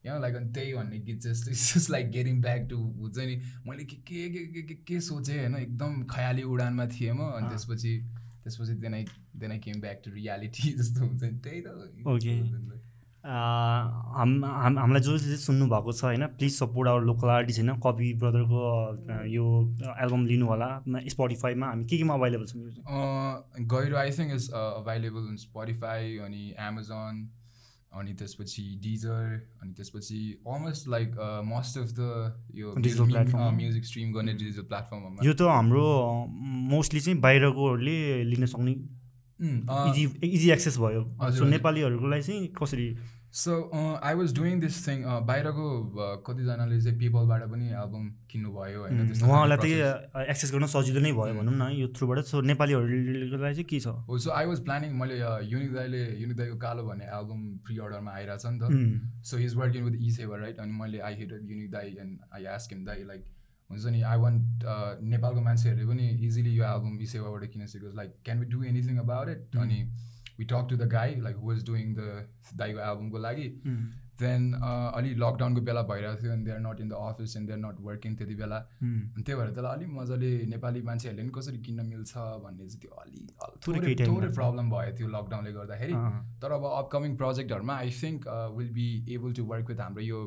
[0.06, 3.84] यहाँ लाइक अनि त्यही भन्ने गीत चाहिँ just like getting back to हुन्छ नि मैले
[3.84, 7.92] के के के के के के सोचेँ होइन एकदम खयाली उडानमा थिएँ म अनि त्यसपछि
[8.40, 9.04] त्यसपछि then I
[9.36, 12.38] then I came back to reality जस्तो हुन्छ नि त्यही त ओके
[13.22, 18.12] हाम हाम हामीलाई जो चाहिँ सुन्नुभएको छ होइन please support our local artist होइन कपी
[18.18, 19.44] ब्रदरको यो
[19.98, 20.68] एल्बम लिनु होला
[21.08, 27.20] स्पोटिफाईमा हामी के केमा अभाइलेबल छ गहिरो I think is available in Spotify अनि एमाजोन
[27.92, 29.22] अनि त्यसपछि डिजर
[29.62, 31.08] अनि त्यसपछि almost like
[31.46, 32.00] most of the
[32.54, 35.84] यो डिजिटल प्लेटफर्म म्युजिक स्ट्रिम गर्ने डिजिटल प्लेटफर्ममा यो त हाम्रो
[36.74, 38.74] मोस्टली चाहिँ बाहिरकोहरूले लिन सक्ने
[39.40, 41.02] इजी इजी एक्सेस भयो।
[41.38, 42.88] सो नेपालीहरूको लागि चाहिँ कसरी
[43.32, 43.52] so
[44.02, 45.66] I was doing this thing बाहिरको
[46.26, 49.76] कतिजनाले चाहिँ पेपलबाट पनि एल्बम किन्नुभयो होइन उहाँलाई त्यही
[50.30, 53.94] एक्सेस गर्न सजिलो नै भयो भनौँ न यो थ्रुबाट सो नेपालीहरूलाई चाहिँ के छ?
[54.08, 55.18] हो सो आई वाज प्लानिङ मैले
[55.52, 59.84] युनिक दाईले युनिक दाईको कालो भन्ने एल्बम प्रि अर्डरमा आइरहेछ नि त। So is working
[59.84, 63.24] with eSewa right अनि मैले आई हिट युनिक दाई एन्ड आई आस्क हिम दाई लाइक
[63.70, 64.64] हुन्छ नि आई वान्ट
[65.14, 68.98] नेपालको मान्छेहरूले पनि इजिली यो एल्बम ई सेवाबाट किन सिकोस् like can we do anything
[69.06, 69.82] about it अनि
[70.40, 72.12] we talk to the guy like is doing the
[72.56, 73.48] दाईको एल्बमको लागि
[74.20, 77.52] देन अलि लकडाउनको बेला भइरहेको थियो अनि they are not in the office and they
[77.52, 81.58] are not working त्यति बेला अनि त्यही भएर त्यसलाई अलिक मजाले नेपाली मान्छेहरूले पनि कसरी
[81.62, 86.00] किन्न मिल्छ भन्ने चाहिँ त्यो अलिक थोरै प्रब्लम भयो थियो लकडाउनले गर्दाखेरि
[86.42, 90.24] तर अब upcoming प्रोजेक्टहरूमा I think will be able to work with हाम्रो यो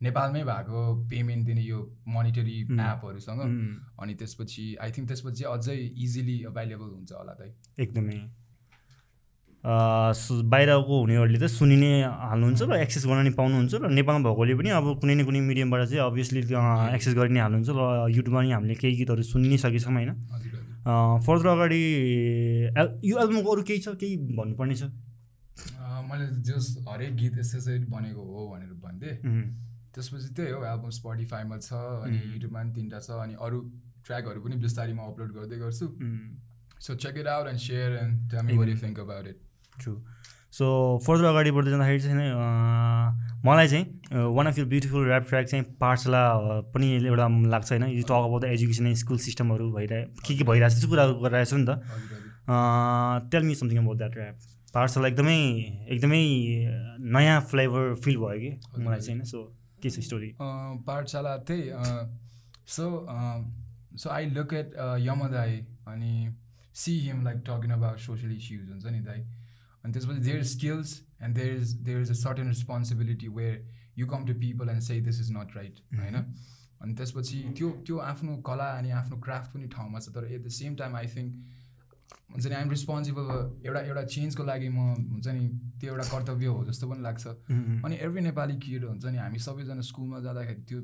[0.00, 2.56] नेपालमै भएको पेमेन्ट दिने यो मोनिटरी
[2.86, 8.18] एपहरूसँग अनि त्यसपछि आई थिङ्क त्यसपछि अझै इजिली अभाइलेबल हुन्छ होला त एकदमै
[9.66, 14.70] बाहिरको हुनेहरूले त सुनि नै हाल्नुहुन्छ र एक्सेस गर्न नि पाउनुहुन्छ र नेपालमा भएकोले पनि
[14.78, 16.40] अब कुनै न कुनै मिडियमबाट चाहिँ अभियसली
[16.96, 17.82] एक्सेस गरि नै हाल्नुहुन्छ र
[18.16, 20.12] युट्युबमा नि हामीले केही गीतहरू सुनि नै सकेछौँ होइन
[21.26, 21.82] फर्दर अगाडि
[22.78, 24.86] एल यो एल्बमको अरू केही छ केही भन्नुपर्ने छ?
[26.06, 29.14] मैले जस हरेक गीत यसै बनेको हो भनेर भन्थेँ।
[29.94, 31.74] त्यसपछि त्यही हो एल्बम स्पोटिफाईमा छ
[32.06, 33.58] अनि युट्युबमा पनि तिनवटा छ अनि अरू
[34.06, 35.86] ट्र्याकहरू पनि बिस्तारै म अपलोड गर्दै गर्छु।
[36.86, 39.38] So check it out and share and tell me what you think about it
[39.80, 39.94] true
[40.56, 40.66] so
[41.06, 42.16] further अगाडि बढ्दै जाँदाखेरि चाहिँ
[43.46, 43.84] मलाई चाहिँ
[44.36, 46.22] one of you beautiful rap track चाहिँ पाठशाला
[46.74, 50.80] पनि एउटा लाग्छ होइन। यो talk about the education school सिस्टमहरू भइरहे के के भइरहेको
[50.80, 51.70] छ कुरा गरिरहेको छ नि त।
[53.30, 54.36] Tell me something about that rap
[54.74, 55.38] Pathshala एकदमै
[55.94, 56.22] एकदमै
[57.12, 59.44] नयाँ फ्लेभर फिल भयो कि मलाई चाहिँ होइन। सो
[59.82, 60.30] के छ स्टोरी
[60.88, 61.62] पाठशाला त्यही
[62.66, 62.84] so
[63.96, 64.74] so I look at
[65.04, 65.54] यमदाई
[65.88, 66.12] अनि
[66.74, 69.20] see him like talking about social issues हुन्छ नि दाई
[69.86, 73.66] अनि त्यसपछि their skills and there is there is a certain responsibility where
[73.98, 77.98] you come to people and say this is not right होइन अनि त्यसपछि त्यो त्यो
[78.04, 81.44] आफ्नो कला अनि आफ्नो क्राफ्ट पनि ठाउँमा छ तर at the same time I think
[82.32, 83.30] हुन्छ नि आइएम रेस्पोन्सिबल
[83.66, 85.46] एउटा एउटा चेन्जको लागि म हुन्छ नि
[85.80, 87.26] त्यो एउटा कर्तव्य हो जस्तो पनि लाग्छ।
[87.86, 90.82] अनि एभ्री नेपाली किड हुन्छ नि हामी सबैजना स्कुलमा जाँदाखेरि त्यो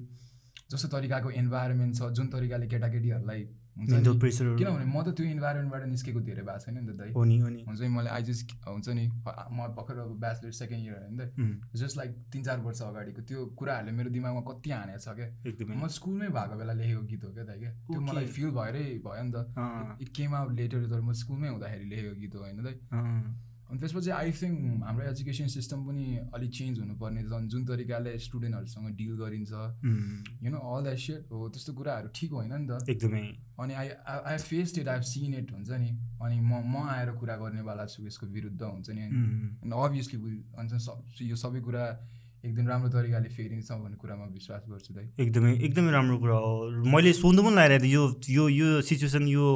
[0.70, 6.58] जस्तो तरिकाको इन्भाइरोमेन्ट छ जुन तरिकाले केटाकेटीहरूलाई किनभने म त त्यो इन्भाइरोमेन्टबाट निस्केको धेरै भएको
[6.64, 9.04] छैन नि त दाइ। हो नि हो नि। हुन्छ नि मैले आई जस्ट हुन्छ नि
[9.08, 13.46] म भर्खर अब ब्याचलर सेकेन्ड इयर होइन त जस्ट लाइक तिन चार वर्ष अगाडिको त्यो
[13.56, 17.30] कुराहरूले मेरो दिमागमा कति हानेको छ क्या। एकदमै। म स्कुलमै भएको बेला लेखेको गीत हो
[17.32, 19.36] क्या दाइ क्या त्यो मलाई फिल भएरै भयो नि त।
[20.02, 22.76] इट केम आउट लेटर तर म स्कुलमै हुँदाखेरि लेखेको गीत हो होइन दाइ।
[23.72, 26.06] अनि त्यसपछि आई थिङ्क हाम्रो एजुकेसन सिस्टम पनि
[26.36, 29.52] अलिक चेन्ज हुनुपर्ने झन् जुन तरिकाले स्टुडेन्टहरूसँग डिल गरिन्छ
[30.44, 33.22] you know all that set हो त्यस्तो कुराहरू ठिक होइन नि त। एकदमै।
[33.64, 37.36] अनि I I faced it I seen it हुन्छ नि। अनि म म आएर कुरा
[37.40, 39.02] गर्नेवाला छु यसको विरुद्ध हुन्छ नि।
[39.64, 40.18] अनि अभियसली
[40.52, 41.88] भन्छ यो सबै कुरा
[42.44, 46.54] एकदम राम्रो तरिकाले फेरिन्छ भन्ने कुरामा विश्वास गर्छु दाइ। एकदमै एकदमै राम्रो कुरा हो।
[46.92, 47.88] मैले सोध्नु पनि लगाइरहेको
[48.20, 49.48] थिएँ यो यो यो सिचुएसन यो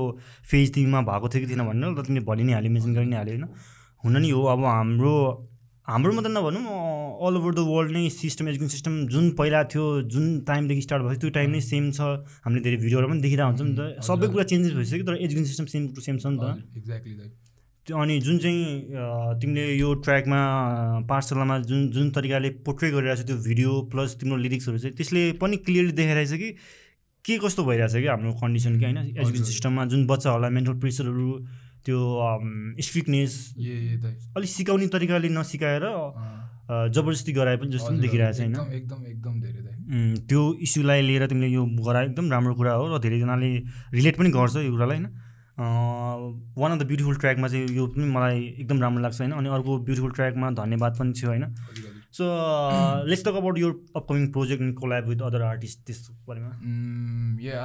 [0.51, 3.35] फेज तिमीमा भएको थियो कि थिएन भनेर तिमीले भनि नै हाल्यो मेन्सन गरि नै हाल्यो
[3.37, 3.75] होइन?
[4.07, 5.15] हुन नि हो। अब हाम्रो
[5.87, 6.63] हाम्रो मात्रै नभनौँ
[7.27, 9.85] अल ओभर द वर्ल्ड नै सिस्टम एजुकेसन सिस्टम जुन पहिला थियो
[10.15, 12.01] जुन टाइमदेखि स्टार्ट भएको त्यो टाइम नै सेम छ।
[12.45, 15.67] हामीले धेरै भिडियोहरू पनि देखिरहेको हुन्छ नि त। सबै कुरा चेन्जेस भइसक्यो तर education system
[15.75, 16.45] same to same छ नि त।
[16.81, 17.15] एक्ज्याक्टली
[17.87, 20.41] त्यो अनि जुन चाहिँ तिमीले यो ट्र्याकमा
[21.07, 25.57] पाठशालामा जुन जुन तरिकाले पोर्ट्रे गरिरहेको छ त्यो भिडियो प्लस तिम्रो लिरिक्सहरू चाहिँ त्यसले पनि
[25.63, 26.51] क्लियरली देखाइरहेछ कि
[27.25, 28.99] के कस्तो भइरहेछ कि हाम्रो कन्डिसन कि होइन?
[29.15, 31.31] एजुकेसन सिस्टममा जुन बच्चाहरूलाई मेन्टल प्रेसरहरू
[31.87, 31.99] त्यो
[32.87, 33.33] स्ट्रिक्टनेस
[34.37, 35.85] अलिक सिकाउने तरिकाले नसिकाएर
[36.95, 39.61] जबरजस्ती गराए पनि जस्तो पनि देखिरहेको छ होइन एकदम एकदम धेरै
[40.27, 43.51] त्यो इस्युलाई लिएर तिमीले यो गराए एकदम राम्रो कुरा हो र धेरैजनाले
[43.95, 45.07] रिलेट पनि गर्छ यो कुरालाई होइन?
[46.59, 49.33] वान अफ द ब्युटिफुल ट्र्याकमा चाहिँ यो पनि मलाई एकदम राम्रो लाग्छ होइन?
[49.33, 51.45] अनि अर्को ब्युटिफुल ट्र्याकमा धन्यवाद पनि थियो होइन?
[52.19, 52.25] सो
[53.07, 56.51] लेट्स टक अबाउट यो upcoming project in collab with other artist त्यसको बारेमा।
[57.47, 57.57] Yeah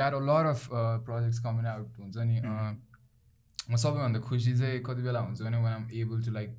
[0.00, 0.68] got lot of
[1.04, 2.36] projects coming out हुन्छ नि।
[3.70, 6.50] म सबैभन्दा खुसी चाहिँ कति बेला हुन्छ भने when I'm able to like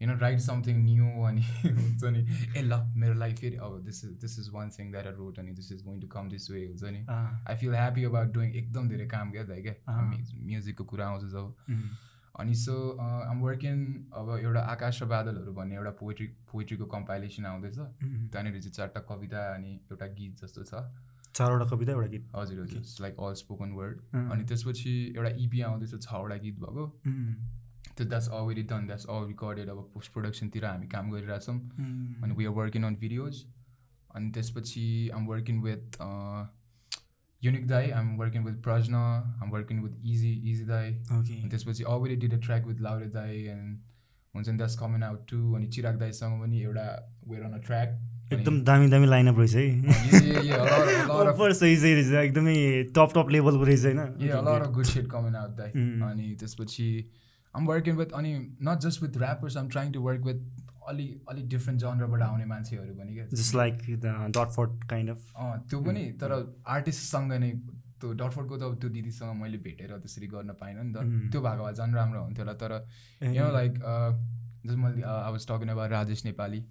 [0.00, 2.20] you know write something new अनि हुन्छ नि
[2.56, 5.38] ए ल मेरो लाइफ फेरि अब this is this is one thing that our road
[5.38, 8.54] अनि this is going to come this way हुन्छ नि। I feel happy about doing
[8.54, 9.74] एकदम धेरै काम क्या दाइ क्या?
[9.88, 11.46] म्युजिकको कुरा आउँछ जब।
[12.40, 13.76] अनि सो आम वर्किङ
[14.14, 19.40] अब एउटा आकाश र बादलहरू भन्ने एउटा पोइट्री पोइट्रीको कम्पाइलेसन आउँदैछ। त्यहाँनिर चाहिँ चारवटा कविता
[19.54, 20.72] अनि एउटा गीत जस्तो छ।
[21.34, 26.02] चारवटा कविता एउटा गीत। हजुर हजुर। लाइक अल स्पोकन वर्ड अनि त्यसपछि एउटा इपी आउँदैछ
[26.02, 26.84] छवटा गीत भएको।
[27.96, 31.58] त्यो that's already done that's all recorded अब पोस्ट प्रोडक्सनतिर हामी काम गरिरहेछौँ।
[32.22, 33.44] अनि we are working on videos
[34.14, 35.98] अनि त्यसपछि आम वर्किङ विथ
[37.42, 40.94] युनिक दाई आम वर्किङ विथ प्रज्न आम वर्किङ विथ इजी इजी दाई
[41.50, 43.78] त्यसपछि already did a track with Laure दाई एन्ड
[44.34, 46.86] हुन्छ नि द्याट्स कमेन आउट टु अनि चिराग दाईसँग पनि एउटा
[47.28, 47.90] वेयर अन अ ट्र्याक
[48.32, 49.64] एकदम दामी दामी लाइनअप रहेछ है।
[51.52, 52.54] सही सही रहेछ एकदमै
[52.96, 53.98] टप टप लेभलको रहेछ होइन।
[54.74, 56.88] गुड सेट आउट अनि त्यसपछि
[57.54, 60.40] आम वर्किङ विथ अनि not just with rappers um trying to work with
[60.88, 63.74] अलि अलिक डिफ्रेन्ट जनरबाट आउने मान्छेहरू पनि क्या। जस्ट लाइक
[64.36, 65.20] डटफोर्ड काइन्ड अफ
[65.70, 66.30] त्यो पनि तर
[66.76, 67.50] आर्टिस्टसँग नै
[68.00, 70.96] त्यो डटफोर्डको त त्यो दिदीसँग मैले भेटेर त्यसरी गर्न पाइनँ नि त।
[71.32, 72.72] त्यो भएको भए झन् राम्रो हुन्थ्यो होला तर
[73.34, 73.72] यु लाइक
[74.76, 76.64] मैले आई वाज टकिङ अब Rajesh Nepali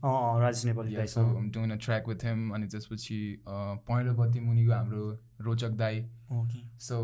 [0.43, 1.23] Rajesh Nepali so
[1.57, 5.03] doing a track with him अनि त्यसपछि पहेँलो बत्ती मुनिको हाम्रो
[5.47, 6.03] रोचक दाई।
[6.81, 6.95] सो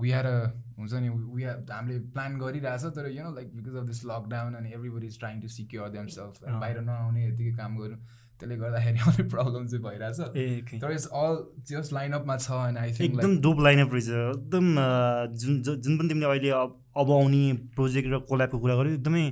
[0.00, 0.38] वी आर अ
[0.78, 4.54] हुन्छ नि वी आर हामीले प्लान गरिरहेछ तर you know like because of this lockdown
[4.54, 7.96] अनि every is trying to secure them self बाहिर नआउने यतिकै काम गर्नु
[8.40, 11.38] त्यसले गर्दाखेरि अलिक प्रब्लम चाहिँ भइरहेछ। तर इट्स अल
[11.70, 14.74] जस्ट लाइनअपमा छ अनि आई थिङ्क एकदम डोप लाइनअप रहेछ एकदम
[15.44, 16.50] जुन जुन पनि तिमीले अहिले
[17.04, 17.40] अब आउने
[17.78, 19.24] प्रोजेक्ट र कोल्याबको कुरा गर्यो एकदमै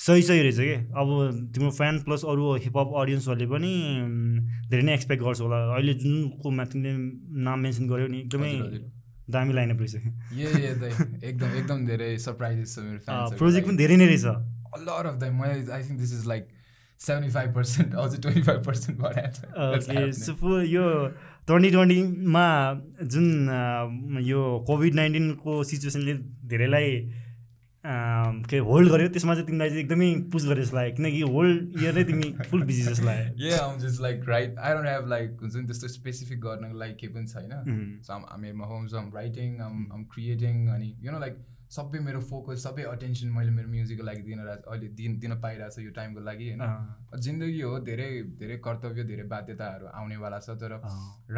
[0.00, 0.74] सही सही रहेछ कि?
[1.00, 1.08] अब
[1.54, 3.72] तिम्रो फ्यान प्लस अरू हिपहप अडियन्सहरूले पनि
[4.70, 6.92] धेरै नै एक्सपेक्ट गर्छ होला। अहिले जुनको तिमीले
[7.48, 8.52] नाम मेन्सन गर्यो नि एकदमै
[9.30, 9.94] दामी लाइनअप रहेछ।
[11.24, 13.00] एकदम एकदम धेरै सरप्राइजेस छ मेरो
[13.38, 14.24] प्रोजेक्ट पनि धेरै नै रहेछ।
[14.88, 16.44] लर अफ द मैले I think this is like
[17.00, 18.96] seventy five percent अझै ट्वेन्टी फाइभ पर्सेन्ट
[20.72, 20.84] यो
[21.46, 22.46] ट्वेन्टी ट्वेन्टीमा
[23.12, 23.26] जुन
[24.26, 26.14] यो कोभिड नाइन्टिनको सिचुएसनले
[26.52, 26.90] धेरैलाई
[27.84, 31.94] के होल्ड गर्यो त्यसमा चाहिँ तिमीलाई चाहिँ एकदमै पुस गरे जस्तो लाग्यो किनकि होल्ड इयर
[31.94, 35.38] नै तिमी फुल बिजी जस्तो लाग्यो uh I'm just like right I don't have like
[35.42, 39.60] हुन्छ नि त्यस्तो स्पेसिफिक गर्नको लागि केही पनि छैन। सो आम मेरो होम्स आम राइटिङ
[39.60, 41.38] आम आम क्रिएटिङ अनि यु नो लाइक
[41.76, 45.84] सबै मेरो फोकस सबै अटेन्सन मैले मेरो म्युजिकको लागि दिन अहिले दिन दिन पाइरहेको छ
[45.84, 48.10] यो टाइमको लागि होइन। जिन्दगी हो धेरै
[48.42, 50.76] धेरै कर्तव्य धेरै बाध्यताहरू आउनेवाला छ तर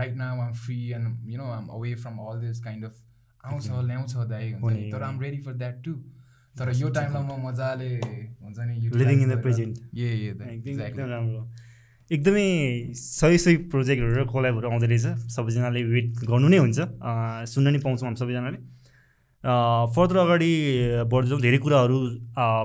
[0.01, 2.99] right now um free and you know um away from all this kind of
[3.45, 5.95] आउँछ ल्याउँछ दाइ हुन्छ तर आम रेडी फर द्याट टु
[6.59, 7.91] तर यो टाइममा म मजाले
[8.45, 11.43] हुन्छ नि लिभिङ इन द प्रेजेन्ट एकदम राम्रो।
[12.11, 12.47] एकदमै
[12.93, 16.79] सही सही प्रोजेक्टहरू र कोलाबहरू आउँदो रहेछ। सबैजनाले वेट गर्नु नै हुन्छ।
[17.49, 18.59] सुन्न नै पाउँछौँ हामी सबैजनाले।
[19.95, 20.51] फर्दर अगाडि
[21.09, 21.97] बढ्छौँ धेरै कुराहरू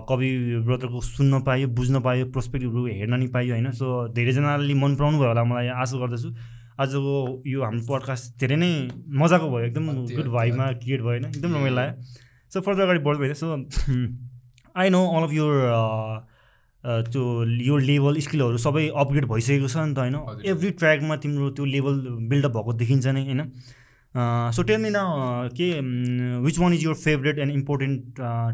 [0.09, 0.29] कवि
[0.67, 3.71] व्रतको सुन्न पायो बुझ्न पायो प्रोस्पेक्टहरू हेर्न नि पायो होइन?
[3.71, 6.29] सो धेरैजनाले मन पराउनु भयो होला मलाई। आशा गर्दछु।
[6.77, 7.15] आजको
[7.47, 8.71] यो हाम्रो पडकास्ट धेरै नै
[9.09, 11.25] मजाको भयो। एकदम गुड भाइमा क्रिएट भयो होइन?
[11.33, 13.47] एकदम रमाइलो लाग्यो। सो फर्दर अगाडि बढ्दै होइन so
[14.75, 15.53] I know all of your
[16.83, 17.23] त्यो
[17.63, 20.15] यो लेभल स्किलहरू सबै अपग्रेड भइसकेको छ नि त होइन?
[20.45, 21.95] एभ्री ट्र्याकमा तिम्रो त्यो लेभल
[22.29, 23.41] बिल्डअप भएको देखिन्छ नै होइन?
[24.55, 24.99] सो टेल मी न
[25.57, 25.67] के
[26.45, 27.99] which one is your favourite and important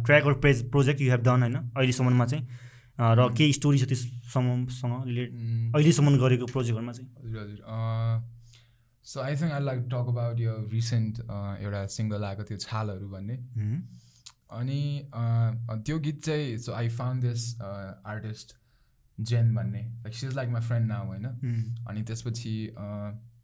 [0.05, 1.55] track or pre project you have done होइन?
[1.55, 2.43] अहिलेसम्ममा चाहिँ
[3.17, 5.29] र केही स्टोरी छ त्यससम्मसँग रिलेट
[5.75, 7.59] अहिलेसम्म गरेको प्रोजेक्टहरूमा चाहिँ। हजुर हजुर।
[9.06, 13.36] So I think I like talk about यो रिसेन्ट एउटा सिङ्गल आएको थियो छालहरू भन्ने।
[14.60, 14.82] अनि
[15.12, 18.56] त्यो गीत चाहिँ so I found this artist
[19.18, 21.26] जेन भन्ने। Like she is like my friend now होइन
[21.89, 22.56] अनि त्यसपछि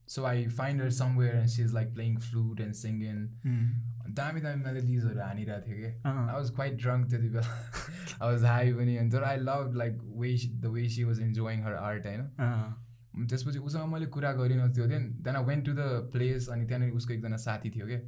[0.10, 3.16] so I find her somewhere and she is like playing flute and singing
[4.18, 5.92] दामी दामी मेलोडिजहरू हानिरहेको थियो कि?
[6.06, 7.48] आई वाज क्वाइट ड्रङ्क त्यति बेला।
[8.22, 11.64] आई वाज हाई पनि अनि तर I love like way the way she was enjoying
[11.64, 12.24] her art होइन?
[13.28, 16.94] त्यसपछि उसँग मैले कुरा गरिनँ त्यो दिन then I went to the place अनि त्यहाँनिर
[16.96, 18.00] उसको एकजना साथी थियो क्या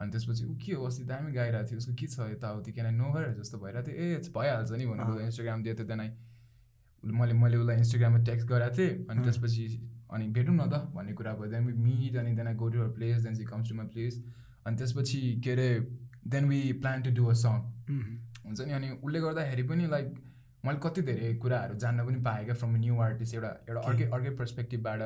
[0.00, 3.34] अनि त्यसपछि ऊ के हो अस्ति दामी गाइरहेको थियो उसको के छ यताउति किन नोभर
[3.38, 8.18] जस्तो भइरहेको थियो। ए भइहाल्छ नि भनेर इन्स्टाग्राम दिएको थियो त्यहाँदेखि मैले मैले उसलाई इन्स्टाग्राममा
[8.28, 9.64] टेक्स्ट गरेको थिएँ। अनि त्यसपछि
[10.12, 12.82] अनि भेटौँ न त भन्ने कुरा भयो। देन वी मिट अनि then I go to
[12.82, 14.22] her place then she comes to my place
[14.66, 15.68] अनि त्यसपछि के अरे
[16.26, 17.32] then we plan to do a.
[17.32, 17.54] Song
[18.44, 20.14] हुन्छ नि अनि उसले गर्दाखेरि पनि लाइक
[20.66, 24.30] मैले कति धेरै कुराहरू जान्न पनि पाएँ क्या फ्रम न्यू आर्टिस्ट एउटा एउटा अर्कै अर्कै
[24.40, 25.00] पर्सपेक्टिभबाट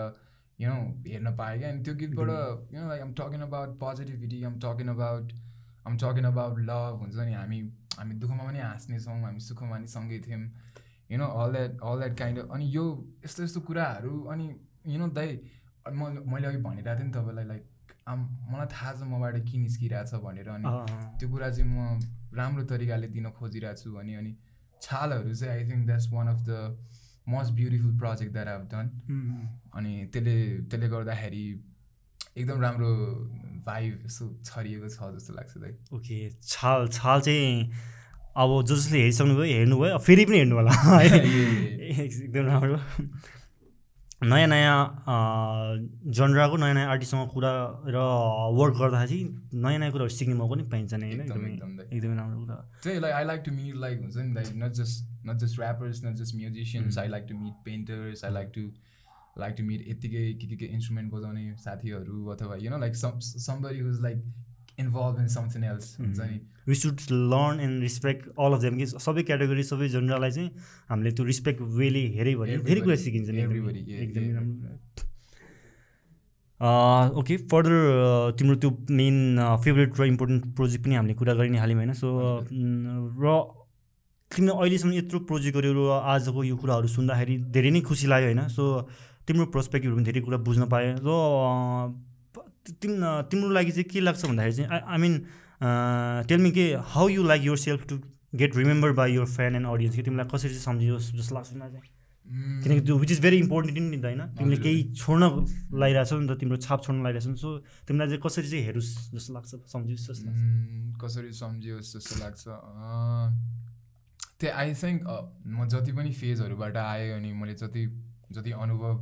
[0.59, 4.43] यु नो हेर्न पाएँ क्या। अनि त्यो गीतबाट you know like um talking about positivity
[4.51, 5.33] um talking about
[5.87, 7.61] um talking about love हुन्छ नि। हामी
[7.99, 10.43] हामी दुःखमा पनि हाँस्नेछौँ हामी सुखमा पनि सँगै थियौँ।
[11.11, 12.85] You know all that all that kind of अनि यो
[13.25, 14.47] यस्तो यस्तो कुराहरू अनि
[14.87, 15.41] यु नो दाइ
[15.93, 16.03] म
[16.33, 17.65] मैले अघि भनिरहेको थिएँ नि तपाईँलाई लाइक
[18.09, 18.21] आम
[18.53, 20.77] मलाई थाहा छ मबाट के निस्किरहेछ भनेर अनि
[21.19, 21.99] त्यो कुरा चाहिँ म
[22.39, 24.33] राम्रो तरिकाले दिन खोजिरहेको छु भने अनि
[24.83, 26.77] छालहरू चाहिँ I think that's one of the
[27.29, 28.91] most beautiful project that have done
[29.75, 31.47] अनि त्यसले त्यसले गर्दाखेरि
[32.37, 32.93] एकदम राम्रो
[33.67, 37.73] भाइब यसो छरिएको छ जस्तो लाग्छ दाइ ओके छाल छाल चाहिँ
[38.37, 40.73] अब जसले हेरिसक्नुभयो हेर्नुभयो फेरि पनि हेर्नु होला।
[41.03, 42.79] एकदम राम्रो।
[44.21, 44.79] नयाँ नयाँ
[46.13, 47.53] जनराको नयाँ नयाँ आर्टिस्टसँग कुरा
[47.89, 47.97] र
[48.53, 49.21] वर्क गर्दाखेरि
[49.57, 51.21] नयाँ नयाँ कुराहरू सिक्ने मौका पनि पाइन्छ नि होइन?
[51.89, 54.97] एकदमै राम्रो कुरा। त्यही like I like to meet like हुन्छ नि like not just
[55.27, 58.63] not just rappers not just musicians I like to meet painters I like to
[59.41, 63.19] like to meet यत्तिकै के के के इन्स्ट्रुमेन्ट बजाउने साथीहरू अथवा you know like some
[63.25, 64.19] somebody who's like
[64.83, 66.97] involve in something else हुन्छ नि we should
[67.35, 70.51] learn and respect all of them कि सबै क्याटेगोरी सबै जनरललाई चाहिँ
[70.91, 75.09] हामीले त्यो रिस्पेक्ट वेले हेऱ्यो भने धेरै कुरा सिकिन्छ एकदमै राम्रो
[76.61, 77.75] ओके फर्दर
[78.39, 79.17] तिम्रो त्यो मेन
[79.65, 82.09] फेभरेट र इम्पोर्टेन्ट प्रोजेक्ट पनि हामीले कुरा गरि नै हाल्यौँ होइन। सो
[83.23, 83.25] र
[84.31, 85.81] तिमीले अहिलेसम्म यत्रो प्रोजेक्ट गऱ्यो र
[86.15, 88.63] आजको यो कुराहरू सुन्दाखेरि धेरै नै खुसी लाग्यो होइन। सो
[89.25, 91.09] तिम्रो पर्सपेक्टिभहरू पनि धेरै कुरा बुझ्न पाएँ र
[92.67, 92.93] तिम
[93.31, 95.15] तिम्रो लागि चाहिँ के लाग्छ भन्दाखेरि चाहिँ आई मिन
[96.29, 97.99] टेलमी के how you like yourself to
[98.35, 101.71] get remember by your fan and audience कि तिमीलाई कसरी चाहिँ सम्झियोस् जस्तो लाग्छ मलाई
[101.71, 101.89] चाहिँ?
[102.63, 104.21] किनकि त्यो विच इज भेरी इम्पोर्टेन्ट नि त होइन?
[104.39, 105.25] तिमीले केही छोड्न
[105.75, 107.59] लगाइरहेछौ नि त तिम्रो छाप छोड्न लगाइरहेछौ सो
[107.89, 110.41] तिमीलाई चाहिँ कसरी चाहिँ हेरोस् जस्तो लाग्छ सम्झियोस् जस्तो लाग्छ?
[111.03, 112.45] कसरी सम्झियोस् जस्तो लाग्छ?
[114.41, 115.01] त्यही आई थिङ्क
[115.47, 117.83] म जति पनि फेजहरूबाट आएँ अनि मैले जति
[118.33, 118.95] जति अनुभव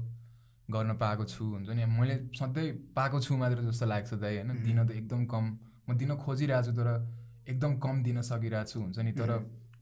[0.70, 2.66] गर्न पाएको छु हुन्छ नि। मैले सधैँ
[2.96, 4.50] पाएको छु मात्र जस्तो लाग्छ दाइ होइन?
[4.62, 5.44] दिन त एकदम कम
[5.88, 6.88] म दिन खोजिरहेको छु तर
[7.48, 9.30] एकदम कम दिन सकिरहेको छु हुन्छ नि। तर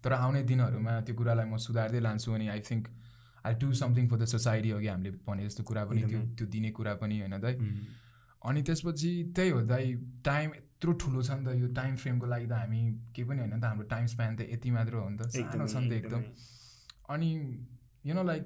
[0.04, 2.84] तर आउने दिनहरूमा त्यो कुरालाई म सुधार्दै लान्छु अनि I think
[3.46, 6.70] I do something for the society अघि हामीले भने जस्तो कुरा पनि त्यो त्यो दिने
[6.70, 7.54] कुरा पनि होइन दाइ।
[8.42, 12.46] अनि त्यसपछि त्यही हो दाइ टाइम यत्रो ठुलो छ नि त यो टाइम फ्रेमको लागि
[12.46, 12.80] त हामी
[13.14, 15.76] केही पनि होइन त हाम्रो टाइम स्प्यान त यति मात्र हो नि त। सानो छ
[15.76, 16.22] नि त एकदम।
[17.08, 17.30] अनि
[18.06, 18.44] यु नो लाइक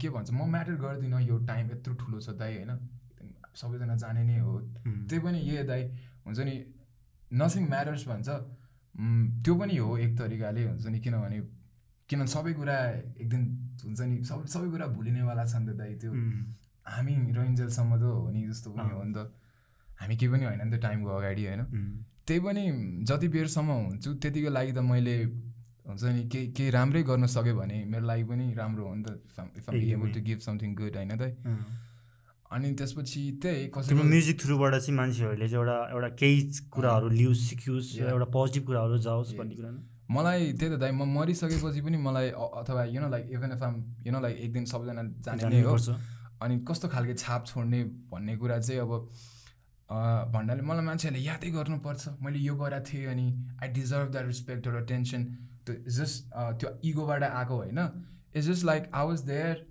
[0.00, 2.72] के भन्छ म म्याटर गर्दिनँ यो टाइम यत्रो ठुलो छ दाइ होइन?
[3.54, 4.52] सबैजना जाने नै हो।
[5.08, 5.82] त्यही पनि यही दाइ।
[6.26, 6.54] हुन्छ नि
[7.30, 8.28] नथिङ म्याटर्स भन्छ।
[9.44, 11.40] त्यो पनि हो एक तरिकाले हुन्छ नि किनभने
[12.10, 12.76] किन सबै कुरा
[13.22, 13.42] एक दिन
[13.84, 16.10] हुन्छ नि सबै सबै कुरा भुलिनेवाला छ नि त दाइ त्यो।
[16.90, 19.18] हामी रोइन्जेलसम्म त हो नि जस्तो पनि हो नि त।
[20.00, 21.62] हामी केही पनि होइन नि त टाइमको अगाडि होइन?
[22.26, 22.64] त्यही पनि
[23.08, 25.14] जति बेरसम्म हुन्छु त्यतिको लागि त मैले
[25.90, 26.22] हुन्छ नि?
[26.32, 29.08] केही केही राम्रै गर्न सक्यो भने मेरो लागि पनि राम्रो हो नि त।
[29.74, 31.34] Able to give something good होइन त?
[32.50, 36.38] अनि त्यसपछि त्यही कसैको म्युजिक थ्रुबाट चाहिँ मान्छेहरूले चाहिँ एउटा एउटा केही
[36.74, 39.70] कुराहरू लियोस् सिकियोस् एउटा पोजिटिभ कुराहरू जाओस् भन्ने कुरा
[40.10, 43.74] मलाई त्यही त दाइ म मरिसकेपछि पनि मलाई अथवा you know like even if I'm
[44.06, 45.76] you know like एक दिन सबैजना जाने नै हो।
[46.42, 47.80] अनि कस्तो खालको छाप छोड्ने
[48.10, 48.92] भन्ने कुरा चाहिँ अब
[50.34, 53.26] भन्नाले मलाई मान्छेहरूले यादै गर्नुपर्छ। मैले यो गरेको थिएँ अनि
[53.62, 55.22] आई डिजर्भ द्याट रेस्पेक्ट एउटा टेन्सन
[55.70, 57.78] त्यो जस्ट त्यो इगोबाट आएको होइन?
[58.36, 59.66] It's just like I was there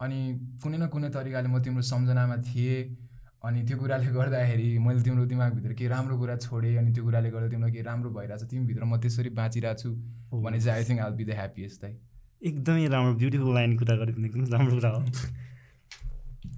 [0.00, 0.20] अनि
[0.62, 2.96] कुनै न कुनै तरिकाले म तिम्रो सम्झनामा थिएँ
[3.44, 7.48] अनि त्यो कुराले गर्दाखेरि मैले तिम्रो दिमागभित्र केही राम्रो कुरा छोडेँ अनि त्यो कुराले गर्दा
[7.48, 11.10] तिम्रो केही राम्रो भइरहेको छ तिमीभित्र म त्यसरी बाँचिरहेको छु भने चाहिँ I think I
[11.10, 11.94] be the happiest दाइ
[12.42, 15.02] एकदमै राम्रो ब्युटिफुल लाइन कुरा गरेको एकदम राम्रो कुरा हो।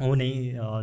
[0.01, 0.29] हो नै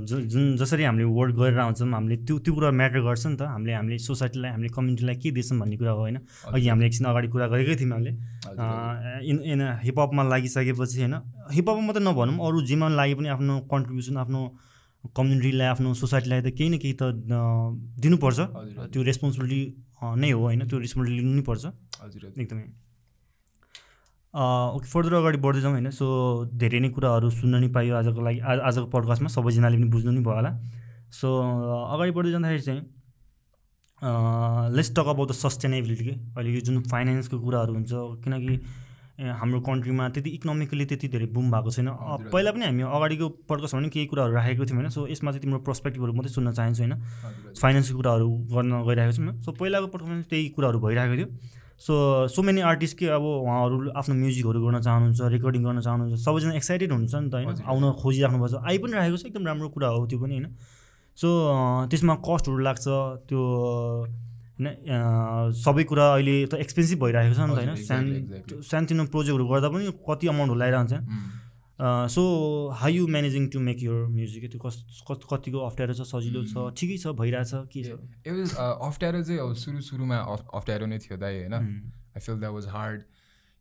[0.05, 3.41] जुन जुन जसरी हामीले वर्क गरेर आउँछौँ हामीले त्यो त्यो कुरा म्याटर गर्छ नि त।
[3.49, 6.17] हामीले हामीले सोसाइटीलाई हामीले कम्युनिटीलाई के दिन्छौँ भन्ने कुरा हो होइन?
[6.53, 8.11] अघि हामीले एकछिन अगाडि कुरा गरेकै थियौँ हामीले।
[9.25, 11.15] इन इन हिपहपमा लागिसकेपछि होइन?
[11.49, 14.41] हिपहपमा मात्रै नभनौँ अरू जिम्मा लागि पनि आफ्नो कन्ट्रिब्युसन आफ्नो
[15.17, 17.03] कम्युनिटीलाई आफ्नो सोसाइटीलाई त केही न केही त
[18.01, 18.39] दिनुपर्छ।
[18.93, 19.61] त्यो रेस्पोन्सिबिलिटी
[20.21, 20.61] नै हो होइन?
[20.69, 21.63] त्यो रेस्पोन्सिबिलिटी लिनु नै पर्छ
[22.37, 22.65] एकदमै।
[24.37, 26.05] ओके फर्दर अगाडि बढ्दै जाउँ होइन सो
[26.61, 30.35] धेरै नै कुराहरू सुन्न नि पाइयो आजको लागि आजको पडकास्टमा सबैजनाले पनि बुझ्नु नि भयो
[30.35, 30.51] होला।
[31.11, 31.27] सो
[31.93, 32.81] अगाडि बढ्दै जाँदाखेरि चाहिँ
[34.77, 36.13] let's talk about the sustainability के?
[36.37, 37.91] अहिले यो जुन फाइनेन्सको कुराहरू हुन्छ
[38.23, 38.53] किनकि
[39.17, 41.89] हाम्रो कन्ट्रीमा त्यति इकोनोमिकली त्यति धेरै बुम भएको छैन।
[42.29, 45.59] पहिला पनि हामी अगाडिको पडकास्टमा पनि केही कुराहरू राखेको थियौँ होइन सो यसमा चाहिँ तिम्रो
[45.65, 46.93] पर्सपेक्टिभहरू मात्रै सुन्न चाहन्छु होइन।
[47.57, 51.29] फाइनेन्सको कुराहरू गर्न गइरहेको छौँ। सो पहिलाको पडकास्टमा त्यही कुराहरू भइरहेको थियो।
[51.79, 51.93] सो
[52.27, 56.91] सो मेनी आर्टिस्ट के अब उहाँहरू आफ्नो म्युजिकहरू गर्न चाहनुहुन्छ रेकर्डिङ गर्न चाहनुहुन्छ सबैजना एक्साइटेड
[56.91, 57.61] हुन्छ नि त होइन?
[57.69, 60.47] आउन खोजिराख्नुपर्छ आइ पनि राखेको छ एकदम राम्रो कुरा हो त्यो पनि होइन।
[61.17, 61.27] सो
[61.89, 62.85] त्यसमा कस्टहरू लाग्छ
[63.29, 63.41] त्यो
[64.57, 64.67] होइन
[65.53, 67.75] सबै कुरा अहिले त एक्सपेन्सिभ भइरहेको छ नि त होइन?
[67.89, 70.93] सानो सानोतिनो प्रोजेक्टहरू गर्दा पनि कति अमाउन्टहरू लगाइरहन्छ
[71.79, 72.21] so
[72.77, 76.01] how you managing to make your music त्यो कस कतिको अप्ठ्यारो छ?
[76.11, 76.55] सजिलो छ?
[76.79, 77.13] ठिकै छ?
[77.19, 77.99] भइरहेछ के छ?
[78.25, 78.57] इट
[78.87, 80.17] अप्ठ्यारो चाहिँ अब सुरु सुरुमा
[80.61, 81.53] अप्ठ्यारो नै थियो दाइ होइन?
[81.53, 83.03] I feel that was hard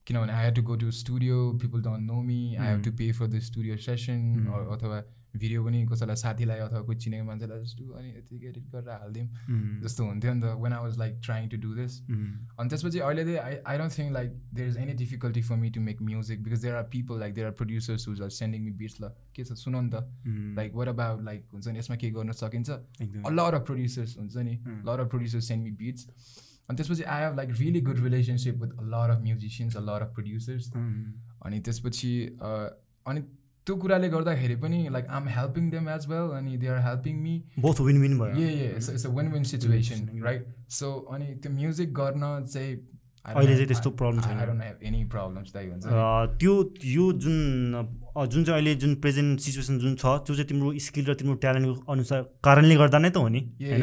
[0.07, 3.11] किनभने I have to go to studio people don't know me I have to pay
[3.21, 4.21] for the studio session
[4.77, 4.99] अथवा
[5.43, 9.29] भिडियो पनि कसैलाई साथीलाई अथवा कोही चिनेको मान्छेलाई जस्तो अनि यतिकै एडिट गरेर हालिदिउँ।
[9.85, 13.25] जस्तो हुन्थ्यो नि त when I was like trying to do this अनि त्यसपछि अहिले
[13.25, 16.43] चाहिँ I I don't think like there is any difficulty for me to make music
[16.49, 19.45] because there are people like there are producers who are sending me beats ल के
[19.45, 22.71] छ सुन नि त। Like were about like हुन्छ नि यसमा के गर्न सकिन्छ?
[23.39, 24.59] लर अफ प्रड्युसर्स हुन्छ नि
[24.89, 26.09] lot of producers send me beats
[26.69, 30.15] अनि त्यसपछि I have like really good relationship with lot of musicians a lot of
[30.15, 33.21] producers अनि त्यसपछि अनि
[33.67, 37.35] त्यो कुराले गर्दाखेरि पनि like I'm helping them as well अनि they are helping me
[37.61, 40.47] both win win भयो ए it's a win win situation right
[40.81, 42.77] so अनि त्यो म्युजिक गर्न चाहिँ
[43.27, 45.53] अहिले चाहिँ त्यस्तो प्रब्लम छैन। एनी प्रब्लम्स
[46.41, 46.53] त्यो
[46.87, 47.39] यो जुन
[48.17, 51.93] जुन चाहिँ अहिले जुन प्रेजेन्ट सिचुएसन जुन छ त्यो चाहिँ तिम्रो स्किल र तिम्रो ट्यालेन्टको
[51.93, 53.83] अनुसार कारणले गर्दा नै त हो नि होइन?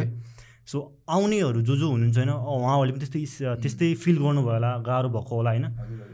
[0.66, 0.78] सो
[1.10, 5.52] आउनेहरू जो जो हुनुहुन्छ होइन उहाँहरूले पनि त्यस्तै त्यस्तै फिल गर्नुभयो होला गाह्रो भएको होला
[5.52, 5.66] होइन।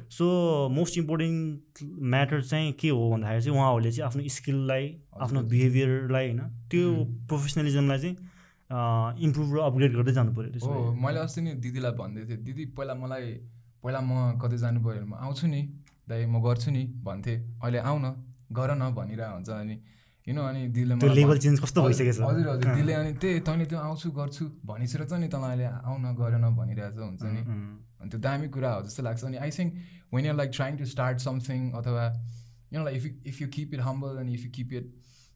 [0.09, 0.25] सो
[0.73, 1.83] मोस्ट इम्पोर्टेन्ट
[2.13, 4.83] म्याटर चाहिँ के हो भन्दाखेरि चाहिँ उहाँहरूले चाहिँ आफ्नो स्किललाई
[5.21, 6.41] आफ्नो बिहेभियरलाई होइन
[6.71, 6.83] त्यो
[7.29, 8.15] प्रोफेसनलिजमलाई चाहिँ
[9.25, 12.93] इम्प्रुभ र अपग्रेड गर्दै जानु पऱ्यो हो मैले अस्ति नि दिदीलाई भन्दै थिएँ दिदी पहिला
[13.03, 13.25] मलाई
[13.83, 15.61] पहिला म कतै जानु पऱ्यो भने म आउँछु नि
[16.09, 18.05] दाइ म गर्छु नि भन्थेँ। अहिले आउन
[18.49, 19.75] गर न भनिरहेको हुन्छ अनि
[20.27, 23.65] यु नो अनि दिदीले लेभल चेन्ज कस्तो भइसकेको छ हजुर हजुर दिदीले अनि त्यही तैँले
[23.71, 27.41] त्यो आउँछु गर्छु भनिसकेर त नि तँलाई आउन गरेन भनिरहेछ हुन्छ नि।
[27.99, 29.71] अनि त्यो दामी कुरा हो जस्तो लाग्छ। अनि I think
[30.13, 32.03] when you like trying to start something अथवा
[32.73, 34.85] you like if if you keep it humble अनि इफ यु किप इट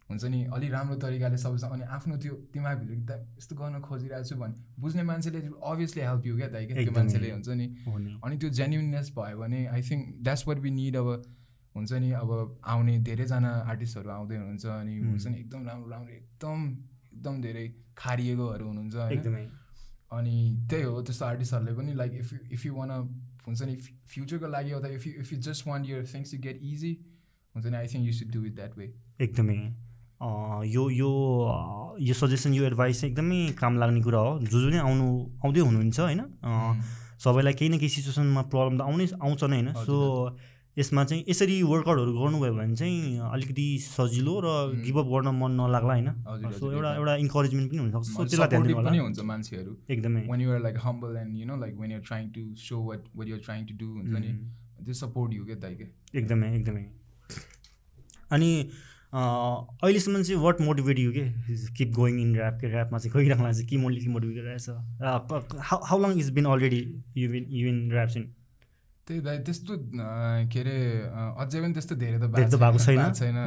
[0.09, 4.35] हुन्छ नि अलिक राम्रो तरिकाले सबैसँग अनि आफ्नो त्यो दिमागभित्र एकदम यस्तो गर्न खोजिरहेको छु
[4.35, 5.39] भने बुझ्ने मान्छेले
[5.71, 7.67] अभियसली हेल्प यु क्या दाइ क्या त्यो मान्छेले हुन्छ नि।
[8.23, 11.09] अनि त्यो जेन्युननेस भयो भने I think that's what we need अब
[11.75, 12.29] हुन्छ नि अब
[12.73, 16.59] आउने धेरैजना आर्टिस्टहरू आउँदै हुनुहुन्छ अनि हुन्छ नि एकदम राम्रो राम्रो एकदम
[17.13, 17.65] एकदम धेरै
[17.97, 19.45] खारिएकोहरू हुनुहुन्छ एकदमै।
[20.13, 20.35] अनि
[20.69, 22.91] त्यही हो त्यस्तो आर्टिस्टहरूले पनि like if if you want
[23.47, 23.75] हुन्छ नि
[24.13, 26.93] फ्युचरको लागि अथवा if you if you just want your things you get easy
[27.55, 28.87] हुन्छ नि I think you should do it that way
[29.21, 29.57] एकदमै।
[30.73, 31.11] यो यो
[31.99, 35.07] यो सजेसन यो एडभाइस चाहिँ एकदमै काम लाग्ने कुरा हो। जो जो नै आउनु
[35.45, 36.21] आउँदै हुनुहुन्छ होइन।
[37.23, 39.95] सबैलाई केही न केही सिचुएसनमा प्रब्लम त आउनै आउँछ नै होइन। सो
[40.77, 44.47] यसमा चाहिँ यसरी वर्कआउटहरू गर्नुभयो भने चाहिँ अलिकति सजिलो र
[44.85, 46.09] गिभअप गर्न मन नलाग्ला होइन।
[46.59, 50.51] सो एउटा एउटा इन्करेजमेन्ट पनि हुनसक्छ सो त्यसलाई ध्यान दिनु पनि हुन्छ मान्छेहरू। एकदमै। You
[50.51, 53.45] are like humble and you know like when you're trying to show what what you're
[53.49, 54.33] trying to do हुन्छ नि।
[54.85, 55.85] त्यो सपोर्ट यु के दाइ के
[56.19, 56.83] एकदमै एकदमै।
[58.31, 58.51] अनि
[59.13, 61.23] अहिलेसम्म चाहिँ वाट मोटिभेट यु के?
[61.77, 64.69] किप गोइङ इन ऱ्याप के ऱ्यापमा चाहिँ गइराख्ला चाहिँ के मोटिभ मोटिभेट गरिरहेछ?
[65.89, 66.81] How long is been already
[67.17, 68.27] you been you in rap चाहिँ
[69.07, 69.73] त्यही दाइ त्यस्तो
[70.51, 70.77] के अरे
[71.11, 73.37] अझै पनि त्यस्तो धेरै त भएको छैन। छैन।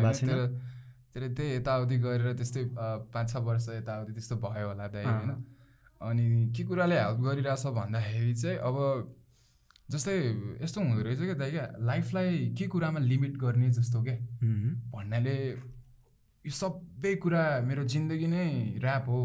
[1.12, 5.32] तर त्यही यताउति गरेर त्यस्तै पाँच छ वर्ष यताउति त्यस्तो भयो होला दाइ होइन।
[5.96, 8.76] अनि के कुराले हेल्प गरिरहेछ भन्दाखेरि चाहिँ अब
[9.90, 10.14] जस्तै
[10.60, 14.16] यस्तो हुँदो रहेछ क्या दाइ क्या लाइफलाई के कुरामा लिमिट गर्ने जस्तो क्या?
[14.92, 15.36] भन्नाले
[16.44, 18.46] यो सबै कुरा मेरो जिन्दगी नै
[18.76, 19.20] ऱ्याप हो।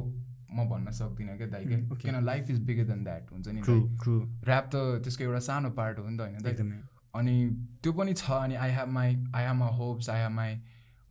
[0.54, 4.70] म भन्न सक्दिनँ क्या दाइ क्या किन life is bigger than that हुन्छ नि ऱ्याप
[4.74, 6.72] त त्यसको एउटा सानो पार्ट हो नि त होइन
[7.14, 7.36] अनि
[7.84, 10.54] त्यो पनि छ अनि I have my I have my hopes I have my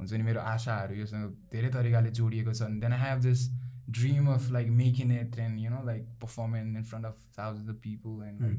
[0.01, 3.49] हुन्छ नि मेरो आशाहरू योसँग धेरै तरिकाले जोडिएको छन् then I have this
[3.99, 7.77] dream of like making it and you know like performance in front of thousand of
[7.83, 8.59] people and like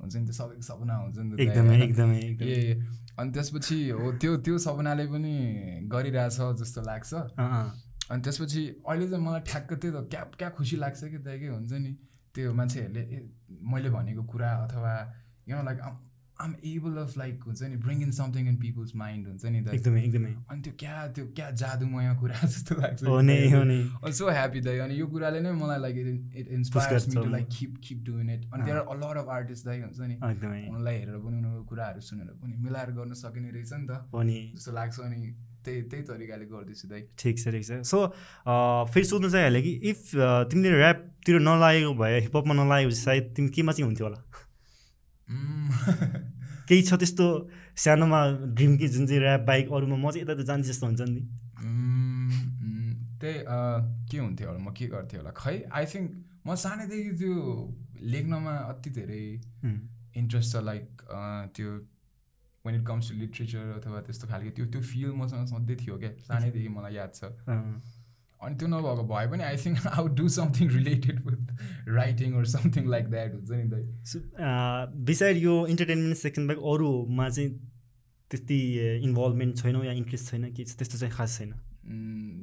[0.00, 2.80] हुन्छ नि त्यो सबैको सपना हुन्छ नि त एकदमै एकदमै ए
[3.18, 5.34] अनि त्यसपछि हो त्यो त्यो सपनाले पनि
[5.94, 7.12] गरिरहेछ जस्तो लाग्छ।
[8.10, 11.48] अनि त्यसपछि अहिले चाहिँ मलाई ठ्याक्क त्यही त क्या क्या खुसी लाग्छ कि त के
[11.54, 11.92] हुन्छ नि?
[12.34, 13.22] त्यो मान्छेहरूले
[13.72, 14.92] मैले भनेको कुरा अथवा
[15.48, 15.80] you like
[16.40, 19.74] I'm able of like हुन्छ नि bring in something in people's mind हुन्छ नि त।
[19.74, 24.98] एकदमै एकदमै। अनि त्यो क्या त्यो क्या जादुमय कुरा जस्तो लाग्छ सो ह्याप्पी दाइ अनि
[25.00, 28.70] यो कुराले नै मलाई like it inspires me to like keep keep doing it अनि
[28.70, 32.90] are a lot of artist दाइ हुन्छ नि उनीहरूलाई हेरेर पनि उनीहरूको कुराहरू सुनेर पनि मिलाएर
[33.00, 33.92] गर्न सकिने रहेछ नि त।
[34.54, 35.34] जस्तो लाग्छ अनि
[35.68, 37.98] त्यही त्यही तरिकाले गर्दैछु दाइ। ठिक छ ठिक छ। सो
[38.88, 40.00] फेरि सोध्नु चाहिहाल्यो कि इफ
[40.50, 44.20] तिमीले ऱ्यापतिर नलागेको भए हिपहपमा नलागेको सायद तिमी केमा चाहिँ हुन्थ्यो होला?
[46.68, 47.26] केही छ त्यस्तो
[47.84, 48.20] सानोमा
[48.56, 51.22] ड्रिम कि जुन चाहिँ ऱ्याप बाइक अरूमा म चाहिँ यता त जान्छु जस्तो हुन्छ नि।
[53.20, 53.36] त्यही
[54.10, 54.60] के हुन्थ्यो होला?
[54.60, 55.32] म के गर्थेँ होला?
[55.36, 56.08] खै आई थिङ्क
[56.46, 57.34] म सानैदेखि त्यो
[58.12, 59.24] लेख्नमा अति धेरै
[60.16, 60.86] इन्ट्रेस्ट छ लाइक
[61.56, 61.68] त्यो
[62.68, 66.12] when it comes to literature अथवा त्यस्तो खालको त्यो त्यो फिल मसँग सधैँ थियो क्या।
[66.28, 67.32] सानैदेखि मलाई याद छ।
[68.40, 71.42] अनि त्यो नभएको भए पनि I think I'll do something related with
[71.94, 73.84] writing or something like that हुन्छ नि दाइ।
[75.08, 77.50] बिसाइड यो इन्टरटेनमेन्ट सेक्सन बाहेक अरूमा चाहिँ
[78.30, 78.58] त्यति
[79.08, 81.50] इन्भल्भमेन्ट छैन या इन्ट्रेस्ट छैन के त्यस्तो चाहिँ खास छैन?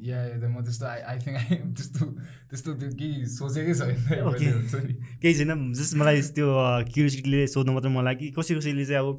[0.10, 0.20] या
[0.50, 2.06] म त्यस्तो आई आई थिङ्क आई त्यस्तो
[2.50, 3.96] त्यस्तो त्यो केही सोचेकै छैन
[5.22, 6.48] केही छैन जस्ट मलाई त्यो
[6.92, 9.10] क्युरियोसिटीले सोध्नु मात्रै मलाई कि कसै कसैले चाहिँ अब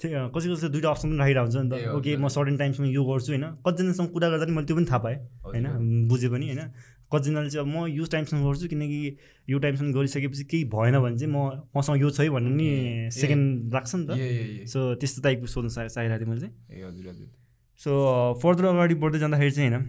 [0.00, 3.30] कसै कसै दुइटा अप्सन पनि राखिरहेको हुन्छ नि त। ओके म सर्टेन टाइमसम्म यो गर्छु
[3.32, 3.44] होइन?
[3.66, 5.66] कतिजनासँग कुरा गर्दा पनि मैले त्यो पनि थाहा पाएँ होइन?
[6.08, 6.62] बुझेँ पनि होइन?
[7.12, 9.00] कतिजनाले चाहिँ अब म यो टाइमसम्म गर्छु किनकि
[9.50, 11.38] यो टाइमसम्म गरिसकेपछि केही भएन भने चाहिँ म
[11.76, 14.10] मसँग यो छ है भन्ने नि सेकेन्ड लाग्छ नि त।
[14.66, 17.28] सो त्यस्तो टाइपको सोध्नु चाहिरहेको थिएँ मैले चाहिँ।
[17.80, 17.90] सो
[18.42, 19.84] फर्दर अगाडि बढ्दै जाँदाखेरि चाहिँ होइन?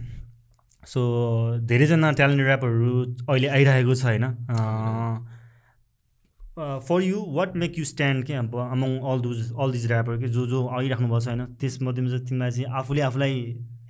[0.86, 1.00] सो
[1.66, 2.92] धेरैजना ट्यालेन्ट ऱ्यापरहरू
[3.26, 4.24] अहिले आइरहेको छ होइन?
[6.56, 10.28] For you what make you stand के अब among all those all these rapper के
[10.28, 11.44] जो जो आइराख्नु भएको छ होइन?
[11.60, 13.34] त्यसमध्येमा चाहिँ तिमीलाई चाहिँ आफूले आफूलाई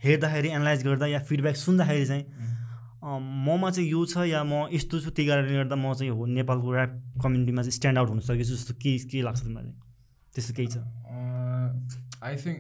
[0.05, 2.25] हेर्दाखेरि एनालाइज गर्दा या फिडब्याक सुन्दाखेरि चाहिँ
[3.47, 6.75] ममा चाहिँ यो छ या म यस्तो छु त्यही कारणले गर्दा म चाहिँ हो नेपालको
[6.75, 6.93] ऱ्याप
[7.23, 9.71] कम्युनिटीमा चाहिँ स्ट्यान्ड आउट हुन सकेछु जस्तो के के लाग्छ तिमीलाई
[10.35, 10.77] त्यस्तो केही छ?
[12.27, 12.59] आई थिङ्क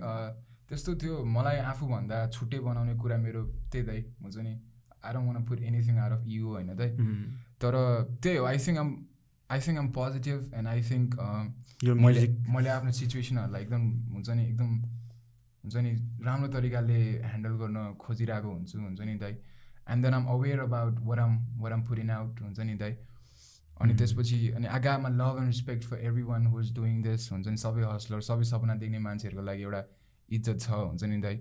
[0.71, 3.43] त्यस्तो त्यो मलाई आफूभन्दा छुट्टै बनाउने कुरा मेरो
[3.73, 4.55] त्यही दाइ हुन्छ नि?
[5.03, 6.91] I don't want put anything are of you होइन दाइ
[7.59, 7.75] तर
[8.23, 8.91] त्यही हो I think I'm
[9.51, 11.11] I think I'm positive and I think
[11.97, 13.83] मैले मैले आफ्नो सिचुएसनहरूलाई एकदम
[14.13, 14.71] हुन्छ नि एकदम
[15.65, 15.93] हुन्छ नि
[16.25, 19.37] राम्रो तरिकाले ह्यान्डल गर्न खोजिरहेको हुन्छु हुन्छ नि दाइ.
[19.91, 22.97] And then I'm aware about वराम वराम पुरिन out हुन्छ नि दाइ.
[23.81, 23.99] अनि mm.
[23.99, 27.83] त्यसपछि अनि आगामा love and respect for everyone who is doing this हुन्छ नि सबै
[27.85, 29.83] हस्लर सबै सपना देख्ने मान्छेहरूको लागि एउटा
[30.29, 31.41] इज्जत छ हुन्छ नि दाइ.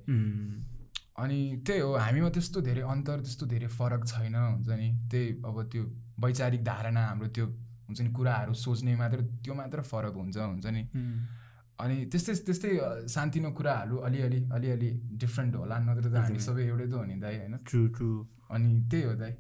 [1.18, 4.90] अनि त्यही हो हामीमा त्यस्तो धेरै अन्तर त्यस्तो धेरै फरक छैन हुन्छ नि.
[5.12, 5.84] त्यही अब त्यो
[6.20, 7.48] वैचारिक धारणा हाम्रो त्यो
[7.88, 10.84] हुन्छ नि कुराहरू सोच्ने मात्र त्यो मात्र फरक हुन्छ हुन्छ नि।
[11.80, 12.72] अनि त्यस्तै त्यस्तै
[13.12, 14.90] सान्तिनो कुराहरू अलिअलि अलिअलि
[15.22, 17.56] डिफ्रेन्ट होला नत्र त हामी सबै एउटै त हो नि दाइ होइन?
[17.68, 18.10] ट्रु ट्रु
[18.50, 19.34] अनि त्यही हो दाइ।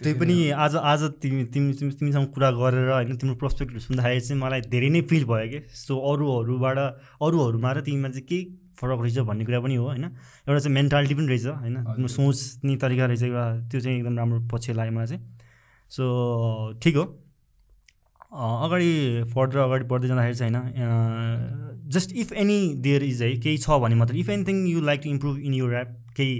[0.00, 4.60] त्यही पनि आज आज तिमी तिमी तिमीसँग कुरा गरेर होइन तिम्रो पर्सपेक्टिभ सुन्दाखेरि चाहिँ मलाई
[4.70, 6.78] धेरै नै फिल भयो कि। सो अरूहरूबाट
[7.24, 8.42] अरूहरूमा र तिमीमा चाहिँ केही
[8.78, 10.04] फरक रहेछ भन्ने कुरा पनि हो होइन?
[10.46, 11.76] एउटा चाहिँ मेन्टालिटी पनि रहेछ होइन?
[11.88, 15.22] तिम्रो सोच्ने तरिका रहेछ एउटा त्यो चाहिँ एकदम राम्रो पछि लाग्यो मलाई चाहिँ।
[15.90, 16.04] सो
[16.78, 17.04] ठिक हो।
[18.38, 18.90] अगाडि
[19.34, 23.94] फर्दर अगाडि बढ्दै जाँदाखेरि चाहिँ होइन just if any there is है केही छ भने
[24.00, 26.36] मात्र if anything you like to improve in you rap केही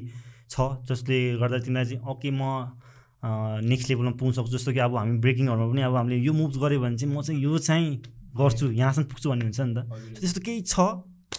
[0.50, 2.42] छ जसले गर्दा तिमीलाई चाहिँ ओके म
[3.68, 6.80] नेक्स्ट लेभलमा पुग्न सक्छु जस्तो कि अब हामी ब्रेकिङहरूमा पनि अब हामीले यो मुभ गऱ्यो
[6.80, 7.90] भने चाहिँ म चाहिँ यो चाहिँ
[8.38, 9.78] गर्छु यहाँसम्म पुग्छु भन्ने हुन्छ नि त।
[10.20, 10.74] त्यस्तो केही छ?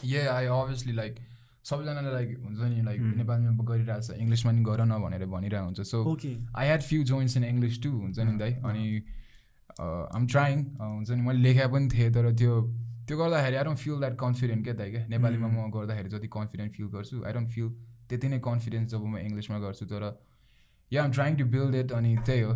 [0.04, 1.16] ए आई अभियसली लाइक
[1.64, 5.80] सबैजनाले लाइक हुन्छ नि लाइक नेपालीमा गरिरहेको छ इङ्ग्लिसमा नि गर न भनेर भनिरहेको हुन्छ।
[5.88, 8.84] So I had few joints in English too हुन्छ नि दाइ अनि
[9.80, 12.54] आम ट्राइङ हुन्छ नि मैले लेखेको पनि थिएँ तर त्यो
[13.08, 15.06] त्यो गर्दाखेरि I don't feel that confident क्या दाइ क्या?
[15.08, 17.70] नेपालीमा म गर्दाखेरि जति कन्फिडेन्ट फिल गर्छु आई डोन्ट फिल
[18.10, 20.04] त्यति नै कन्फिडेन्स जब म इङ्ग्लिसमा गर्छु तर
[20.92, 22.54] yeah I'm trying to build it अनि त्यही हो।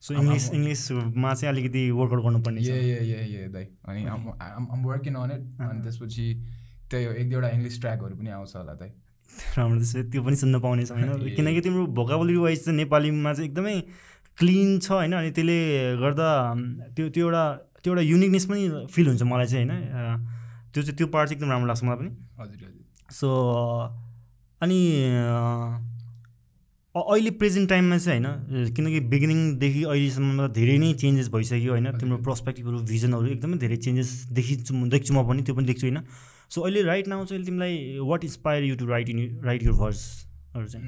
[0.00, 5.14] सो इङ्ग्लिस इङ्ग्लिसमा चाहिँ अलिकति वर्कआउट गर्नुपर्ने ए ए ए ए दाइ अनि आम वर्किङ
[5.22, 6.26] अन इट अनि त्यसपछि
[6.90, 8.90] त्यही हो एक दुईवटा इङ्ग्लिस ट्र्याकहरू पनि आउँछ होला दाइ
[9.56, 11.34] राम्रो त्यसो त्यो पनि सुन्न पाउनेछ होइन?
[11.36, 13.74] किनकि तिम्रो भोकाबुलरी वाइज चाहिँ नेपालीमा चाहिँ एकदमै
[14.38, 15.58] क्लिन छ होइन अनि त्यसले
[16.02, 16.28] गर्दा
[16.96, 17.44] त्यो त्यो एउटा
[17.82, 18.62] त्यो एउटा युनिकनेस पनि
[18.94, 19.82] फिल हुन्छ मलाई चाहिँ होइन।
[20.72, 22.10] त्यो चाहिँ त्यो पार्ट चाहिँ एकदम राम्रो लाग्छ मलाई पनि।
[22.40, 23.28] हजुर हजुर। सो
[24.60, 24.78] अनि
[26.94, 32.78] अहिले प्रेजेन्ट टाइममा चाहिँ होइन किनकि बिगिनिङदेखि अहिलेसम्म धेरै नै चेन्जेस भइसक्यो होइन। तिम्रो पर्सपेक्टिभहरू
[32.90, 35.98] भिजनहरू एकदमै धेरै चेन्जेस देखिन्छु देख्छु म पनि त्यो पनि देख्छु होइन।
[36.50, 40.66] सो अहिले राइट नाउ चाहिँ तिमीलाई what inspire you to write in write your भर्सहरू
[40.66, 40.84] चाहिँ?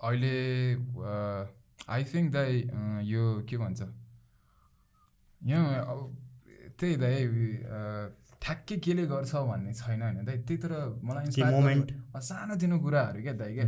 [0.00, 0.34] अहिले
[1.88, 2.52] आई थिङ्क दाइ
[3.12, 3.80] यो के भन्छ?
[5.40, 5.96] यहाँ
[6.78, 7.18] त्यही दाइ
[8.40, 10.72] ठ्याक्कै केले गर्छ भन्ने छैन होइन दाइ। त्यही तर
[11.04, 11.26] मलाई
[12.28, 13.66] सानोतिनो कुराहरू क्या दाइ क्या?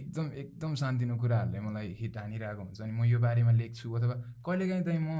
[0.00, 4.14] एकदम एकदम सानोतिनो कुराहरूले मलाई हिट हानिरहेको हुन्छ अनि म यो बारेमा लेख्छु अथवा
[4.46, 5.10] कहिलेकाहीँ चाहिँ म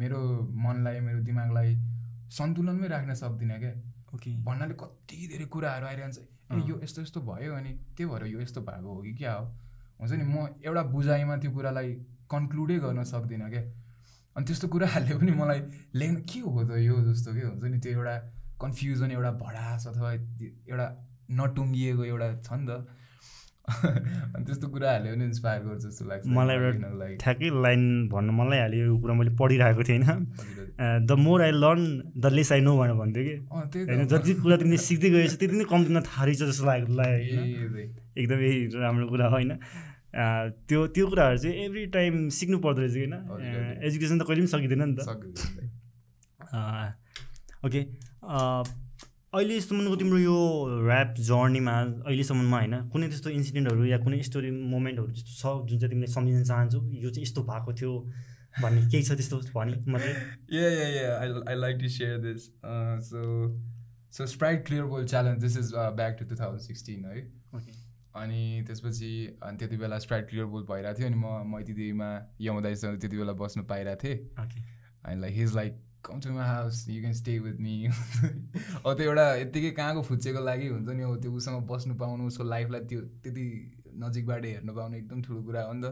[0.00, 0.20] मेरो
[0.64, 1.70] मनलाई मेरो दिमागलाई
[2.38, 3.72] सन्तुलनमै राख्न सक्दिनँ क्या।
[4.14, 6.18] ओके भन्नाले कति धेरै कुराहरू आइरहन्छ।
[6.50, 9.44] ए यो यस्तो यस्तो भयो अनि त्यही भएर यो यस्तो भएको हो कि क्या हो?
[10.00, 11.90] हुन्छ नि म एउटा बुझाइमा त्यो कुरालाई
[12.32, 13.62] कन्क्लुडै गर्न सक्दिनँ क्या।
[14.36, 15.60] अनि त्यस्तो कुराहरूले पनि मलाई
[15.94, 18.16] लेख्न के हो त यो जस्तो के हुन्छ नि त्यो एउटा
[18.62, 20.86] कन्फ्युजन एउटा भडास अथवा एउटा
[21.38, 22.70] नटुङ्गिएको एउटा छ नि त।
[24.34, 28.84] अनि त्यस्तो कुराहरूले पनि इन्सपायर गर्छ जस्तो लाग्छ मलाई एउटा ठ्याक्कै लाइन भन्नु मलाई हाल्यो
[28.86, 31.82] यो कुरा मैले पढिरहेको थिएँ होइन the more I learn
[32.18, 33.34] the less I know भनेर भन्थ्यो कि।
[33.86, 37.40] होइन जति कुरा तिमीले सिक्दै गएछ त्यति नै कम्तीमा थाहा रहेछ जस्तो लाग्यो लाग्यो
[38.18, 38.50] एकदमै
[38.82, 39.50] राम्रो कुरा होइन।
[40.66, 43.14] त्यो त्यो कुराहरू चाहिँ एभ्री टाइम सिक्नु पर्दो रहेछ होइन।
[43.86, 45.06] एजुकेसन त कहिले पनि सकिँदैन नि त।
[47.62, 47.80] ओके।
[49.34, 50.38] अहिलेसम्मको तिम्रो यो
[50.86, 51.74] ऱ्याप जर्नीमा
[52.06, 56.42] अहिलेसम्ममा होइन कुनै त्यस्तो इन्सिडेन्टहरू या कुनै स्टोरी मोमेन्टहरू जस्तो छ जुन चाहिँ तिमीले सम्झिन
[56.50, 56.80] चाहन्छौ?
[57.04, 57.92] यो चाहिँ यस्तो भएको थियो
[58.62, 60.12] भन्ने केही छ त्यस्तो भने मात्रै
[61.48, 62.44] I like to share this
[63.06, 63.22] so
[64.18, 67.24] so Sprite clear ball challenge this is back to two thousand sixteen है
[68.24, 69.12] अनि त्यसपछि
[69.42, 72.10] अनि त्यति बेला स्प्राइट क्लियर बोल भइरहेको थियो अनि म मैतीदेवीमा
[72.48, 74.18] यमुदाईसँग त्यति बेला बस्नु पाइरहेको थिएँ।
[75.04, 79.04] अनि like his like come to my house you can stay with me अब त्यो
[79.06, 83.00] एउटा यत्तिकै कहाँको फुच्चेको लागि हुन्छ नि अब त्यो उसँग बस्नु पाउनु उसको लाइफलाई त्यो
[83.22, 83.46] त्यति
[84.02, 85.86] नजिकबाट हेर्नु पाउनु एकदम ठुलो कुरा हो नि त।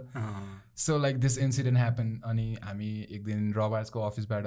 [0.77, 4.47] So like this incident happen अनि हामी एक दिन रबार्सको अफिसबाट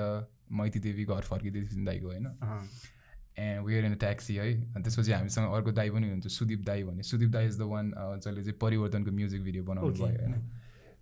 [0.51, 2.27] मैती देवी घर फर्किँदै थियौँ दाईको होइन?
[3.37, 7.03] एन्ड वेयर इन ट्याक्सी है। अनि त्यसपछि हामीसँग अर्को दाई पनि हुन्छ सुदीप दाई भन्ने।
[7.03, 10.35] सुदीप दाई इज द वान जसले चाहिँ परिवर्तनको म्युजिक भिडियो बनाउनु भयो होइन?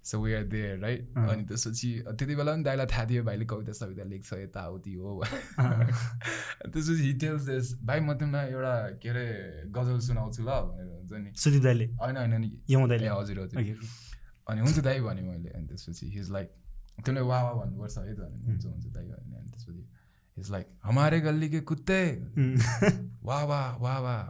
[0.04, 3.72] So we are there right अनि त्यसपछि त्यति बेला पनि दाइलाई थाहा थियो भाइले कविता
[3.72, 9.26] सविता लेख्छ यताउति हो त्यसपछि हिटेल्स दिस भाइ म तिमीलाई एउटा के अरे
[9.70, 12.49] गजल सुनाउँछु ल भनेर हुन्छ नि। सुदीप दाइले होइन होइन नि।
[13.10, 13.76] हजुर हजुर।
[14.49, 16.49] अनि हुन्छ दाइ भने मैले अनि त्यसपछि हिज लाइक
[17.06, 19.84] तिमीले वा वा भन्नुपर्छ है त हुन्छ हुन्छ दाइ भने अनि त्यसपछि
[20.38, 22.02] हिज लाइक हमारे गल्ली के कुत्ते?
[23.24, 24.22] वाह वाह वाह वाह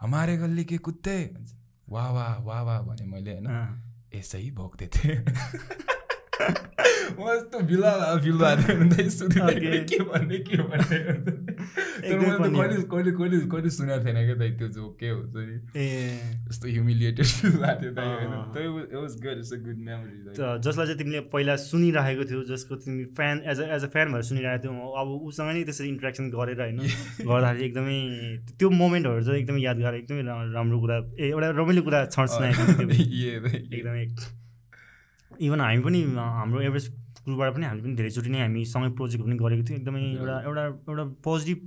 [0.00, 1.16] हमारे गल्ली के कुत्ते?
[1.88, 3.48] वाह वाह वाह वाह भने मैले होइन।
[4.14, 5.18] यसै भोग्दै थिएँ
[6.32, 8.08] म यस्तो भएको
[9.28, 10.98] थियो के भन्ने के भन्ने
[12.02, 15.56] कहिले कहिले कहिले कहिले सुनेको थिएन क्या दाइ त्यो जो के हुन्छ नि
[16.48, 17.90] यस्तो ह्युमिलिएटेड फिल भएको
[20.32, 24.12] थियो जसलाई चाहिँ तिमीले पहिला सुनिराखेको थियो जसको तिमी fan as a as a fan
[24.12, 26.78] भएर सुनिरहेको थियौ अब उसँग नै त्यसरी इन्ट्रेक्सन गरेर होइन
[27.22, 27.98] गर्दाखेरि एकदमै
[28.58, 30.22] त्यो मोमेन्टहरू चाहिँ एकदमै यादगार एकदमै
[30.52, 34.06] राम्रो कुरा ए एउटा रमाइलो कुरा छर्च एकदमै
[35.40, 36.84] इभन हामी पनि हाम्रो एभरेज
[37.18, 40.64] स्कुलबाट पनि हामी पनि धेरैचोटि नै हामी सँगै प्रोजेक्ट पनि गरेको थियौँ। एकदमै एउटा एउटा
[40.90, 41.58] एउटा पोजिटिभ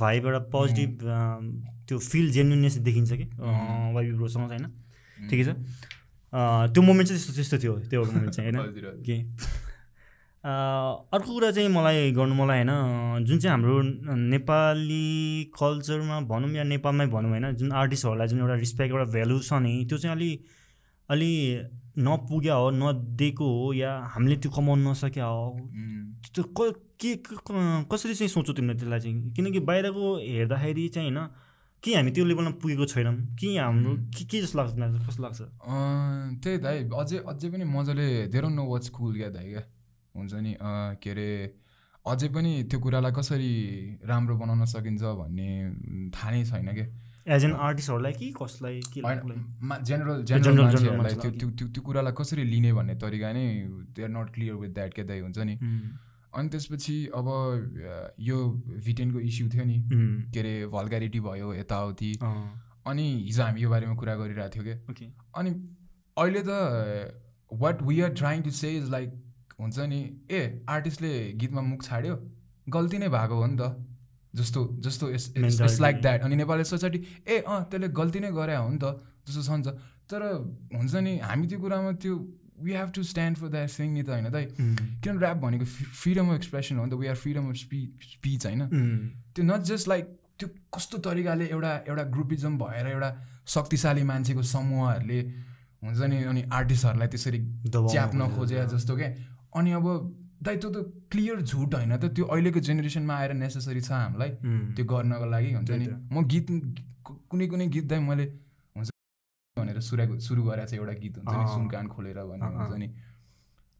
[0.00, 0.90] भाइब एउटा पोजिटिभ
[1.88, 3.24] त्यो फिल जेन्युननेस देखिन्छ कि?
[3.94, 5.54] वाइबी ब्रोसँग चाहिँ होइन ठिकै छ।
[6.72, 9.02] त्यो मोमेन्ट चाहिँ त्यस्तो त्यस्तो थियो त्यो एउटा मोमेन्ट चाहिँ होइन?
[9.06, 9.16] के?
[10.44, 13.80] अर्को कुरा चाहिँ मलाई गर्नु मलाई होइन जुन चाहिँ हाम्रो
[14.28, 15.06] नेपाली
[15.58, 19.72] कल्चरमा भनौँ या नेपालमै भनौँ होइन जुन आर्टिस्टहरूलाई जुन एउटा रिस्पेक्ट एउटा भ्यालु छ नि
[19.88, 20.30] त्यो चाहिँ अलि
[21.10, 21.32] अलि
[21.98, 25.46] नपुग्या हो नदिएको हो या हामीले त्यो कमाउनु नसक्या हो।
[26.34, 26.60] त्यो क
[26.98, 27.10] के
[27.90, 29.30] कसरी चाहिँ सोच्छौ तिमीले त्यसलाई चाहिँ?
[29.34, 31.26] किनकि बाहिरको हेर्दाखेरि चाहिँ होइन
[31.82, 34.74] कि हामी त्यो लेभलमा पुगेको छैनौँ। कि हाम्रो के के जस्तो लाग्छ
[35.06, 35.40] कस्तो लाग्छ?
[36.42, 39.62] त्यही दाइ अझै अझै पनि मजाले धेरै नो वाच कुल क्या दाइ क्या?
[40.14, 40.52] हुन्छ नि
[41.02, 41.28] के अरे
[42.06, 43.52] अझै पनि त्यो कुरालाई कसरी
[44.02, 45.48] राम्रो बनाउन सकिन्छ भन्ने
[46.10, 46.86] थाहा नै छैन क्या?
[47.36, 52.72] एज एन आर्टिस्टहरूलाई कि कसलाई के जेनरल जेनरल मान्छेहरूलाई त्यो त्यो त्यो कुरालाई कसरी लिने
[52.72, 53.46] भन्ने तरिका नै
[53.96, 55.56] they are not clear with that के दाइ हुन्छ नि।
[56.34, 57.26] अनि त्यसपछि अब
[58.20, 58.38] यो
[58.86, 59.78] भिटेनको इस्यु थियो नि।
[60.32, 62.12] के अरे भल्गारिटी भयो यताउति।
[62.86, 65.50] अनि हिजो हामी यो बारेमा कुरा गरिरहेको थियो क्या अनि
[66.16, 66.50] अहिले त
[67.62, 69.10] what we are trying to say is like
[69.60, 70.00] हुन्छ नि
[70.30, 71.12] ए आर्टिस्टले
[71.42, 72.14] गीतमा मुख छाड्यो
[72.66, 73.62] गल्ती नै भएको हो नि त।
[74.34, 76.98] जस्तो जस्तो इट्स लाइक द्याट अनि नेपाली सोसाइटी
[77.28, 79.68] ए अँ त्यसले गल्ती नै गरे हो नि त जस्तो छ नि त।
[80.10, 80.22] तर
[80.74, 82.14] हुन्छ नि हामी त्यो कुरामा त्यो
[82.60, 84.44] we have to stand for that thing नि त होइन दाइ?
[85.02, 87.80] किनभने ऱ्याप भनेको फ्रिडम अफ एक्सप्रेसन हो नि त we are freedom of spe
[88.12, 88.62] speech होइन?
[89.34, 90.04] त्यो नट जस्ट लाइक
[90.38, 93.10] त्यो कस्तो तरिकाले एउटा एउटा ग्रुपिजम भएर एउटा
[93.48, 95.20] शक्तिशाली मान्छेको समूहहरूले
[95.82, 99.10] हुन्छ नि अनि आर्टिस्टहरूलाई त्यसरी च्याप्न खोजे जस्तो क्या
[99.56, 99.86] अनि अब
[100.42, 100.78] दाइ त्यो त
[101.10, 104.30] क्लियर झुट होइन त। त्यो अहिलेको जेनेरेसनमा आएर नेसेसरी छ हामीलाई।
[104.76, 106.46] त्यो गर्नको लागि हुन्छ नि। म गीत
[107.30, 108.26] कुनै कुनै गीत दाइ मैले
[108.76, 108.90] हुन्छ
[109.56, 112.88] भनेर सुरु सुरु गरेको छ एउटा गीत हुन्छ नि सुनकान खोलेर भन्ने हुन्छ नि।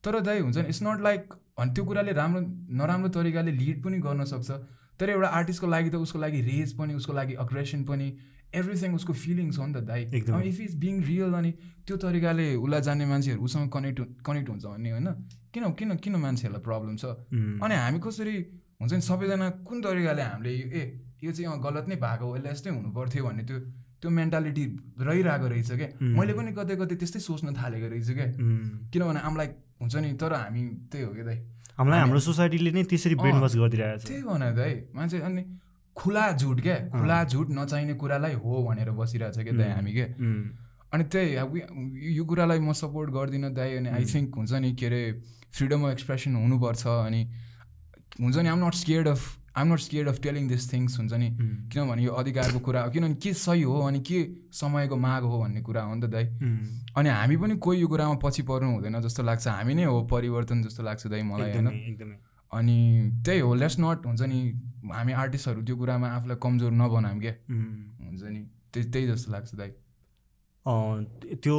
[0.05, 1.23] तर दाइ हुन्छ नि इट्स नट लाइक
[1.59, 2.41] अनि त्यो कुराले राम्रो
[2.81, 4.51] नराम्रो तरिकाले लिड पनि गर्न सक्छ।
[4.99, 8.07] तर एउटा आर्टिस्टको लागि त उसको लागि रेज पनि उसको लागि अग्रेसन पनि
[8.55, 10.03] एभ्रिथिङ उसको फिलिङ्स हो नि त दाइ
[10.49, 11.51] इफ इज बिङ रियल अनि
[11.87, 15.09] त्यो तरिकाले उसलाई जान्ने मान्छेहरू उसँग कनेक्ट कनेक्ट हुन्छ भन्ने होइन?
[15.55, 17.05] किन किन किन मान्छेहरूलाई प्रब्लम छ?
[17.63, 18.35] अनि हामी कसरी
[18.81, 20.83] हुन्छ नि सबैजना कुन तरिकाले हामीले ए
[21.25, 23.59] यो चाहिँ गलत नै भएको हो यसलाई यस्तै हुनु पर्थ्यो भन्ने त्यो
[24.01, 24.65] त्यो मेन्टालिटी
[25.03, 28.27] रहिरहेको रहेछ क्या मैले पनि कतै कतै त्यस्तै सोच्न थालेको रहेछु क्या
[28.93, 29.49] किनभने हामीलाई
[29.83, 31.39] हुन्छ नि तर हामी त्यही हो क्या दाइ?
[31.79, 35.43] हामीलाई हाम्रो सोसाइटीले नै त्यसरी ब्रेन वास गरिदिरहेको छ त्यही भने दाइ मान्छे अनि
[35.99, 40.07] खुला झुट क्या खुला झुट नचाहिने कुरालाई हो भनेर बसिरहेको छ क्या दाइ हामी क्या
[40.95, 45.03] अनि त्यही यो कुरालाई म सपोर्ट गर्दिनँ दाइ अनि आई थिङ्क हुन्छ नि के अरे
[45.57, 47.23] फ्रिडम अफ एक्सप्रेसन हुनुपर्छ अनि
[48.21, 51.29] हुन्छ नि I'm not scared of I'm not scared of telling this things हुन्छ नि।
[51.73, 54.21] किनभने यो अधिकारको कुरा हो। किनभने के सही हो अनि के
[54.55, 56.25] समयको माग हो भन्ने कुरा हो नि त दाइ।
[56.95, 60.63] अनि हामी पनि कोही यो कुरामा पछि पर्नु हुँदैन जस्तो लाग्छ। हामी नै हो परिवर्तन
[60.63, 61.69] जस्तो लाग्छ दाइ मलाई होइन?
[62.53, 62.79] अनि
[63.25, 64.39] त्यही हो लेट्स नट हुन्छ नि
[64.93, 68.41] हामी आर्टिस्टहरू त्यो कुरामा आफूलाई कमजोर नबनाऊँ क्या। हुन्छ नि
[68.73, 69.71] त्यही त्यही जस्तो लाग्छ दाइ।
[71.45, 71.57] त्यो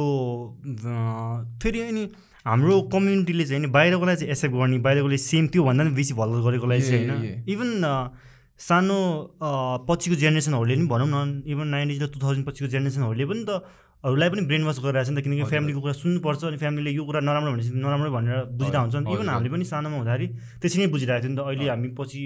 [1.62, 2.02] फेरि अनि
[2.46, 7.08] हाम्रो कम्युनिटीले चाहिँ बाहिरकोलाई चाहिँ एक्सेप्ट गर्ने बाहिरकोले सेम त्योभन्दा पनि बेसी भल गरेकोलाई चाहिँ
[7.08, 7.70] होइन। इभन
[8.60, 8.98] सानो
[9.88, 13.50] पछिको जेनेरेसनहरूले पनि भनौँ न इभन नाइन्टिज र टु थाउजन्ड पछिको जेनेरेसनहरूले पनि त
[14.00, 17.04] हरूलाई पनि ब्रेन वास गरिरहेको छ नि त किनकि फ्यामिलीको कुरा सुन्नुपर्छ अनि फ्यामिलीले यो
[17.04, 20.26] कुरा नराम्रो भनेपछि नराम्रो भनेर बुझिरहेको हुन्छ नि इभन हामीले पनि सानोमा हुँदाखेरि
[20.60, 22.20] त्यसरी नै बुझिरहेको थियो नि त। अहिले हामी पछि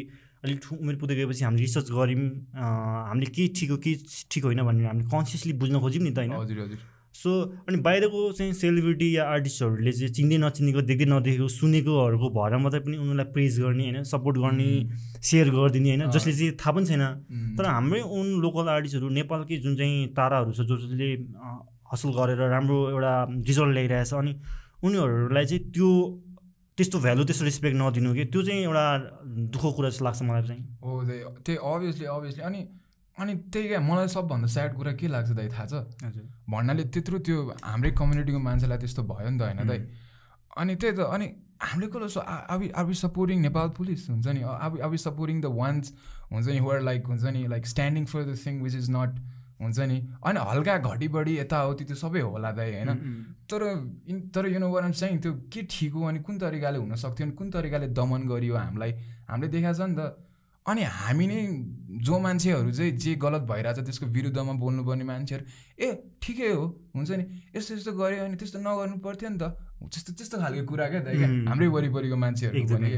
[0.44, 3.92] अलिक ठु उमेर पुग्दै गएपछि हामीले रिसर्च गऱ्यौँ हामीले के ठिक हो के
[4.30, 6.80] ठिक होइन भनेर हामीले कन्सियसली बुझ्न खोज्यौँ नि त होइन। हजुर हजुर।
[7.14, 7.30] सो
[7.68, 12.96] अनि बाहिरको चाहिँ सेलिब्रिटी या आर्टिस्टहरूले चाहिँ चिन्दै नचिनेको देख्दै नदेखेको सुनेकोहरूको भएर मात्रै पनि
[12.96, 14.68] उनीहरूलाई प्रेज गर्ने होइन सपोर्ट गर्ने
[15.22, 17.04] सेयर गरिदिने होइन जसले चाहिँ थाहा पनि छैन।
[17.58, 21.08] तर हाम्रै ओन लोकल आर्टिस्टहरू नेपालकै जुन चाहिँ ताराहरू छ जसले
[21.92, 24.32] हसल गरेर राम्रो एउटा रिजल्ट ल्याइरहेछ अनि
[24.84, 25.88] उनीहरूलाई चाहिँ त्यो
[26.78, 28.86] त्यस्तो भ्यालु त्यस्तो रेस्पेक्ट नदिनु कि त्यो चाहिँ एउटा
[29.54, 30.92] दुःखको कुरा जस्तो लाग्छ मलाई चाहिँ। हो
[31.46, 32.60] त्यही अभियसली अभियसली अनि
[33.18, 35.74] अनि त्यही क्या मलाई सबभन्दा स्याड कुरा के लाग्छ दाइ थाहा छ?
[36.02, 39.80] हजुर। भन्नाले त्यत्रो त्यो हाम्रै कम्युनिटीको मान्छेलाई त्यस्तो भयो नि त होइन दाइ।
[40.58, 41.26] अनि त्यही त अनि
[41.62, 45.86] हामीले कसो सो आबी आबी सपोर्टिङ नेपाल पुलिस हुन्छ नि आबी आबी सपोर्टिङ द वान्स
[46.32, 49.12] हुन्छ नि हुआर लाइक हुन्छ नि like standing for the thing which is not
[49.62, 52.90] हुन्छ नि अनि हल्का घटी बढी यताउति त्यो सबै होला दाइ होइन?
[53.46, 53.62] तर
[54.34, 57.50] तर यु नो वर चाहिँ त्यो के ठिक हो अनि कुन तरिकाले हुनसक्थ्यो अनि कुन
[57.50, 58.92] तरिकाले दमन गरियो हामीलाई
[59.30, 60.33] हामीले देखाएको छ नि त।
[60.66, 61.40] अनि हामी नै
[62.04, 65.44] जो मान्छेहरू चाहिँ जे गलत भइरहेछ त्यसको विरुद्धमा बोल्नुपर्ने मान्छेहरू
[65.78, 65.88] ए
[66.24, 66.62] ठिकै हो
[66.96, 67.24] हुन्छ नि।
[67.56, 69.44] यस्तो यस्तो गऱ्यो अनि त्यस्तो नगर्नु पर्थ्यो नि त।
[69.92, 72.90] त्यस्तो त्यस्तो खालको कुरा क्या त क्या हाम्रै वरिपरिको मान्छेहरू भने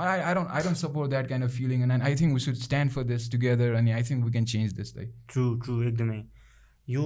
[0.00, 2.56] I I don't I don't support that kind of feeling and I think we should
[2.62, 6.18] stand for this together अनि I think we can change this दाइ ट्रु ट्रु एकदमै।
[6.88, 7.04] यो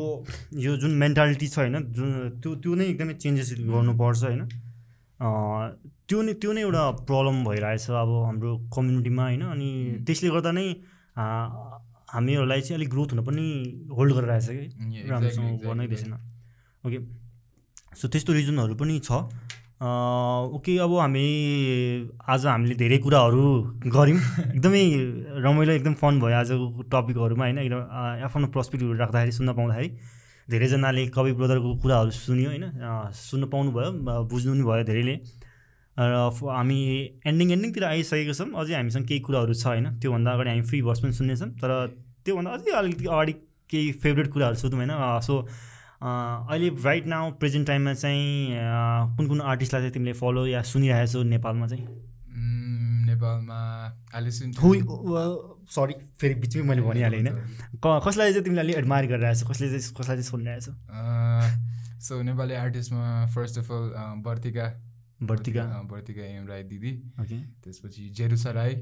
[0.63, 4.43] यो जुन मेन्टालिटी छ होइन जुन त्यो त्यो नै एकदमै चेन्जेस गर्नुपर्छ होइन।
[5.21, 9.43] त्यो नै त्यो नै एउटा प्रब्लम भइरहेछ अब हाम्रो कम्युनिटीमा होइन?
[9.43, 9.69] अनि
[10.07, 10.67] त्यसले गर्दा नै
[12.09, 13.45] हामीहरूलाई चाहिँ अलिक ग्रोथ हुन पनि
[13.93, 14.65] होल्ड गरिरहेछ कि?
[15.11, 16.15] राम्रोसँग गर्नै दिएन
[16.85, 16.99] ओके
[17.99, 19.11] सो त्यस्तो रिजनहरू पनि छ।
[20.57, 21.27] ओके अब हामी
[22.29, 23.43] आज हामीले धेरै कुराहरू
[23.87, 24.21] गऱ्यौँ।
[24.55, 24.85] एकदमै
[25.45, 27.59] रमाइलो एकदम फन भयो आजको टपिकहरूमा होइन?
[27.59, 27.81] एकदम
[28.27, 29.89] आफ्नो पर्सपेक्टिभहरू राख्दाखेरि सुन्न पाउँदाखेरि।
[30.49, 32.65] धेरैजनाले कवि ब्रदरको कुराहरू सुन्यो होइन?
[33.15, 33.91] सुन्न पाउनुभयो
[34.31, 35.17] बुझ्नु पनि भयो धेरैले।
[35.97, 36.15] र
[36.49, 36.79] हामी
[37.27, 39.99] एन्डिङ एन्डिङतिर आइसकेको छौँ। अझै हामीसँग केही कुराहरू छ होइन?
[40.01, 41.71] त्योभन्दा अगाडि हामी फ्री भर्स पनि सुन्नेछौँ तर
[42.25, 43.33] त्योभन्दा अझै अलिकति अगाडि
[43.71, 44.93] केही फेभरेट कुराहरू सोधौँ होइन?
[45.21, 45.35] सो
[45.99, 51.67] अहिले राइट नाउ प्रेजेन्ट टाइममा चाहिँ कुन कुन आर्टिस्टलाई चाहिँ तिमीले फलो या सुनिरहेछौ नेपालमा
[51.67, 51.85] चाहिँ?
[53.11, 53.59] नेपालमा
[55.69, 57.31] सरी फेरि बिचमै मैले भनिहालेँ होइन।
[57.79, 60.73] कसलाई चाहिँ तिमीले अलिक एडमायर गरिरहेछौ कसले चाहिँ कसलाई चाहिँ सुनिरहेछौ
[62.07, 63.85] so Nepali आर्टिस्टमा first of all
[64.25, 64.67] Bartika.
[65.29, 65.63] Bartika.
[65.91, 66.93] Bartika Eam Rai दिदी।
[67.65, 68.75] त्यसपछि जेरुसा राई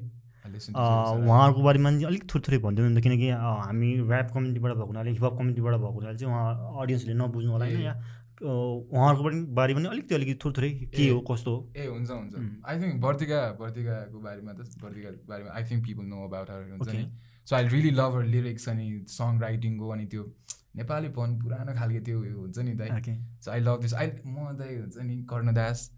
[0.47, 5.11] उहाँहरूको बारेमा चाहिँ अलिक थोरै थोरै भनिदिनु नि त किनकि हामी ऱ्याप कम्युनिटीबाट भएको हुनाले
[5.11, 7.95] हिपहप कम्युनिटीबाट भएको हुनाले चाहिँ उहाँ अडियन्सले नबुझ्नु होला होइन या
[8.43, 11.73] उहाँहरूको पनि बारे पनि अलिकति अलिकति थोरै थोरै के हो कस्तो हो?
[11.77, 12.35] ए हुन्छ हुन्छ।
[12.67, 16.89] आई थिङ्क बर्तिका बर्तिकाको बारेमा त बर्तिका बारेमा I think people know about her हुन्छ
[16.95, 17.05] नि?
[17.47, 22.01] So I really love her lyrics अनि सङ राइटिङको अनि त्यो नेपाली नेपालीपन पुरानो खालको
[22.05, 23.17] त्यो हुन्छ नि दाइ?
[23.45, 23.95] So I love this
[24.27, 25.91] I'm दाइ हुन्छ नि कर्णदास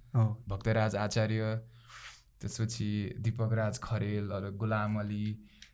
[0.48, 1.54] भक्तराज आचार्य
[2.40, 5.24] त्यसपछि दिपक राज खरेल अरू गुलाम अली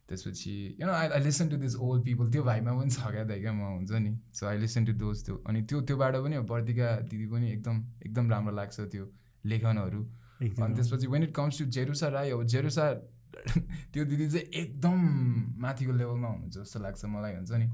[0.09, 3.25] त्यसपछि you know I I listen to this old people त्यो भाइमा पनि छ क्या
[3.25, 6.39] दाइ क्या म हुन्छ नि। So I listen to those त्यो अनि त्यो त्योबाट पनि
[6.51, 7.77] बर्दिका दिदी पनि एकदम
[8.07, 9.11] एकदम राम्रो लाग्छ त्यो
[9.45, 10.03] लेखनहरू।
[10.41, 12.93] अनि त्यसपछि when it comes to Jerusha Rai अब जेरुसा
[13.93, 14.99] त्यो दिदी चाहिँ एकदम
[15.63, 17.67] माथिको लेभलमा हुनुहुन्छ जस्तो लाग्छ मलाई हुन्छ नि।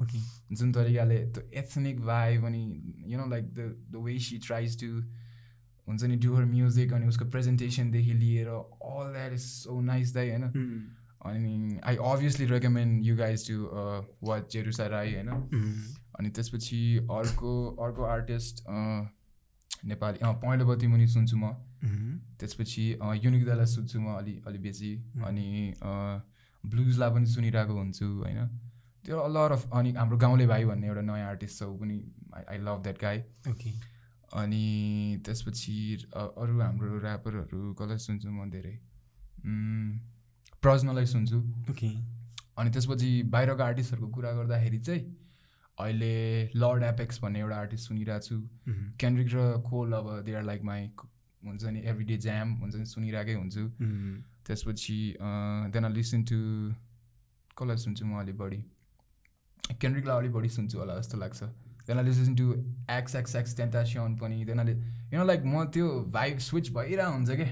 [0.53, 2.63] जुन तरिकाले त्यो एथनिक भाइब अनि
[3.07, 4.89] you know like the the way she tries to
[5.89, 10.31] हुन्छ नि डु हर म्युजिक अनि उसको प्रेजेन्टेसनदेखि लिएर all that is so nice दाइ
[10.31, 10.49] होइन?
[11.21, 13.57] अनि I obviously recommend you guys to
[14.29, 15.29] watch Jerusha Rai होइन
[16.19, 17.53] अनि त्यसपछि अर्को
[17.85, 18.65] अर्को आर्टिस्ट
[19.85, 21.53] नेपाली पहेँलोपति मुनि सुन्छु म।
[22.41, 22.85] त्यसपछि
[23.25, 24.93] युनिक दालाई सुन्छु म अलि अलि बेसी।
[25.25, 25.75] अनि
[26.65, 28.49] ब्लुजलाई पनि सुनिरहेको हुन्छु होइन?
[29.05, 31.97] त्यो लर अफ अनि हाम्रो गाउँले भाइ भन्ने एउटा नयाँ आर्टिस्ट छ ऊ पनि
[32.37, 33.19] आई आई लभ द्याट गाई
[34.41, 34.65] अनि
[35.27, 35.77] त्यसपछि
[36.15, 38.75] अरू हाम्रो ऱ्यापरहरू कसलाई सुन्छु म धेरै।
[40.63, 41.39] प्रज्नलाई सुन्छु।
[42.59, 45.05] अनि त्यसपछि बाहिरको आर्टिस्टहरूको कुरा गर्दाखेरि चाहिँ
[45.79, 46.13] अहिले
[46.57, 48.37] लर्ड एपेक्स भन्ने एउटा आर्टिस्ट सुनिरहेको छु।
[49.01, 50.83] क्यान्ड्रिक र कोल अब दे आर लाइक माई
[51.43, 53.65] हुन्छ नि एभ्री डे ज्याम हुन्छ नि सुनिरहेकै हुन्छु।
[54.47, 54.99] त्यसपछि
[55.73, 56.39] देन आई लिसन टु
[57.57, 58.61] कसलाई सुन्छु म अलिक बढी?
[59.81, 61.41] क्यान्ड्रिकलाई अलिक बढी सुन्छु होला जस्तो लाग्छ।
[61.87, 62.47] Then I listen to
[63.57, 64.75] XXXTentacion पनि देन अहिले
[65.13, 67.49] यु नो लाइक म त्यो भाइब स्विच भइरहेको हुन्छ क्या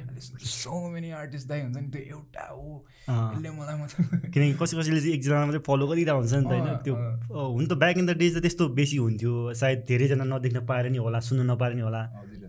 [0.46, 5.00] सो मेनी आर्टिस्ट दाइ हुन्छ नि त्यो एउटा हो। यसले मलाई मात्रै किनकि कसै कसैले
[5.00, 8.12] चाहिँ एकजना मात्रै फलो गरिरहेको हुन्छ नि त होइन। त्यो हुन त ब्याक इन द
[8.22, 12.02] डेज त त्यस्तो बेसी हुन्थ्यो। सायद धेरैजना नदेख्न पाएर नि होला सुन्नु नपाएर नि होला।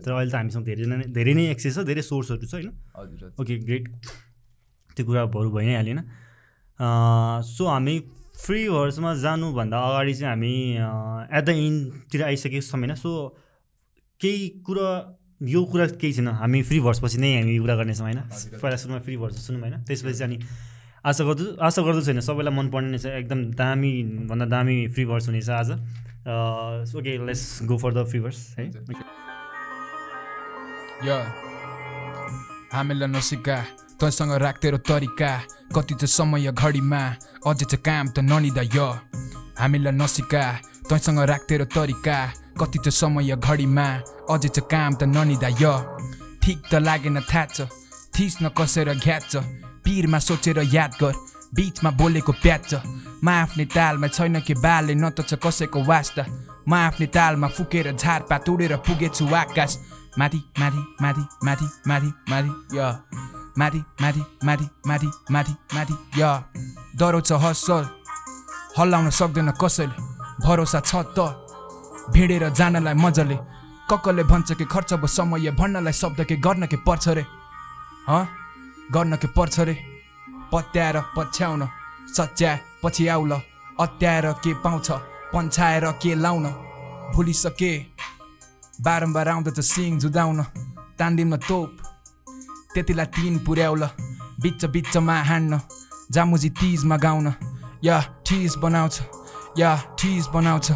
[0.04, 2.70] तर अहिले त हामीसँग धेरैजना धेरै नै एक्सेस छ धेरै सोर्सहरू छ होइन।
[3.34, 3.84] ओके ग्रेट
[4.96, 6.00] त्यो कुरा बरु भइ नै हालेन
[7.50, 7.94] सो हामी
[8.46, 10.54] फ्री भर्समा जानुभन्दा अगाडि चाहिँ हामी
[11.38, 13.10] एट द इन्डतिर आइसकेको छौँ होइन। सो
[14.20, 14.88] केही कुरा
[15.48, 18.20] यो कुरा केही छैन। हामी फ्री भर्सपछि नै हामी कुरा गर्नेछौँ होइन।
[18.60, 20.38] पहिला सुरुमा फ्री भर्स सुनौँ होइन। त्यसपछि अनि
[21.00, 23.92] आशा गर्छु आशा गर्दछु होइन सबैलाई मनपर्ने छ एकदम दामी
[24.28, 25.70] भन्दा दामी फ्री भर्स हुनेछ आज।
[26.96, 28.64] Okay let's go for the free verse है?
[32.72, 33.56] हामीलाई नसिका
[34.00, 35.30] तैसँग राख्थेरो तरिका
[35.76, 37.02] कति त समय घडीमा
[37.46, 38.78] अझै छ काम त ननिदा य।
[39.60, 40.44] हामीलाई नसिका
[40.88, 42.16] तैसँग राख्थेरो तरिका
[42.60, 43.86] कति त समय घडीमा
[44.32, 45.64] अझै छ काम त ननिदा य।
[46.42, 47.68] ठिक त लागेन थाहा छ
[48.14, 49.32] थिस न कसेर घ्याच
[49.84, 51.14] पिरमा सोचेर याद गर
[51.54, 52.70] बिचमा बोलेको प्याच
[53.24, 56.24] म आफ्नै तालमा छैन कि बाले न त छ कसैको वास्ता।
[56.68, 59.72] म आफ्नै तालमा फुकेर झारपात उडेर पुगेछु आकाश।
[60.18, 66.44] माथि माथि माथि माथि माथि माथि य। माथि माथि माथि माथि माथि माथि य
[66.98, 67.84] डरो छ हसल
[68.78, 69.96] हल्लाउन सक्दैन कसैले।
[70.44, 71.18] भरोसा छ त।
[72.12, 73.36] भिडेर जानलाई मजाले।
[73.90, 77.24] कक्कले भन्छ कि खर्च भयो समय भन्नलाई शब्द के गर्न के पर्छ रे?
[78.08, 78.26] ह?
[78.92, 79.74] गर्न के पर्छ रे?
[80.52, 81.68] पत्याएर पछ्याउन
[82.16, 83.32] सच्याए पछि आउल।
[83.80, 84.90] अत्याएर के पाउँछ?
[85.34, 86.46] पन्छाएर के लाउन?
[87.14, 87.72] भुलिसके।
[88.80, 90.42] बारम्बार आउँदछ सिङ जुदाउन।
[90.98, 91.89] तान्दिनमा तोप।
[92.74, 93.82] त्यतिलाई तिन पुर्याउल।
[94.42, 95.60] बिच बिचमा हान्न।
[96.12, 97.26] जामुजी तिजमा गाउन।
[97.84, 98.96] या ठिस बनाउँछ।
[99.58, 100.70] या ठिस बनाउँछ।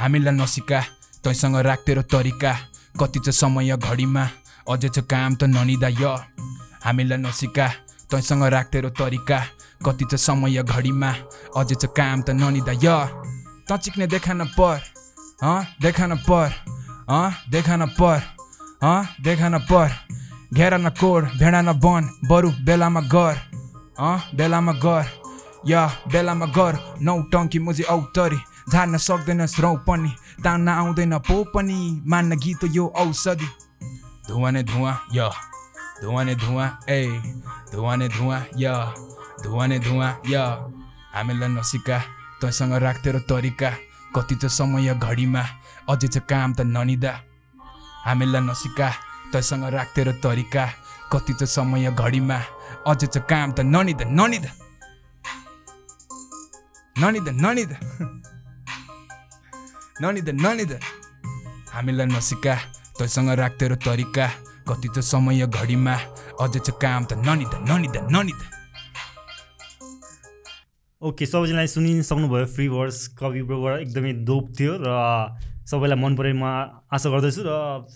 [0.00, 0.80] हामीलाई नसिका।
[1.24, 2.52] तैसँग राख्थेरो तरिका।
[3.00, 4.24] कति छ समय घडीमा।
[4.70, 6.04] अझै छ काम त ननिदा य।
[6.84, 7.66] हामीलाई नसिका।
[8.10, 9.38] तैसँग राख्थेरो तरिका।
[9.84, 11.10] कति छ समय घडीमा।
[11.56, 12.86] अझै छ काम त ननिदा य।
[13.68, 14.78] त चिक्ने देखान पर।
[15.42, 16.48] हँ देखान पर।
[17.10, 18.18] हँ देखान पर।
[18.82, 19.88] हँ देखान पर।
[20.54, 23.36] घेरा न कोड भेडा न बन बरु बेलामा गर
[24.00, 25.04] अँ बेलामा गर
[25.66, 28.38] या बेलामा गर नौ टङ्की मुजी औतरी
[28.70, 30.10] झार्न सक्दैन रौँ पनि
[30.44, 33.48] तान्न आउँदैन पो पनि मान्न गीत यो औषधि
[34.28, 35.28] धुवा नै धुवा य
[36.02, 37.00] धुवा नै धुवा ए
[37.72, 38.72] धुवा नै धुवा य
[39.42, 40.36] धुवा नै धुवा य
[41.14, 41.98] हामीलाई नसिका
[42.40, 43.70] तैसँग राख्थेरो तरिका
[44.14, 45.42] कति त समय घडीमा
[45.88, 47.12] अझै छ काम त ननिदा
[48.06, 48.88] हामीलाई नसिका
[49.32, 50.64] तैसँग राख्थेरो तरिका
[51.12, 52.38] कति त समय घडीमा
[52.88, 54.50] अझै छ काम त ननिदा ननिदा।
[57.02, 57.76] ननिदा ननिदा।
[60.02, 60.78] ननिदा ननिदा।
[61.74, 62.54] हामीलाई नसिका
[62.98, 64.26] तैसँग राख्थेरो तरिका
[64.68, 65.94] कति त समय घडीमा
[66.42, 68.46] अझै छ काम त ननिदा ननिदा ननिदा।
[71.02, 74.86] ओके सबैजनाले सुनिसक्नुभयो फ्री वर्स कवि एकदमै दोप थियो र
[75.68, 76.44] सबैलाई मन पऱ्यो म
[76.90, 77.54] आशा गर्दछु र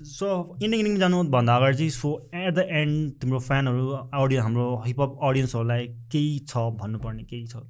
[0.09, 0.27] सो
[0.63, 5.87] इन्डिङ इन्डिङ जानुभन्दा अगाडि चाहिँ सो एट द एन्ड तिम्रो फ्यानहरू अडियन्स हाम्रो हिपहप अडियन्सहरूलाई
[6.13, 7.63] केही छ भन्नुपर्ने केही छ?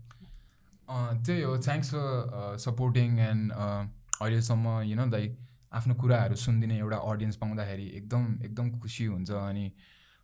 [0.89, 5.39] त्यही हो थ्याङ्क्स फर सपोर्टिङ एन्ड अहिलेसम्म यु नो लाइक
[5.73, 9.66] आफ्नो कुराहरू सुनिदिने एउटा अडियन्स पाउँदाखेरि एकदम एकदम खुसी हुन्छ अनि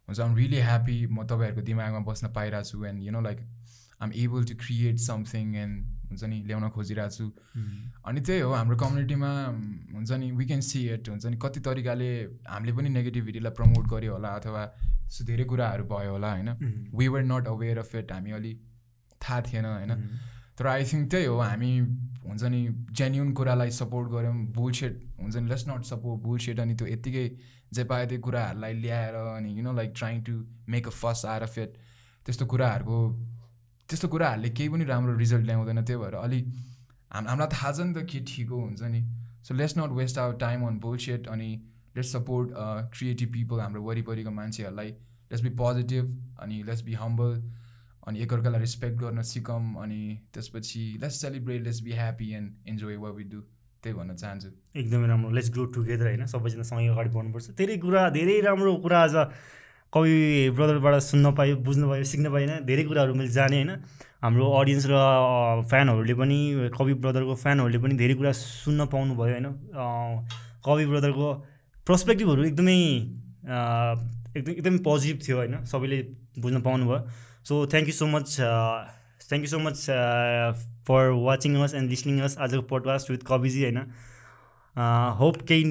[0.08, 3.46] हुन्छ आम रियली ह्याप्पी म तपाईँहरूको दिमागमा बस्न पाइरहेको छु and you know like
[4.00, 7.26] I'm able to create something and हुन्छ नि ल्याउन खोजिरहेको छु।
[8.06, 9.30] अनि त्यही हो हाम्रो कम्युनिटीमा
[9.94, 12.10] हुन्छ नि वी क्यान सी इट हुन्छ नि कति तरिकाले
[12.48, 14.62] हामीले पनि नेगेटिभिटीलाई प्रमोट गऱ्यो होला अथवा
[15.28, 16.50] धेरै कुराहरू भयो होला होइन।
[16.94, 18.58] We were not aware of it हामी अलिक
[19.22, 19.92] थाहा थिएन होइन।
[20.58, 21.72] तर आई थिङ्क त्यही हो हामी
[22.26, 22.60] हुन्छ नि
[22.92, 27.26] जेन्युन कुरालाई सपोर्ट गऱ्यौँ बुलसेट हुन्छ नि लेट्स नट सपोर्ट बुलसेट अनि त्यो यत्तिकै
[27.72, 30.34] जे पायो त्यो कुराहरूलाई ल्याएर अनि you know like trying to
[30.68, 31.76] make a first are of it
[32.26, 32.98] त्यस्तो कुराहरूको
[33.88, 36.46] त्यस्तो कुराहरूले केही पनि राम्रो रिजल्ट ल्याउँदैन त्यही भएर अलिक
[37.10, 39.00] हाम हामीलाई थाहा छ नि त के ठिक हुन्छ नि।
[39.42, 41.50] So let's not waste our time on bullshit अनि
[41.96, 42.50] लेट्स सपोर्ट
[42.94, 44.90] क्रिएटिभ पिपल हाम्रो वरिपरिको मान्छेहरूलाई।
[45.30, 46.04] लेट्स बी पोजिटिभ
[46.40, 47.32] अनि लेट्स बी हम्बल
[48.08, 50.00] अनि एकअर्कालाई रेस्पेक्ट गर्न सिकौँ अनि
[50.34, 53.40] त्यसपछि let's celebrate let's be happy and enjoy what we do
[53.82, 54.48] त्यही भन्न चाहन्छु।
[54.80, 56.26] एकदमै राम्रो। लेट्स ग्रो टुगेदर होइन?
[56.26, 59.16] सबैजना सँगै अगाडि बढ्नुपर्छ। धेरै कुरा धेरै राम्रो कुरा आज
[59.92, 60.14] कवि
[60.56, 63.70] ब्रदरबाट सुन्न पायो बुझ्नु पायो सिक्न पाएन धेरै कुराहरू मैले जाने होइन।
[64.22, 64.94] हाम्रो अडियन्स र
[65.70, 66.38] फ्यानहरूले पनि
[66.76, 69.46] कवि ब्रदरको फ्यानहरूले पनि धेरै कुरा सुन्न पाउनुभयो होइन।
[70.66, 71.28] कवि ब्रदरको
[71.86, 72.78] पर्सपेक्टिभहरू एकदमै
[74.36, 75.98] एकदम एकदमै पोजिटिभ थियो होइन सबैले
[76.42, 76.98] बुझ्न पाउनुभयो
[77.48, 78.28] so thank you so much
[79.24, 79.78] thank you so much
[80.88, 83.78] for watching us and listening अस आजको पोडकास्ट विथ कविजी होइन।
[85.18, 85.64] होप केही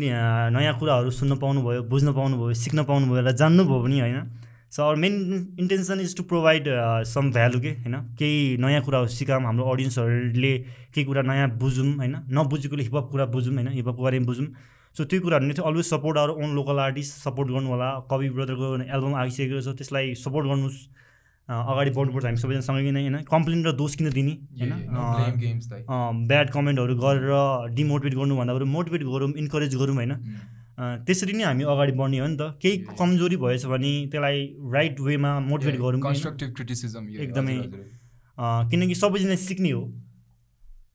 [0.52, 4.20] नयाँ कुराहरू सुन्न पाउनुभयो बुझ्न पाउनुभयो सिक्न पाउनुभयो र जान्नुभयो पनि होइन।
[4.68, 5.14] So our main
[5.60, 6.68] intention is to provide
[7.08, 7.96] some value के होइन?
[8.20, 10.54] केही नयाँ कुराहरू सिकाऊँ हाम्रो अडियन्सहरूले
[10.92, 12.16] केही कुरा नयाँ बुझौँ होइन?
[12.28, 13.68] नबुझेकोले हिपहप कुरा बुझौँ होइन?
[13.80, 14.48] हिपहपको बारेमा बुझौँ।
[14.96, 18.68] सो त्यो कुराहरू नै always support our own local artist support गर्नु होला कवि ब्रदरको
[18.92, 20.78] एल्बम आइसकेको छ त्यसलाई सपोर्ट गर्नुहोस्।
[21.49, 23.18] अगाडि बढ्नुपर्छ हामी सबैजना सँगै नै होइन?
[23.24, 24.32] कम्प्लेन र दोष किन दिने?
[24.32, 24.72] होइन.
[26.28, 27.32] ब्याड कमेन्टहरू गरेर
[27.74, 30.11] डिमोटिभेट गर्नुभन्दा बरु मोटिभेट गरौँ इन्करेज गरौँ होइन?
[30.11, 31.06] Mm.
[31.06, 32.78] त्यसरी नै हामी अगाडि बढ्ने हो नि त। केही.
[32.78, 36.02] कमजोरी भएछ भने त्यसलाई राइट वेमा मोटिभेट गरौँ
[36.57, 37.64] criticism yeah, एकदमै-
[38.72, 39.94] किनकि सबैजना सिक्ने हो।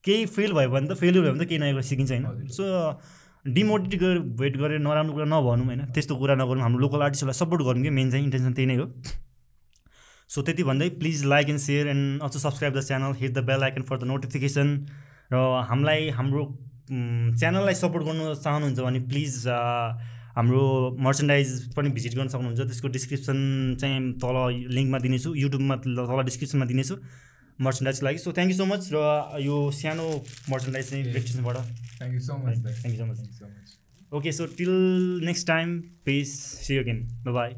[0.03, 2.63] केही फेल भयो भने त फेलियर भयो भने त केही नयाँ कुरा सिकिन्छ होइन। सो
[3.47, 5.85] डिमोटिभेट गरेर वेट गरेर नराम्रो कुरा नभनौँ होइन?
[5.85, 8.85] त्यस्तो कुरा नगरौँ। हाम्रो लोकल आर्टिस्टहरूलाई सपोर्ट गरौँ कि मेन चाहिँ इन्टेन्सन त्यही नै हो।
[10.33, 13.63] सो त्यति भन्दै please like and share and also subscribe the channel hit the bell
[13.63, 14.75] icon for the notification
[15.33, 16.45] र हामीलाई हाम्रो
[16.91, 19.35] च्यानललाई सपोर्ट गर्नु चाहनुहुन्छ भने प्लिज
[20.35, 20.61] हाम्रो
[21.05, 23.37] मर्चेन्डाइज पनि भिजिट गर्न सक्नुहुन्छ। त्यसको डिस्क्रिप्सन
[23.81, 24.37] चाहिँ तल
[24.77, 26.95] लिङ्कमा दिनेछु। युट्युबमा तल डिस्क्रिप्सनमा दिनेछु
[27.59, 28.97] मर्चेन्डाइजको लागि। So thank you so much र
[29.45, 30.07] यो सानो
[30.49, 31.03] मर्चेन्डाइज चाहिँ.
[31.05, 31.69] इलेक्ट्रिसनबाट like,
[31.99, 32.57] Thank you so much.
[32.81, 33.19] Thank you so much.
[34.13, 34.73] Okay so till
[35.25, 36.33] next time peace
[36.65, 37.53] see again bye